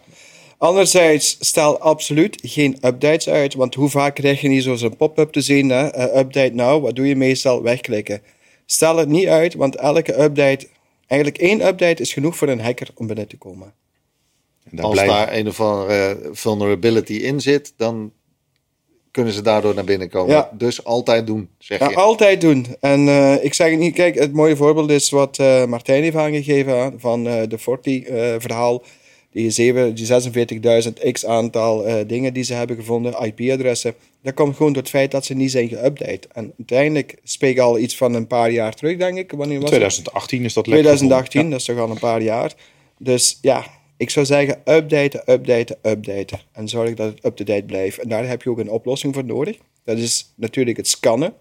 Anderzijds, 0.58 1.38
stel 1.39 1.80
absoluut 1.80 2.39
geen 2.41 2.78
updates 2.82 3.30
uit. 3.30 3.54
Want 3.54 3.76
hoe 3.76 3.89
vaak 3.89 4.16
krijg 4.16 4.41
je 4.41 4.48
niet 4.48 4.64
zo'n 4.64 4.98
pop-up 4.98 5.32
te 5.32 5.41
zien? 5.41 5.70
Hè? 5.70 5.98
Uh, 5.98 6.20
update 6.20 6.54
nou, 6.54 6.82
wat 6.82 6.96
doe 6.96 7.08
je 7.08 7.16
meestal? 7.16 7.62
Wegklikken. 7.62 8.22
Stel 8.66 8.98
het 8.98 9.10
niet 9.10 9.28
uit, 9.28 9.54
want 9.54 9.76
elke 9.76 10.22
update 10.22 10.68
Eigenlijk 11.14 11.38
één 11.43 11.68
update 11.68 12.01
is 12.01 12.14
genoeg 12.14 12.38
voor 12.38 12.47
een 12.47 12.61
hacker 12.61 12.89
om 12.95 13.07
binnen 13.07 13.28
te 13.28 13.38
komen. 13.38 13.74
En 14.72 14.80
Als 14.80 14.95
daar 14.95 15.34
een 15.34 15.47
of 15.47 15.61
andere 15.61 16.30
vulnerability 16.32 17.14
in 17.14 17.41
zit, 17.41 17.74
dan 17.78 18.11
kunnen 19.11 19.34
ze 19.34 19.41
daardoor 19.41 19.76
naar 19.76 19.84
binnen 19.84 20.09
komen. 20.09 20.36
Ja. 20.36 20.49
Dus 20.53 20.84
altijd 20.84 21.28
doen, 21.28 21.49
zeg 21.57 21.80
ja, 21.80 21.89
je. 21.89 21.95
altijd 21.95 22.41
doen. 22.41 22.66
En 22.80 23.07
uh, 23.07 23.43
ik 23.43 23.53
zeg 23.53 23.70
het 23.70 23.80
niet, 23.80 23.93
kijk, 23.93 24.16
het 24.16 24.34
mooie 24.34 24.55
voorbeeld 24.55 24.89
is 24.89 25.09
wat 25.09 25.38
uh, 25.39 25.66
Martijn 25.66 26.03
heeft 26.03 26.16
aangegeven 26.16 26.93
van 26.97 27.28
uh, 27.28 27.41
de 27.47 27.59
Forti-verhaal. 27.59 28.84
Die, 29.34 29.93
die 29.93 30.07
46.000 30.84 31.11
x 31.11 31.25
aantal 31.25 32.05
dingen 32.07 32.34
die 32.34 32.43
ze 32.43 32.53
hebben 32.53 32.75
gevonden, 32.75 33.15
IP-adressen. 33.21 33.93
Dat 34.21 34.34
komt 34.34 34.55
gewoon 34.55 34.73
door 34.73 34.81
het 34.81 34.91
feit 34.91 35.11
dat 35.11 35.25
ze 35.25 35.34
niet 35.34 35.51
zijn 35.51 35.69
geüpdate. 35.69 36.27
En 36.31 36.53
uiteindelijk 36.57 37.15
spreek 37.23 37.51
ik 37.51 37.59
al 37.59 37.79
iets 37.79 37.97
van 37.97 38.13
een 38.13 38.27
paar 38.27 38.51
jaar 38.51 38.73
terug, 38.73 38.97
denk 38.97 39.17
ik. 39.17 39.31
Wanneer 39.31 39.59
was 39.59 39.69
2018 39.69 40.43
is 40.43 40.53
dat 40.53 40.67
lekker 40.67 40.86
2018, 40.86 41.49
dat 41.49 41.59
is 41.59 41.65
toch 41.65 41.79
al 41.79 41.89
een 41.89 41.99
paar 41.99 42.21
jaar. 42.21 42.53
Dus 42.97 43.38
ja, 43.41 43.65
ik 43.97 44.09
zou 44.09 44.25
zeggen 44.25 44.61
updaten, 44.65 45.31
updaten, 45.31 45.77
updaten. 45.81 46.39
En 46.51 46.67
zorg 46.67 46.93
dat 46.93 47.13
het 47.13 47.25
up-to-date 47.25 47.63
blijft. 47.65 47.97
En 47.97 48.09
daar 48.09 48.27
heb 48.27 48.41
je 48.41 48.49
ook 48.49 48.59
een 48.59 48.69
oplossing 48.69 49.13
voor 49.13 49.25
nodig. 49.25 49.57
Dat 49.84 49.97
is 49.97 50.34
natuurlijk 50.36 50.77
het 50.77 50.88
scannen. 50.88 51.34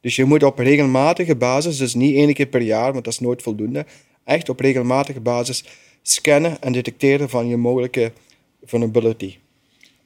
Dus 0.00 0.16
je 0.16 0.24
moet 0.24 0.42
op 0.42 0.58
regelmatige 0.58 1.36
basis, 1.36 1.76
dus 1.76 1.94
niet 1.94 2.16
één 2.16 2.34
keer 2.34 2.46
per 2.46 2.60
jaar, 2.60 2.92
want 2.92 3.04
dat 3.04 3.12
is 3.12 3.18
nooit 3.18 3.42
voldoende, 3.42 3.86
echt 4.24 4.48
op 4.48 4.60
regelmatige 4.60 5.20
basis 5.20 5.64
scannen 6.06 6.60
en 6.60 6.72
detecteren 6.72 7.28
van 7.28 7.48
je 7.48 7.56
mogelijke 7.56 8.12
vulnerability. 8.64 9.36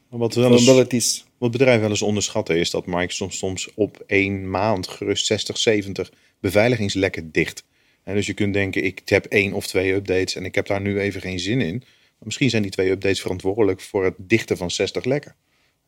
Wat 0.08 0.32
vulnerabilities. 0.32 1.24
Wat 1.38 1.50
bedrijven 1.50 1.80
wel 1.80 1.90
eens 1.90 2.02
onderschatten 2.02 2.56
is 2.56 2.70
dat 2.70 2.86
Microsoft 2.86 3.34
soms 3.34 3.74
op 3.74 4.02
één 4.06 4.50
maand 4.50 4.88
gerust 4.88 5.26
60, 5.26 5.58
70 5.58 6.12
beveiligingslekken 6.40 7.32
dicht. 7.32 7.64
En 8.04 8.14
dus 8.14 8.26
je 8.26 8.34
kunt 8.34 8.54
denken, 8.54 8.84
ik 8.84 9.02
heb 9.04 9.24
één 9.24 9.52
of 9.52 9.66
twee 9.66 9.92
updates 9.92 10.34
en 10.34 10.44
ik 10.44 10.54
heb 10.54 10.66
daar 10.66 10.80
nu 10.80 11.00
even 11.00 11.20
geen 11.20 11.38
zin 11.38 11.60
in. 11.60 11.76
Maar 11.78 12.26
misschien 12.26 12.50
zijn 12.50 12.62
die 12.62 12.70
twee 12.70 12.90
updates 12.90 13.20
verantwoordelijk 13.20 13.80
voor 13.80 14.04
het 14.04 14.14
dichten 14.18 14.56
van 14.56 14.70
60 14.70 15.04
lekken. 15.04 15.34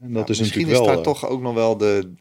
En 0.00 0.12
dat 0.12 0.28
is 0.30 0.38
misschien 0.38 0.60
natuurlijk 0.60 0.88
is 0.88 0.94
daar 0.94 1.04
toch 1.04 1.28
ook 1.28 1.40
nog 1.40 1.54
wel 1.54 1.76
de, 1.76 2.12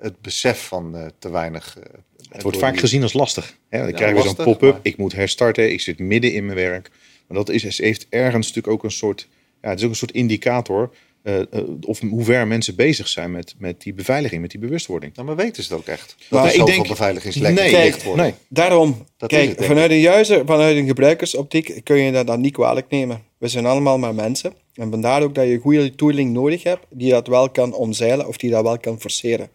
het 0.00 0.20
besef 0.20 0.66
van 0.66 0.96
uh, 0.96 1.06
te 1.18 1.30
weinig. 1.30 1.76
Uh, 1.78 1.84
het 2.28 2.42
wordt 2.42 2.58
vaak 2.58 2.78
gezien 2.78 3.02
als 3.02 3.12
lastig. 3.12 3.58
Hè? 3.68 3.78
Dan 3.78 3.88
ja, 3.88 3.94
krijg 3.94 4.16
je 4.16 4.22
zo'n 4.22 4.34
pop-up, 4.34 4.78
ik 4.82 4.96
moet 4.96 5.12
herstarten, 5.12 5.72
ik 5.72 5.80
zit 5.80 5.98
midden 5.98 6.32
in 6.32 6.44
mijn 6.44 6.56
werk. 6.56 6.90
Maar 7.28 7.36
dat 7.36 7.48
is, 7.48 7.78
heeft 7.78 8.06
ergens 8.08 8.46
natuurlijk 8.46 8.74
ook 8.74 8.84
een 8.84 8.90
soort, 8.90 9.28
ja, 9.62 9.68
het 9.68 9.78
is 9.78 9.84
ook 9.84 9.90
een 9.90 9.96
soort 9.96 10.12
indicator 10.12 10.90
eh, 11.22 11.40
eh, 11.40 11.46
of 11.86 12.00
hoe 12.00 12.24
ver 12.24 12.46
mensen 12.46 12.74
bezig 12.74 13.08
zijn 13.08 13.30
met, 13.30 13.54
met 13.58 13.82
die 13.82 13.92
beveiliging, 13.94 14.40
met 14.40 14.50
die 14.50 14.60
bewustwording. 14.60 15.14
Nou, 15.14 15.26
maar 15.26 15.36
weten 15.36 15.62
ze 15.62 15.72
het 15.72 15.80
ook 15.80 15.86
echt? 15.88 16.16
Dat 16.18 16.28
Nou, 16.42 16.48
er 16.54 16.60
ik 16.60 16.66
denk- 16.66 16.88
beveiligingslekken 16.88 17.64
Nee, 17.72 17.92
worden. 18.04 18.24
nee. 18.24 18.34
Daarom, 18.48 19.04
Dat 19.16 19.32
is 19.32 19.38
kijk, 19.38 19.56
het, 19.58 19.66
vanuit 19.66 19.90
een, 19.90 20.00
juiste, 20.00 20.42
vanuit 20.46 20.76
een 20.76 20.86
gebruikersoptiek 20.86 21.80
kun 21.84 21.96
je 21.96 22.12
dat 22.12 22.26
dan 22.26 22.40
niet 22.40 22.52
kwalijk 22.52 22.90
nemen. 22.90 23.22
We 23.38 23.48
zijn 23.48 23.66
allemaal 23.66 23.98
maar 23.98 24.14
mensen. 24.14 24.52
En 24.74 24.90
vandaar 24.90 25.22
ook 25.22 25.34
dat 25.34 25.46
je 25.46 25.58
goede 25.58 25.94
tooling 25.94 26.32
nodig 26.32 26.62
hebt 26.62 26.86
die 26.90 27.10
dat 27.10 27.26
wel 27.26 27.50
kan 27.50 27.72
omzeilen 27.74 28.28
of 28.28 28.36
die 28.36 28.50
dat 28.50 28.62
wel 28.62 28.78
kan 28.78 29.00
forceren. 29.00 29.48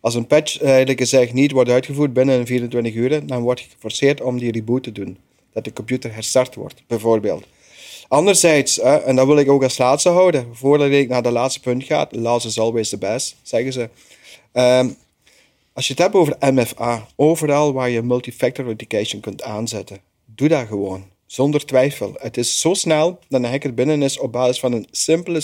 Als 0.00 0.14
een 0.14 0.26
patch 0.26 0.60
eigenlijk 0.62 0.98
gezegd 0.98 1.32
niet 1.32 1.50
wordt 1.52 1.70
uitgevoerd 1.70 2.12
binnen 2.12 2.46
24 2.46 2.94
uur, 2.94 3.26
dan 3.26 3.42
wordt 3.42 3.60
je 3.60 3.66
geforceerd 3.74 4.20
om 4.20 4.38
die 4.38 4.52
reboot 4.52 4.82
te 4.82 4.92
doen. 4.92 5.18
Dat 5.56 5.64
de 5.64 5.72
computer 5.72 6.14
herstart 6.14 6.54
wordt, 6.54 6.82
bijvoorbeeld. 6.86 7.44
Anderzijds, 8.08 8.78
en 8.78 9.16
dat 9.16 9.26
wil 9.26 9.38
ik 9.38 9.50
ook 9.50 9.62
als 9.62 9.78
laatste 9.78 10.08
houden, 10.08 10.56
voordat 10.56 10.90
ik 10.90 11.08
naar 11.08 11.22
de 11.22 11.30
laatste 11.30 11.60
punt 11.60 11.84
ga, 11.84 12.06
last 12.10 12.46
is 12.46 12.58
always 12.58 12.88
the 12.88 12.98
best, 12.98 13.36
zeggen 13.42 13.72
ze. 13.72 13.88
Ehm, 14.52 14.88
als 15.72 15.86
je 15.86 15.92
het 15.92 16.02
hebt 16.02 16.14
over 16.14 16.36
MFA, 16.40 17.06
overal 17.16 17.72
waar 17.72 17.90
je 17.90 18.02
multifactor 18.02 18.64
authentication 18.64 19.20
kunt 19.20 19.42
aanzetten, 19.42 20.00
doe 20.24 20.48
dat 20.48 20.66
gewoon. 20.66 21.04
Zonder 21.26 21.64
twijfel. 21.64 22.14
Het 22.18 22.36
is 22.36 22.60
zo 22.60 22.74
snel 22.74 23.18
dat 23.28 23.42
een 23.42 23.50
hacker 23.50 23.74
binnen 23.74 24.02
is 24.02 24.18
op 24.18 24.32
basis 24.32 24.60
van 24.60 24.72
een 24.72 24.88
simpele 24.90 25.42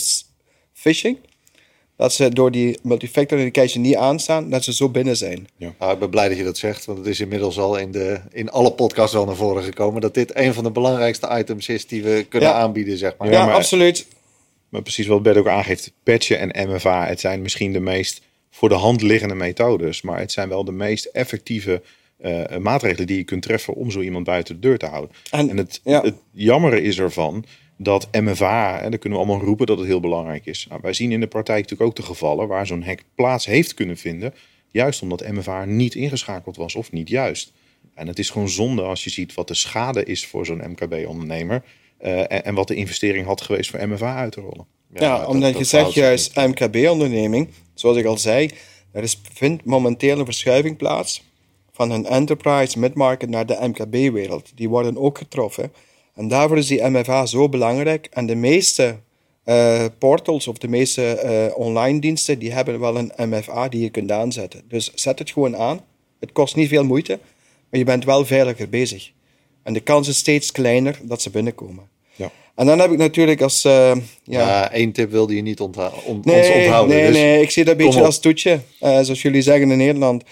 phishing. 0.73 1.19
Dat 1.97 2.13
ze 2.13 2.29
door 2.29 2.51
die 2.51 2.79
multifactor 2.83 3.39
authentication 3.39 3.83
niet 3.83 3.97
aanstaan, 3.97 4.51
dat 4.51 4.65
ze 4.65 4.73
zo 4.75 4.89
binnen 4.89 5.17
zijn. 5.17 5.47
Nou, 5.57 5.93
ik 5.93 5.99
ben 5.99 6.11
blij 6.11 6.29
dat 6.29 6.37
je 6.37 6.45
dat 6.45 6.59
zegt, 6.59 6.85
want 6.85 6.99
het 6.99 7.07
is 7.07 7.21
inmiddels 7.21 7.59
al 7.59 7.77
in, 7.79 7.93
de, 7.93 8.21
in 8.33 8.51
alle 8.51 8.73
podcasts 8.73 9.15
wel 9.15 9.25
naar 9.25 9.35
voren 9.37 9.63
gekomen. 9.63 10.01
Dat 10.01 10.15
dit 10.15 10.37
een 10.37 10.55
van 10.55 10.65
de 10.65 10.71
belangrijkste 10.71 11.29
items 11.39 11.69
is 11.69 11.87
die 11.87 12.03
we 12.03 12.27
kunnen 12.29 12.49
Ja. 12.49 12.55
aanbieden, 12.55 12.99
zeg 12.99 13.15
maar. 13.19 13.31
Ja, 13.31 13.45
maar- 13.47 13.55
absoluut. 13.55 14.07
Maar 14.69 14.83
precies 14.83 15.07
wat 15.07 15.23
Bert 15.23 15.37
ook 15.37 15.49
aangeeft, 15.49 15.93
patchen 16.03 16.53
en 16.53 16.69
MFA, 16.75 17.07
het 17.07 17.21
zijn 17.21 17.43
misschien 17.43 17.73
de 17.73 17.81
meest 17.81 18.23
voor 18.51 18.69
de 18.69 18.75
hand 18.75 19.03
liggende 19.03 19.35
methodes, 19.35 20.03
maar 20.03 20.19
het 20.19 20.33
zijn 20.33 20.49
wel 20.49 20.65
de 20.65 20.73
meest 20.73 21.05
effectieve 21.05 21.83
eh, 22.19 22.57
maatregelen 22.57 23.07
die 23.07 23.17
je 23.17 23.25
kunt 23.25 23.43
treffen 23.43 23.75
om 23.75 23.91
zo 23.91 24.01
iemand 24.01 24.25
buiten 24.25 24.55
de 24.55 24.61
deur 24.69 24.79
te 24.79 24.87
houden. 24.87 25.17
En- 25.31 25.51
En, 25.51 25.57
het, 25.57 25.81
ja. 25.85 26.01
het 26.03 26.15
jammere 26.31 26.83
is 26.83 26.99
ervan 26.99 27.45
dat 27.83 28.09
MFA, 28.13 28.81
en 28.81 28.91
dan 28.91 28.99
kunnen 28.99 29.19
we 29.19 29.25
allemaal 29.25 29.45
roepen 29.47 29.67
dat 29.67 29.79
het 29.79 29.87
heel 29.87 30.01
belangrijk 30.01 30.47
is. 30.47 30.67
Nou, 30.69 30.81
wij 30.83 30.93
zien 30.93 31.13
in 31.13 31.21
de 31.21 31.27
praktijk 31.27 31.61
natuurlijk 31.63 31.91
ook 31.91 31.97
de 31.97 32.03
gevallen 32.03 32.49
waar 32.49 32.67
zo'n 32.67 32.83
hack 32.83 33.01
plaats 33.15 33.47
heeft 33.47 33.75
kunnen 33.75 33.97
vinden, 33.97 34.35
juist 34.71 35.03
omdat 35.03 35.29
MFA 35.29 35.65
niet 35.65 35.95
ingeschakeld 35.95 36.57
was 36.57 36.75
of 36.75 36.93
niet 36.93 37.09
juist. 37.09 37.53
En 37.95 38.07
het 38.07 38.19
is 38.19 38.31
gewoon 38.31 38.49
zonde 38.49 38.83
als 38.83 39.05
je 39.05 39.11
ziet 39.11 39.35
wat 39.35 39.49
de 39.49 39.55
schade 39.55 40.05
is 40.05 40.27
voor 40.27 40.47
zo'n 40.47 40.63
MKB-ondernemer. 40.69 41.63
eh, 41.99 42.19
en, 42.21 42.45
en 42.45 42.55
wat 42.55 42.69
de 42.69 42.75
investering 42.75 43.27
had 43.27 43.41
geweest 43.41 43.71
voor 43.71 43.89
MFA 43.89 44.17
uit 44.17 44.33
te 44.33 44.41
rollen. 44.41 44.67
Ja, 44.95 45.19
dat- 45.19 45.27
omdat 45.27 45.53
dat 45.53 45.59
je 45.59 45.65
zegt 45.65 45.93
juist 45.95 46.37
MKB-onderneming, 46.37 47.49
zoals 47.75 47.97
ik 47.97 48.05
al 48.05 48.19
zei, 48.19 48.51
er 48.93 49.03
is, 49.03 49.21
vindt 49.33 49.65
momenteel 49.65 50.19
een 50.19 50.25
verschuiving 50.25 50.77
plaats 50.77 51.23
van 51.73 51.91
een 51.91 52.07
enterprise 52.07 52.79
mid-market 52.79 53.29
naar 53.29 53.47
de 53.47 53.59
MKB-wereld. 53.61 54.53
Die 54.55 54.69
worden 54.69 54.97
ook 54.99 55.19
getroffen. 55.19 55.73
En 56.15 56.29
daarvoor 56.29 56.59
is 56.59 56.67
die 56.67 56.83
MFA 56.89 57.27
zo 57.27 57.49
belangrijk. 57.49 58.09
En 58.11 58.27
de 58.27 58.35
meeste 58.35 58.97
eh, 59.45 59.85
portals 59.99 60.47
of 60.49 60.59
de 60.59 60.69
meeste 60.69 61.05
eh, 61.15 61.59
online 61.59 61.99
diensten, 62.01 62.39
die 62.39 62.53
hebben 62.53 62.81
wel 62.81 62.97
een 62.97 63.13
MFA 63.17 63.69
die 63.69 63.83
je 63.83 63.91
kunt 63.91 64.11
aanzetten. 64.11 64.63
Dus 64.69 64.93
zet 64.95 65.19
het 65.19 65.31
gewoon 65.31 65.57
aan. 65.57 65.81
Het 66.21 66.33
kost 66.33 66.57
niet 66.57 66.69
veel 66.69 66.85
moeite, 66.85 67.19
maar 67.71 67.79
je 67.81 67.85
bent 67.87 68.05
wel 68.05 68.25
veiliger 68.25 68.69
bezig. 68.69 69.11
En 69.63 69.73
de 69.73 69.81
kans 69.81 70.09
is 70.09 70.17
steeds 70.17 70.53
kleiner 70.53 70.99
dat 71.03 71.23
ze 71.23 71.31
binnenkomen. 71.31 71.89
Ja. 72.15 72.31
En 72.55 72.67
dan 72.67 72.79
heb 72.79 72.91
ik 72.91 72.99
natuurlijk 72.99 73.41
als... 73.43 73.65
eh, 73.65 73.73
ja, 74.25 74.41
Ja, 74.41 74.71
één 74.73 74.93
tip 74.93 75.11
wilde 75.11 75.35
je 75.35 75.43
niet 75.43 75.61
ontha- 75.61 75.93
ons 76.07 76.25
Nee, 76.27 76.53
onthouden. 76.63 76.97
nee, 76.97 77.07
dus 77.07 77.17
nee, 77.17 77.43
ik 77.43 77.51
zie 77.51 77.65
dat 77.65 77.79
een 77.79 77.85
beetje 77.85 78.01
op. 78.01 78.05
als 78.07 78.19
toetje. 78.21 78.61
Zoals 78.81 79.23
jullie 79.23 79.43
zeggen 79.43 79.71
in 79.71 79.77
Nederland. 79.79 80.25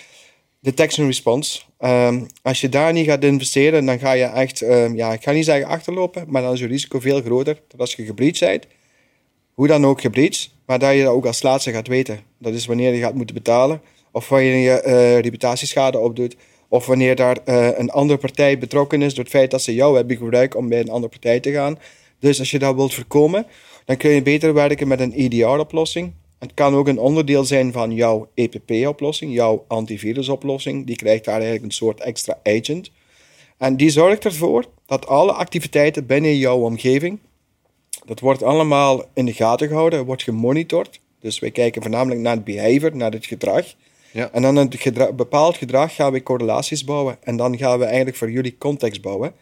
Detection 0.61 1.07
response. 1.07 1.61
Ehm, 1.81 2.25
als 2.43 2.61
je 2.61 2.69
daar 2.69 2.93
niet 2.93 3.07
gaat 3.07 3.25
investeren, 3.25 3.87
dan 3.87 3.99
ga 3.99 4.13
je 4.13 4.25
echt, 4.25 4.63
ehm, 4.63 4.95
ja, 4.95 5.13
ik 5.13 5.23
ga 5.23 5.33
niet 5.33 5.45
zeggen 5.45 5.69
achterlopen, 5.69 6.25
maar 6.29 6.43
dan 6.43 6.53
is 6.53 6.61
je 6.61 6.67
risico 6.67 7.01
veel 7.01 7.21
groter. 7.21 7.61
Dat 7.69 7.81
als 7.81 7.95
je 7.95 8.05
gebreached 8.05 8.49
bent, 8.49 8.67
hoe 9.55 9.67
dan 9.67 9.87
ook 9.87 10.01
gebreached, 10.01 10.51
maar 10.67 10.79
dat 10.79 10.95
je 10.95 11.03
dat 11.03 11.13
ook 11.13 11.27
als 11.27 11.43
laatste 11.43 11.73
gaat 11.73 11.89
weten. 11.89 12.21
Dat 12.39 12.55
is 12.55 12.67
wanneer 12.67 12.95
je 12.95 13.01
gaat 13.01 13.15
moeten 13.15 13.35
betalen, 13.35 13.81
of 14.13 14.29
wanneer 14.29 14.57
je 14.57 14.81
eh, 14.81 15.19
reputatieschade 15.19 15.99
opdoet, 15.99 16.37
of 16.69 16.87
wanneer 16.87 17.17
daar 17.17 17.39
eh, 17.45 17.69
een 17.79 17.91
andere 17.91 18.19
partij 18.19 18.59
betrokken 18.59 19.03
is 19.03 19.15
door 19.15 19.25
het 19.25 19.33
feit 19.33 19.51
dat 19.51 19.63
ze 19.63 19.75
jou 19.75 19.97
hebben 19.97 20.17
gebruikt 20.17 20.55
om 20.55 20.69
bij 20.69 20.81
een 20.81 20.91
andere 20.91 21.11
partij 21.11 21.41
te 21.41 21.53
gaan. 21.53 21.79
Dus 22.19 22.39
als 22.39 22.51
je 22.51 22.59
dat 22.59 22.75
wilt 22.75 22.95
voorkomen, 22.95 23.47
dan 23.85 23.97
kun 23.97 24.11
je 24.11 24.23
beter 24.23 24.55
werken 24.55 24.89
met 24.89 25.01
een 25.01 25.13
EDR-oplossing. 25.13 26.13
Het 26.41 26.55
kan 26.55 26.75
ook 26.75 26.89
een 26.89 26.99
onderdeel 26.99 27.45
zijn 27.45 27.73
van 27.73 27.93
jouw 27.93 28.29
EPP-oplossing, 28.35 29.33
jouw 29.33 29.65
antivirusoplossing. 29.69 30.87
Die 30.87 30.97
krijgt 30.97 31.25
daar 31.25 31.35
eigenlijk 31.35 31.65
een 31.65 31.71
soort 31.71 32.01
extra 32.01 32.39
agent. 32.43 32.91
En 33.57 33.77
die 33.77 33.91
zorgt 33.91 34.25
ervoor 34.25 34.65
dat 34.87 35.07
alle 35.07 35.33
activiteiten 35.33 36.07
binnen 36.07 36.37
jouw 36.37 36.59
omgeving, 36.59 37.19
dat 38.05 38.21
wordt 38.21 38.43
allemaal 38.43 39.05
in 39.15 39.25
de 39.25 39.33
gaten 39.33 39.69
gehouden, 39.69 40.05
wordt 40.05 40.23
gemonitord. 40.23 41.01
Dus 41.21 41.39
wij 41.39 41.51
kijken 41.51 41.83
voornamelijk 41.83 42.21
naar 42.21 42.35
het 42.35 42.45
behavior, 42.45 42.97
naar 42.97 43.13
het 43.13 43.27
gedrag. 43.27 43.67
Ja. 44.13 44.31
En 44.33 44.43
dan 44.43 44.57
een 44.57 44.73
gedra- 44.77 45.13
bepaald 45.13 45.57
gedrag 45.57 45.95
gaan 45.95 46.13
we 46.13 46.23
correlaties 46.23 46.85
bouwen. 46.85 47.17
En 47.23 47.37
dan 47.37 47.59
gaan 47.59 47.79
we 47.79 47.85
eigenlijk 47.85 48.17
voor 48.17 48.31
jullie 48.31 48.59
context 48.59 49.01
bouwen. 49.01 49.33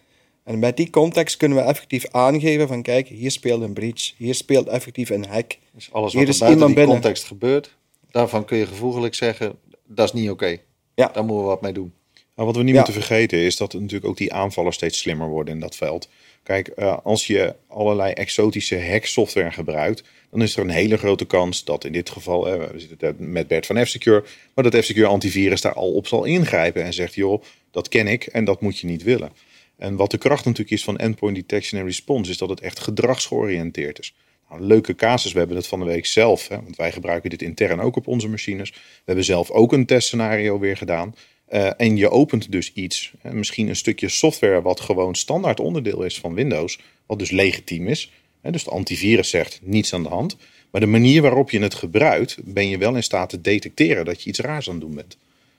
En 0.49 0.59
met 0.59 0.77
die 0.77 0.91
context 0.91 1.37
kunnen 1.37 1.59
we 1.59 1.65
effectief 1.65 2.07
aangeven 2.11 2.69
van 2.69 2.83
kijk, 2.83 3.09
hier 3.09 3.31
speelt 3.31 3.63
een 3.63 3.73
breach, 3.73 4.13
hier 4.17 4.35
speelt 4.35 4.67
effectief 4.69 5.11
een 5.11 5.27
hack. 5.27 5.57
Dus 5.75 5.89
alles 5.93 6.13
Hier 6.13 6.21
wat 6.21 6.29
er 6.29 6.35
is 6.35 6.39
buiten 6.41 6.49
iemand 6.61 6.67
die 6.77 6.85
binnen. 6.87 7.03
context 7.03 7.25
gebeurt, 7.25 7.75
daarvan 8.11 8.45
kun 8.45 8.59
je 8.59 8.67
gevoeglijk 8.67 9.15
zeggen, 9.15 9.59
dat 9.87 10.07
is 10.07 10.13
niet 10.21 10.31
oké. 10.31 10.57
Ja. 10.95 11.11
Daar 11.13 11.25
moeten 11.25 11.43
we 11.43 11.49
wat 11.51 11.61
mee 11.61 11.73
doen. 11.73 11.93
Maar 12.35 12.47
wat 12.47 12.57
we 12.57 12.63
niet 12.63 12.71
Ja. 12.71 12.77
moeten 12.77 13.03
vergeten 13.03 13.39
is 13.39 13.57
dat 13.57 13.73
natuurlijk 13.73 14.05
ook 14.05 14.17
die 14.17 14.33
aanvallen 14.33 14.73
steeds 14.73 14.99
slimmer 14.99 15.29
worden 15.29 15.55
in 15.55 15.61
dat 15.61 15.77
veld. 15.77 16.09
Kijk, 16.43 16.69
eh, 16.69 16.97
als 17.03 17.27
je 17.27 17.55
allerlei 17.67 18.13
exotische 18.13 18.81
hacksoftware 18.81 19.51
gebruikt, 19.51 20.03
dan 20.31 20.43
is 20.43 20.57
er 20.57 20.63
een 20.63 20.71
hele 20.71 20.97
grote 20.97 21.25
kans 21.25 21.65
dat 21.65 21.85
in 21.85 21.93
dit 21.93 22.11
geval, 22.11 22.49
eh, 22.49 22.71
we 22.71 22.79
zitten 22.81 23.17
met 23.33 23.49
Bert 23.49 23.67
van 23.67 23.85
F-Secure, 23.87 24.25
maar 24.55 24.71
dat 24.71 24.83
F-Secure 24.85 25.07
antivirus 25.07 25.61
daar 25.61 25.73
al 25.75 25.93
op 25.93 26.07
zal 26.07 26.25
ingrijpen 26.25 26.85
en 26.85 26.93
zegt, 26.93 27.15
joh, 27.15 27.43
dat 27.71 27.89
ken 27.89 28.07
ik 28.07 28.27
en 28.27 28.45
dat 28.45 28.61
moet 28.61 28.79
je 28.79 28.87
niet 28.87 29.03
willen. 29.03 29.31
En 29.79 29.97
wat 29.97 30.11
de 30.11 30.19
kracht 30.19 30.45
natuurlijk 30.45 30.71
is 30.71 30.85
van 30.85 30.99
endpoint 30.99 31.37
detection 31.37 31.81
en 31.81 31.87
response, 31.87 32.31
is 32.31 32.39
dat 32.39 32.49
het 32.49 32.61
echt 32.61 32.81
gedragsgeoriënteerd 32.81 33.99
is. 33.99 34.15
Nou, 34.49 34.63
leuke 34.63 34.95
casus, 34.95 35.33
we 35.33 35.39
hebben 35.39 35.57
het 35.57 35.67
van 35.67 35.79
de 35.79 35.85
week 35.85 36.07
zelf, 36.07 36.49
hè, 36.49 36.63
want 36.63 36.77
wij 36.77 36.93
gebruiken 36.93 37.31
dit 37.31 37.43
intern 37.43 37.81
ook 37.81 37.97
op 37.97 38.07
onze 38.07 38.29
machines. 38.29 38.71
We 38.71 39.03
hebben 39.05 39.25
zelf 39.25 39.51
ook 39.51 39.73
een 39.73 39.87
testscenario 39.87 40.59
weer 40.59 40.77
gedaan. 40.77 41.15
Eh, 41.47 41.71
en 41.77 41.97
je 41.97 42.11
opent 42.11 42.53
dus 42.53 42.73
iets, 42.73 43.13
hè, 43.19 43.33
misschien 43.33 43.69
een 43.69 43.77
stukje 43.77 44.09
software 44.09 44.63
wat 44.63 44.81
gewoon 44.81 45.15
standaard 45.15 45.61
onderdeel 45.61 46.03
is 46.03 46.19
van 46.19 46.35
Windows, 46.35 46.79
wat 47.07 47.19
dus 47.19 47.31
legitiem 47.31 47.87
is. 47.89 48.13
Hè, 48.41 48.51
dus 48.51 48.65
de 48.65 48.71
antivirus 48.71 49.31
zegt 49.31 49.61
niets 49.63 49.95
aan 49.95 50.03
de 50.03 50.09
hand. 50.09 50.37
Maar 50.71 50.81
de 50.81 50.87
manier 50.87 51.23
waarop 51.23 51.51
je 51.51 51.61
het 51.61 51.75
gebruikt, 51.75 52.37
ben 52.45 52.69
je 52.69 52.79
wel 52.79 52.95
in 52.95 53.03
staat 53.03 53.29
te 53.29 53.41
detecteren 53.41 54.05
dat 54.05 54.23
je 54.23 54.29
iets 54.29 54.39
raars 54.39 54.69
aan 54.69 54.75
het 54.75 54.83
doen 54.83 54.95
bent. 54.95 55.17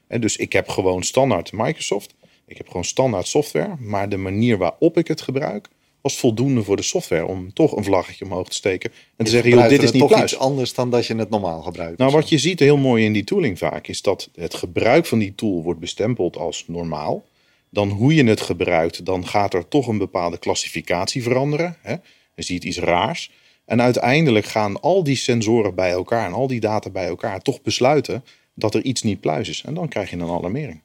Hè, 0.07 0.19
dus 0.19 0.37
ik 0.37 0.53
heb 0.53 0.67
gewoon 0.67 1.03
standaard 1.03 1.51
Microsoft, 1.51 2.13
ik 2.49 2.57
heb 2.57 2.67
gewoon 2.67 2.85
standaard 2.85 3.27
software, 3.27 3.75
maar 3.79 4.09
de 4.09 4.17
manier 4.17 4.57
waarop 4.57 4.97
ik 4.97 5.07
het 5.07 5.21
gebruik 5.21 5.69
was 6.01 6.17
voldoende 6.17 6.63
voor 6.63 6.75
de 6.75 6.81
software 6.81 7.25
om 7.25 7.53
toch 7.53 7.75
een 7.75 7.83
vlaggetje 7.83 8.25
omhoog 8.25 8.47
te 8.47 8.55
steken 8.55 8.91
en 9.15 9.25
te 9.25 9.31
zeggen, 9.31 9.51
joh, 9.51 9.69
dit 9.69 9.83
is 9.83 9.91
niet 9.91 10.01
toch 10.01 10.11
pluis. 10.11 10.31
iets 10.31 10.41
anders 10.41 10.73
dan 10.73 10.89
dat 10.89 11.05
je 11.05 11.15
het 11.15 11.29
normaal 11.29 11.61
gebruikt. 11.61 11.97
Nou, 11.97 12.11
wat 12.11 12.29
je 12.29 12.37
ziet 12.37 12.59
heel 12.59 12.77
mooi 12.77 13.05
in 13.05 13.13
die 13.13 13.23
tooling 13.23 13.57
vaak 13.57 13.87
is 13.87 14.01
dat 14.01 14.29
het 14.35 14.53
gebruik 14.53 15.05
van 15.05 15.19
die 15.19 15.35
tool 15.35 15.63
wordt 15.63 15.79
bestempeld 15.79 16.37
als 16.37 16.63
normaal. 16.67 17.25
Dan 17.69 17.89
hoe 17.89 18.15
je 18.15 18.23
het 18.23 18.41
gebruikt, 18.41 19.05
dan 19.05 19.27
gaat 19.27 19.53
er 19.53 19.67
toch 19.67 19.87
een 19.87 19.97
bepaalde 19.97 20.37
klassificatie 20.37 21.23
veranderen. 21.23 21.77
Hè? 21.81 21.95
Je 22.35 22.43
ziet 22.43 22.63
iets 22.63 22.77
raars. 22.79 23.31
En 23.65 23.81
uiteindelijk 23.81 24.45
gaan 24.45 24.81
al 24.81 25.03
die 25.03 25.15
sensoren 25.15 25.75
bij 25.75 25.89
elkaar 25.89 26.25
en 26.25 26.33
al 26.33 26.47
die 26.47 26.59
data 26.59 26.89
bij 26.89 27.07
elkaar 27.07 27.41
toch 27.41 27.61
besluiten 27.61 28.23
dat 28.53 28.75
er 28.75 28.83
iets 28.83 29.01
niet 29.01 29.19
pluis 29.19 29.49
is. 29.49 29.63
En 29.65 29.73
dan 29.73 29.87
krijg 29.87 30.09
je 30.09 30.15
een 30.15 30.29
alarmering. 30.29 30.81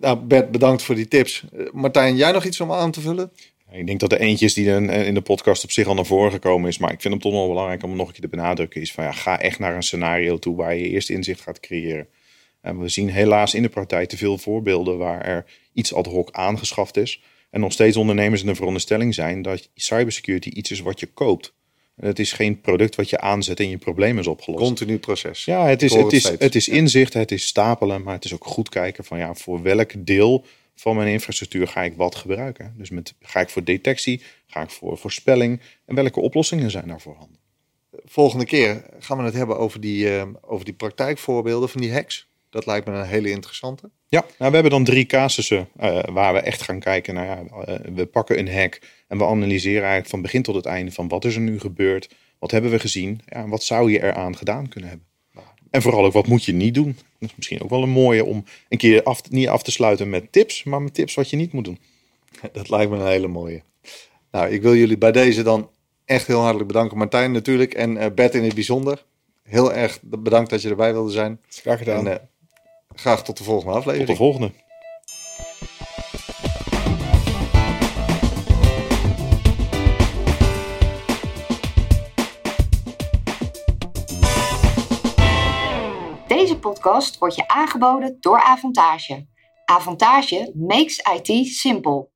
Nou, 0.00 0.18
Bert, 0.18 0.50
bedankt 0.50 0.82
voor 0.82 0.94
die 0.94 1.08
tips. 1.08 1.44
Eh, 1.52 1.66
Martijn, 1.72 2.16
jij 2.16 2.32
nog 2.32 2.44
iets 2.44 2.60
om 2.60 2.72
aan 2.72 2.90
te 2.90 3.00
vullen? 3.00 3.32
Ik 3.70 3.86
denk 3.86 4.00
dat 4.00 4.12
er 4.12 4.20
eentje 4.20 4.44
is 4.44 4.54
die 4.54 4.70
er 4.70 4.90
in 4.90 5.14
de 5.14 5.20
podcast 5.20 5.64
op 5.64 5.70
zich 5.70 5.86
al 5.86 5.94
naar 5.94 6.06
voren 6.06 6.32
gekomen 6.32 6.68
is. 6.68 6.78
Maar 6.78 6.92
ik 6.92 7.00
vind 7.00 7.14
hem 7.14 7.22
toch 7.22 7.32
wel 7.32 7.48
belangrijk 7.48 7.82
om 7.82 7.96
nog 7.96 8.06
een 8.06 8.12
keer 8.12 8.22
te 8.22 8.28
benadrukken. 8.28 8.80
Is 8.80 8.92
van 8.92 9.04
ja, 9.04 9.12
ga 9.12 9.40
echt 9.40 9.58
naar 9.58 9.74
een 9.74 9.82
scenario 9.82 10.38
toe 10.38 10.56
waar 10.56 10.74
je 10.74 10.88
eerst 10.88 11.10
inzicht 11.10 11.40
gaat 11.40 11.60
creëren. 11.60 12.08
En 12.60 12.80
we 12.80 12.88
zien 12.88 13.08
helaas 13.08 13.54
in 13.54 13.62
de 13.62 13.68
praktijk 13.68 14.08
te 14.08 14.16
veel 14.16 14.38
voorbeelden 14.38 14.98
waar 14.98 15.20
er 15.24 15.44
iets 15.72 15.94
ad 15.94 16.06
hoc 16.06 16.30
aangeschaft 16.32 16.96
is. 16.96 17.22
En 17.50 17.60
nog 17.60 17.72
steeds 17.72 17.96
ondernemers 17.96 18.40
in 18.40 18.46
de 18.46 18.54
veronderstelling 18.54 19.14
zijn 19.14 19.42
dat 19.42 19.70
cybersecurity 19.74 20.48
iets 20.48 20.70
is 20.70 20.80
wat 20.80 21.00
je 21.00 21.06
koopt. 21.06 21.54
Het 22.00 22.18
is 22.18 22.32
geen 22.32 22.60
product 22.60 22.94
wat 22.94 23.10
je 23.10 23.20
aanzet 23.20 23.60
en 23.60 23.68
je 23.68 23.78
probleem 23.78 24.18
is 24.18 24.26
opgelost. 24.26 24.64
Continu 24.64 24.98
proces. 24.98 25.44
Ja, 25.44 25.66
het 25.66 25.82
is, 25.82 25.94
het 25.94 26.12
is, 26.12 26.28
het 26.38 26.54
is 26.54 26.68
inzicht, 26.68 27.12
het 27.12 27.30
is 27.30 27.46
stapelen, 27.46 28.02
maar 28.02 28.14
het 28.14 28.24
is 28.24 28.34
ook 28.34 28.46
goed 28.46 28.68
kijken 28.68 29.04
van 29.04 29.18
ja, 29.18 29.34
voor 29.34 29.62
welk 29.62 29.90
deel 30.06 30.44
van 30.74 30.96
mijn 30.96 31.08
infrastructuur 31.08 31.68
ga 31.68 31.82
ik 31.82 31.94
wat 31.96 32.14
gebruiken. 32.14 32.74
Dus 32.76 32.90
met, 32.90 33.14
ga 33.20 33.40
ik 33.40 33.48
voor 33.48 33.64
detectie, 33.64 34.22
ga 34.46 34.62
ik 34.62 34.70
voor 34.70 34.98
voorspelling 34.98 35.60
en 35.86 35.94
welke 35.94 36.20
oplossingen 36.20 36.70
zijn 36.70 36.88
daar 36.88 37.00
voorhanden. 37.00 37.38
volgende 38.04 38.44
keer 38.44 38.84
gaan 38.98 39.18
we 39.18 39.24
het 39.24 39.34
hebben 39.34 39.58
over 39.58 39.80
die, 39.80 40.06
uh, 40.06 40.22
over 40.40 40.64
die 40.64 40.74
praktijkvoorbeelden 40.74 41.68
van 41.68 41.80
die 41.80 41.92
hacks. 41.92 42.29
Dat 42.50 42.66
lijkt 42.66 42.86
me 42.86 42.92
een 42.92 43.06
hele 43.06 43.30
interessante. 43.30 43.90
Ja, 44.06 44.20
nou, 44.20 44.50
we 44.50 44.54
hebben 44.54 44.70
dan 44.70 44.84
drie 44.84 45.06
casussen 45.06 45.68
uh, 45.80 46.02
waar 46.04 46.32
we 46.32 46.40
echt 46.40 46.62
gaan 46.62 46.80
kijken. 46.80 47.14
Nou 47.14 47.26
ja, 47.26 47.42
uh, 47.68 47.94
we 47.94 48.06
pakken 48.06 48.38
een 48.38 48.52
hack 48.52 48.80
en 49.08 49.18
we 49.18 49.24
analyseren 49.24 49.80
eigenlijk 49.80 50.10
van 50.10 50.22
begin 50.22 50.42
tot 50.42 50.54
het 50.54 50.66
einde 50.66 50.92
van 50.92 51.08
wat 51.08 51.24
is 51.24 51.34
er 51.34 51.40
nu 51.40 51.60
gebeurd, 51.60 52.14
wat 52.38 52.50
hebben 52.50 52.70
we 52.70 52.78
gezien, 52.78 53.20
ja, 53.26 53.48
wat 53.48 53.62
zou 53.62 53.90
je 53.90 54.02
eraan 54.02 54.36
gedaan 54.36 54.68
kunnen 54.68 54.88
hebben. 54.88 55.08
En 55.70 55.82
vooral 55.82 56.04
ook 56.04 56.12
wat 56.12 56.26
moet 56.26 56.44
je 56.44 56.52
niet 56.52 56.74
doen. 56.74 56.96
Dat 57.18 57.28
is 57.28 57.36
misschien 57.36 57.62
ook 57.62 57.70
wel 57.70 57.82
een 57.82 57.88
mooie 57.88 58.24
om 58.24 58.44
een 58.68 58.78
keer 58.78 59.02
af, 59.02 59.30
niet 59.30 59.48
af 59.48 59.62
te 59.62 59.70
sluiten 59.70 60.10
met 60.10 60.32
tips, 60.32 60.64
maar 60.64 60.82
met 60.82 60.94
tips 60.94 61.14
wat 61.14 61.30
je 61.30 61.36
niet 61.36 61.52
moet 61.52 61.64
doen. 61.64 61.78
Dat 62.52 62.68
lijkt 62.68 62.90
me 62.90 62.96
een 62.96 63.06
hele 63.06 63.28
mooie. 63.28 63.62
Nou, 64.30 64.50
ik 64.50 64.62
wil 64.62 64.74
jullie 64.74 64.98
bij 64.98 65.12
deze 65.12 65.42
dan 65.42 65.70
echt 66.04 66.26
heel 66.26 66.40
hartelijk 66.40 66.66
bedanken. 66.66 66.98
Martijn 66.98 67.32
natuurlijk 67.32 67.74
en 67.74 67.96
uh, 67.96 68.06
Bert 68.14 68.34
in 68.34 68.44
het 68.44 68.54
bijzonder. 68.54 69.04
Heel 69.42 69.72
erg 69.72 69.98
bedankt 70.02 70.50
dat 70.50 70.62
je 70.62 70.68
erbij 70.68 70.92
wilde 70.92 71.10
zijn. 71.10 71.40
Graag 71.48 71.78
gedaan. 71.78 72.06
En, 72.08 72.12
uh, 72.12 72.18
graag 73.00 73.22
tot 73.22 73.36
de 73.36 73.44
volgende 73.44 73.74
aflevering. 73.74 74.06
Tot 74.06 74.16
de 74.16 74.22
volgende. 74.22 74.52
Deze 86.26 86.58
podcast 86.58 87.18
wordt 87.18 87.34
je 87.34 87.48
aangeboden 87.48 88.16
door 88.20 88.42
Avantage. 88.42 89.26
Avantage 89.64 90.52
makes 90.56 90.98
IT 91.12 91.46
simple. 91.46 92.08